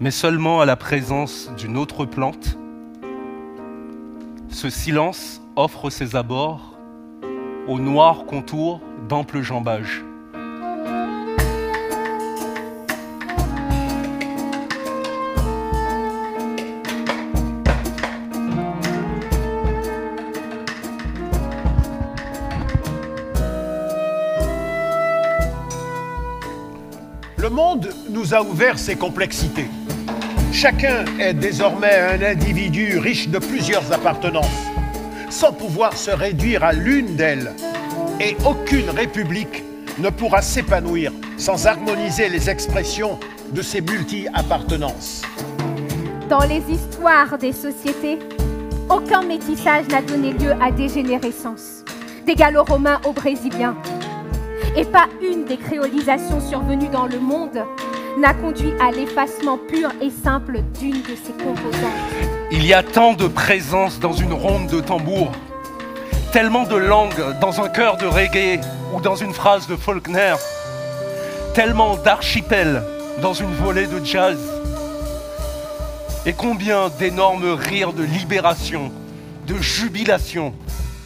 mais 0.00 0.10
seulement 0.10 0.62
à 0.62 0.64
la 0.64 0.76
présence 0.76 1.52
d'une 1.58 1.76
autre 1.76 2.06
plante, 2.06 2.56
ce 4.48 4.70
silence 4.70 5.42
offre 5.54 5.90
ses 5.90 6.16
abords 6.16 6.78
aux 7.68 7.78
noirs 7.78 8.24
contours 8.24 8.80
d'amples 9.06 9.42
jambages. 9.42 10.02
A 28.34 28.42
ouvert 28.42 28.78
ses 28.78 28.96
complexités. 28.96 29.68
Chacun 30.52 31.04
est 31.18 31.34
désormais 31.34 31.94
un 31.94 32.22
individu 32.22 32.98
riche 32.98 33.28
de 33.28 33.38
plusieurs 33.38 33.92
appartenances, 33.92 34.46
sans 35.28 35.52
pouvoir 35.52 35.96
se 35.96 36.10
réduire 36.10 36.64
à 36.64 36.72
l'une 36.72 37.16
d'elles. 37.16 37.52
Et 38.20 38.36
aucune 38.46 38.90
république 38.90 39.64
ne 39.98 40.08
pourra 40.10 40.42
s'épanouir 40.42 41.12
sans 41.36 41.66
harmoniser 41.66 42.28
les 42.28 42.48
expressions 42.48 43.18
de 43.52 43.62
ces 43.62 43.80
multi-appartenances. 43.80 45.22
Dans 46.28 46.44
les 46.44 46.62
histoires 46.68 47.38
des 47.38 47.52
sociétés, 47.52 48.18
aucun 48.88 49.22
métissage 49.22 49.86
n'a 49.88 50.02
donné 50.02 50.32
lieu 50.32 50.52
à 50.60 50.70
dégénérescence, 50.70 51.84
des 52.26 52.34
gallo-romains 52.34 53.00
aux 53.06 53.12
brésiliens. 53.12 53.76
Et 54.76 54.84
pas 54.84 55.08
une 55.22 55.44
des 55.44 55.56
créolisations 55.56 56.40
survenues 56.40 56.88
dans 56.88 57.06
le 57.06 57.18
monde 57.18 57.64
n'a 58.16 58.32
conduit 58.32 58.72
à 58.80 58.90
l'effacement 58.90 59.58
pur 59.58 59.90
et 60.00 60.10
simple 60.10 60.60
d'une 60.80 61.02
de 61.02 61.14
ses 61.22 61.32
composantes. 61.32 61.92
Il 62.50 62.64
y 62.66 62.72
a 62.72 62.82
tant 62.82 63.12
de 63.12 63.28
présence 63.28 64.00
dans 64.00 64.14
une 64.14 64.32
ronde 64.32 64.68
de 64.68 64.80
tambour, 64.80 65.32
tellement 66.32 66.64
de 66.64 66.76
langues 66.76 67.38
dans 67.40 67.60
un 67.60 67.68
chœur 67.68 67.98
de 67.98 68.06
reggae 68.06 68.60
ou 68.94 69.00
dans 69.00 69.16
une 69.16 69.34
phrase 69.34 69.66
de 69.66 69.76
Faulkner, 69.76 70.34
tellement 71.54 71.96
d'archipels 71.96 72.82
dans 73.20 73.34
une 73.34 73.52
volée 73.54 73.86
de 73.86 74.02
jazz. 74.02 74.38
Et 76.24 76.32
combien 76.32 76.88
d'énormes 76.98 77.52
rires 77.52 77.92
de 77.92 78.02
libération, 78.02 78.90
de 79.46 79.56
jubilation, 79.58 80.54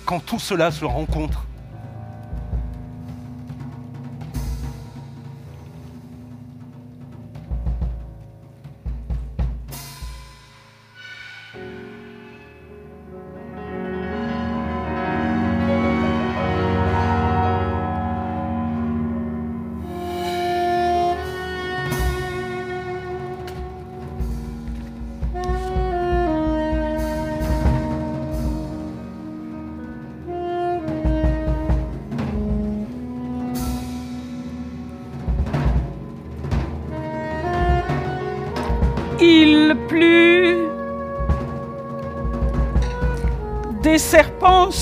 quand 0.06 0.20
tout 0.20 0.38
cela 0.38 0.70
se 0.70 0.84
rencontre. 0.84 1.44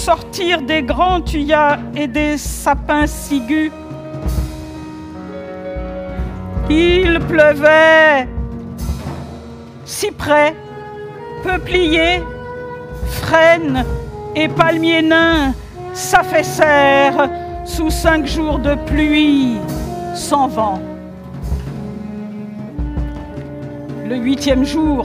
Sortirent 0.08 0.62
des 0.62 0.82
grands 0.82 1.20
tuyas 1.20 1.76
et 1.94 2.06
des 2.06 2.38
sapins 2.38 3.06
cigus. 3.06 3.70
Il 6.70 7.20
pleuvait. 7.28 8.26
Cyprès, 9.84 10.54
peupliers, 11.42 12.22
frênes 13.20 13.84
et 14.34 14.48
palmiers 14.48 15.02
nains 15.02 15.52
s'affaissèrent 15.92 17.28
sous 17.66 17.90
cinq 17.90 18.24
jours 18.26 18.60
de 18.60 18.76
pluie 18.86 19.58
sans 20.14 20.48
vent. 20.48 20.80
Le 24.08 24.16
huitième 24.16 24.64
jour, 24.64 25.04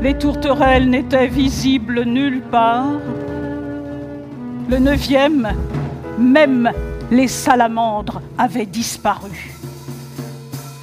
les 0.00 0.14
tourterelles 0.14 0.88
n'étaient 0.88 1.26
visibles 1.26 2.04
nulle 2.04 2.42
part. 2.42 3.00
Le 4.68 4.78
neuvième, 4.78 5.50
même 6.18 6.70
les 7.10 7.26
salamandres 7.26 8.20
avaient 8.36 8.66
disparu. 8.66 9.54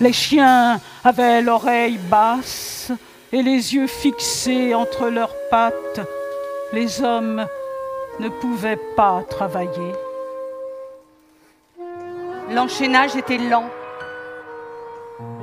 Les 0.02 0.12
chiens 0.12 0.80
avaient 1.04 1.44
l'oreille 1.44 2.00
basse 2.10 2.92
et 3.32 3.44
les 3.44 3.76
yeux 3.76 3.86
fixés 3.86 4.74
entre 4.74 5.10
leurs 5.10 5.36
pattes. 5.52 6.02
Les 6.74 7.04
hommes 7.04 7.46
ne 8.20 8.30
pouvaient 8.30 8.82
pas 8.98 9.22
travailler. 9.30 9.92
L'enchaînage 12.50 13.16
était 13.16 13.38
lent. 13.38 13.70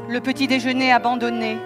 Le 0.09 0.19
petit 0.19 0.49
déjeuner 0.49 0.93
abandonné. 0.93 1.59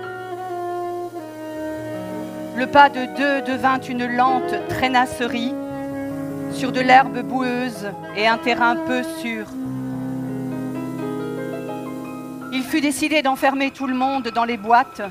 Le 2.55 2.66
pas 2.66 2.91
de 2.91 3.07
deux 3.16 3.51
devint 3.51 3.81
une 3.81 4.05
lente 4.05 4.55
traînasserie 4.68 5.55
sur 6.57 6.72
de 6.72 6.80
l'herbe 6.80 7.20
boueuse 7.20 7.92
et 8.16 8.26
un 8.26 8.38
terrain 8.38 8.76
peu 8.76 9.02
sûr. 9.20 9.44
Il 12.50 12.62
fut 12.62 12.80
décidé 12.80 13.20
d'enfermer 13.20 13.70
tout 13.70 13.86
le 13.86 13.94
monde 13.94 14.28
dans 14.34 14.46
les 14.46 14.57
boîtes 14.57 15.02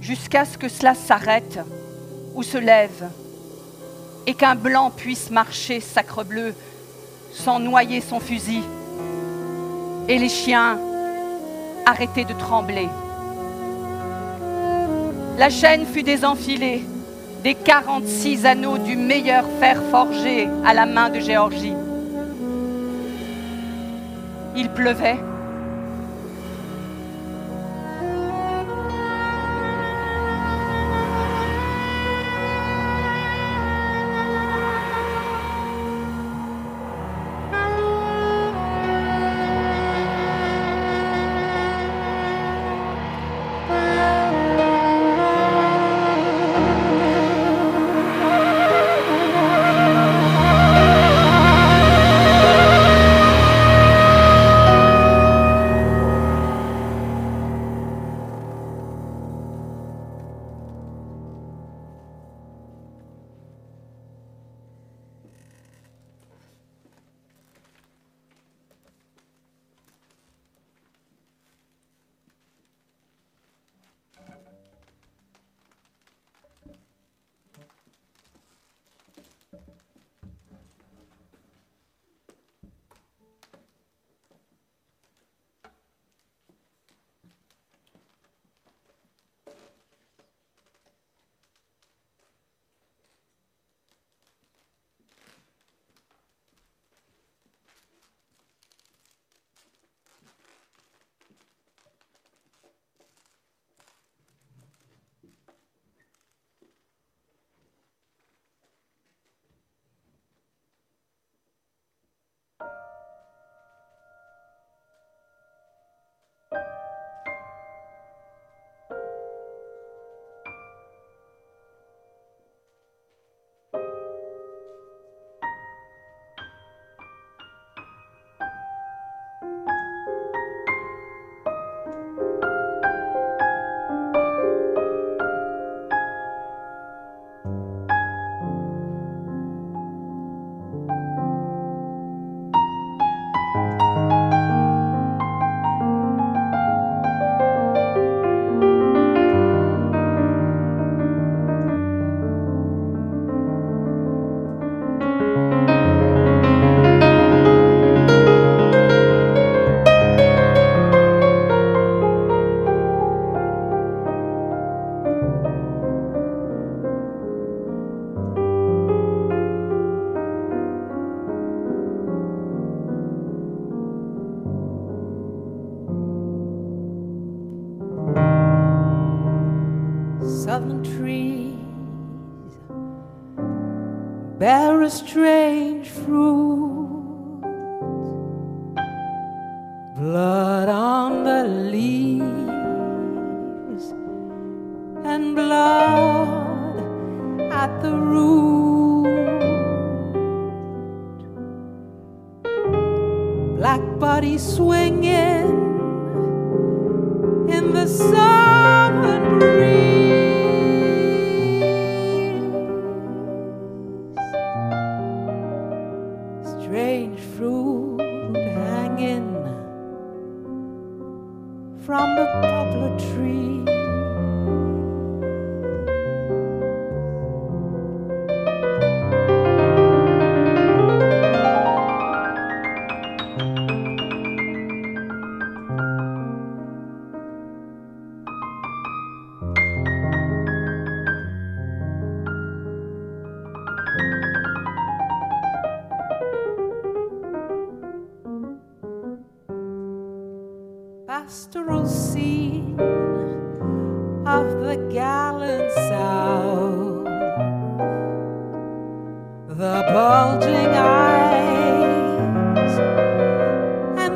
jusqu'à 0.00 0.44
ce 0.44 0.58
que 0.58 0.68
cela 0.68 0.94
s'arrête 0.94 1.60
ou 2.34 2.42
se 2.42 2.58
lève 2.58 3.08
et 4.26 4.34
qu'un 4.34 4.56
blanc 4.56 4.90
puisse 4.90 5.30
marcher 5.30 5.78
sacrebleu 5.78 6.54
sans 7.32 7.60
noyer 7.60 8.00
son 8.00 8.18
fusil 8.18 8.64
et 10.08 10.18
les 10.18 10.28
chiens 10.28 10.80
arrêter 11.86 12.24
de 12.24 12.32
trembler. 12.32 12.88
La 15.38 15.50
chaîne 15.50 15.86
fut 15.86 16.02
désenfilée 16.02 16.84
des 17.42 17.54
46 17.54 18.46
anneaux 18.46 18.78
du 18.78 18.96
meilleur 18.96 19.44
fer 19.60 19.80
forgé 19.90 20.48
à 20.64 20.74
la 20.74 20.86
main 20.86 21.08
de 21.10 21.20
Géorgie. 21.20 21.74
Il 24.56 24.68
pleuvait. 24.70 25.18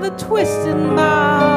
The 0.03 0.11
twisted 0.19 0.77
mouth, 0.77 1.52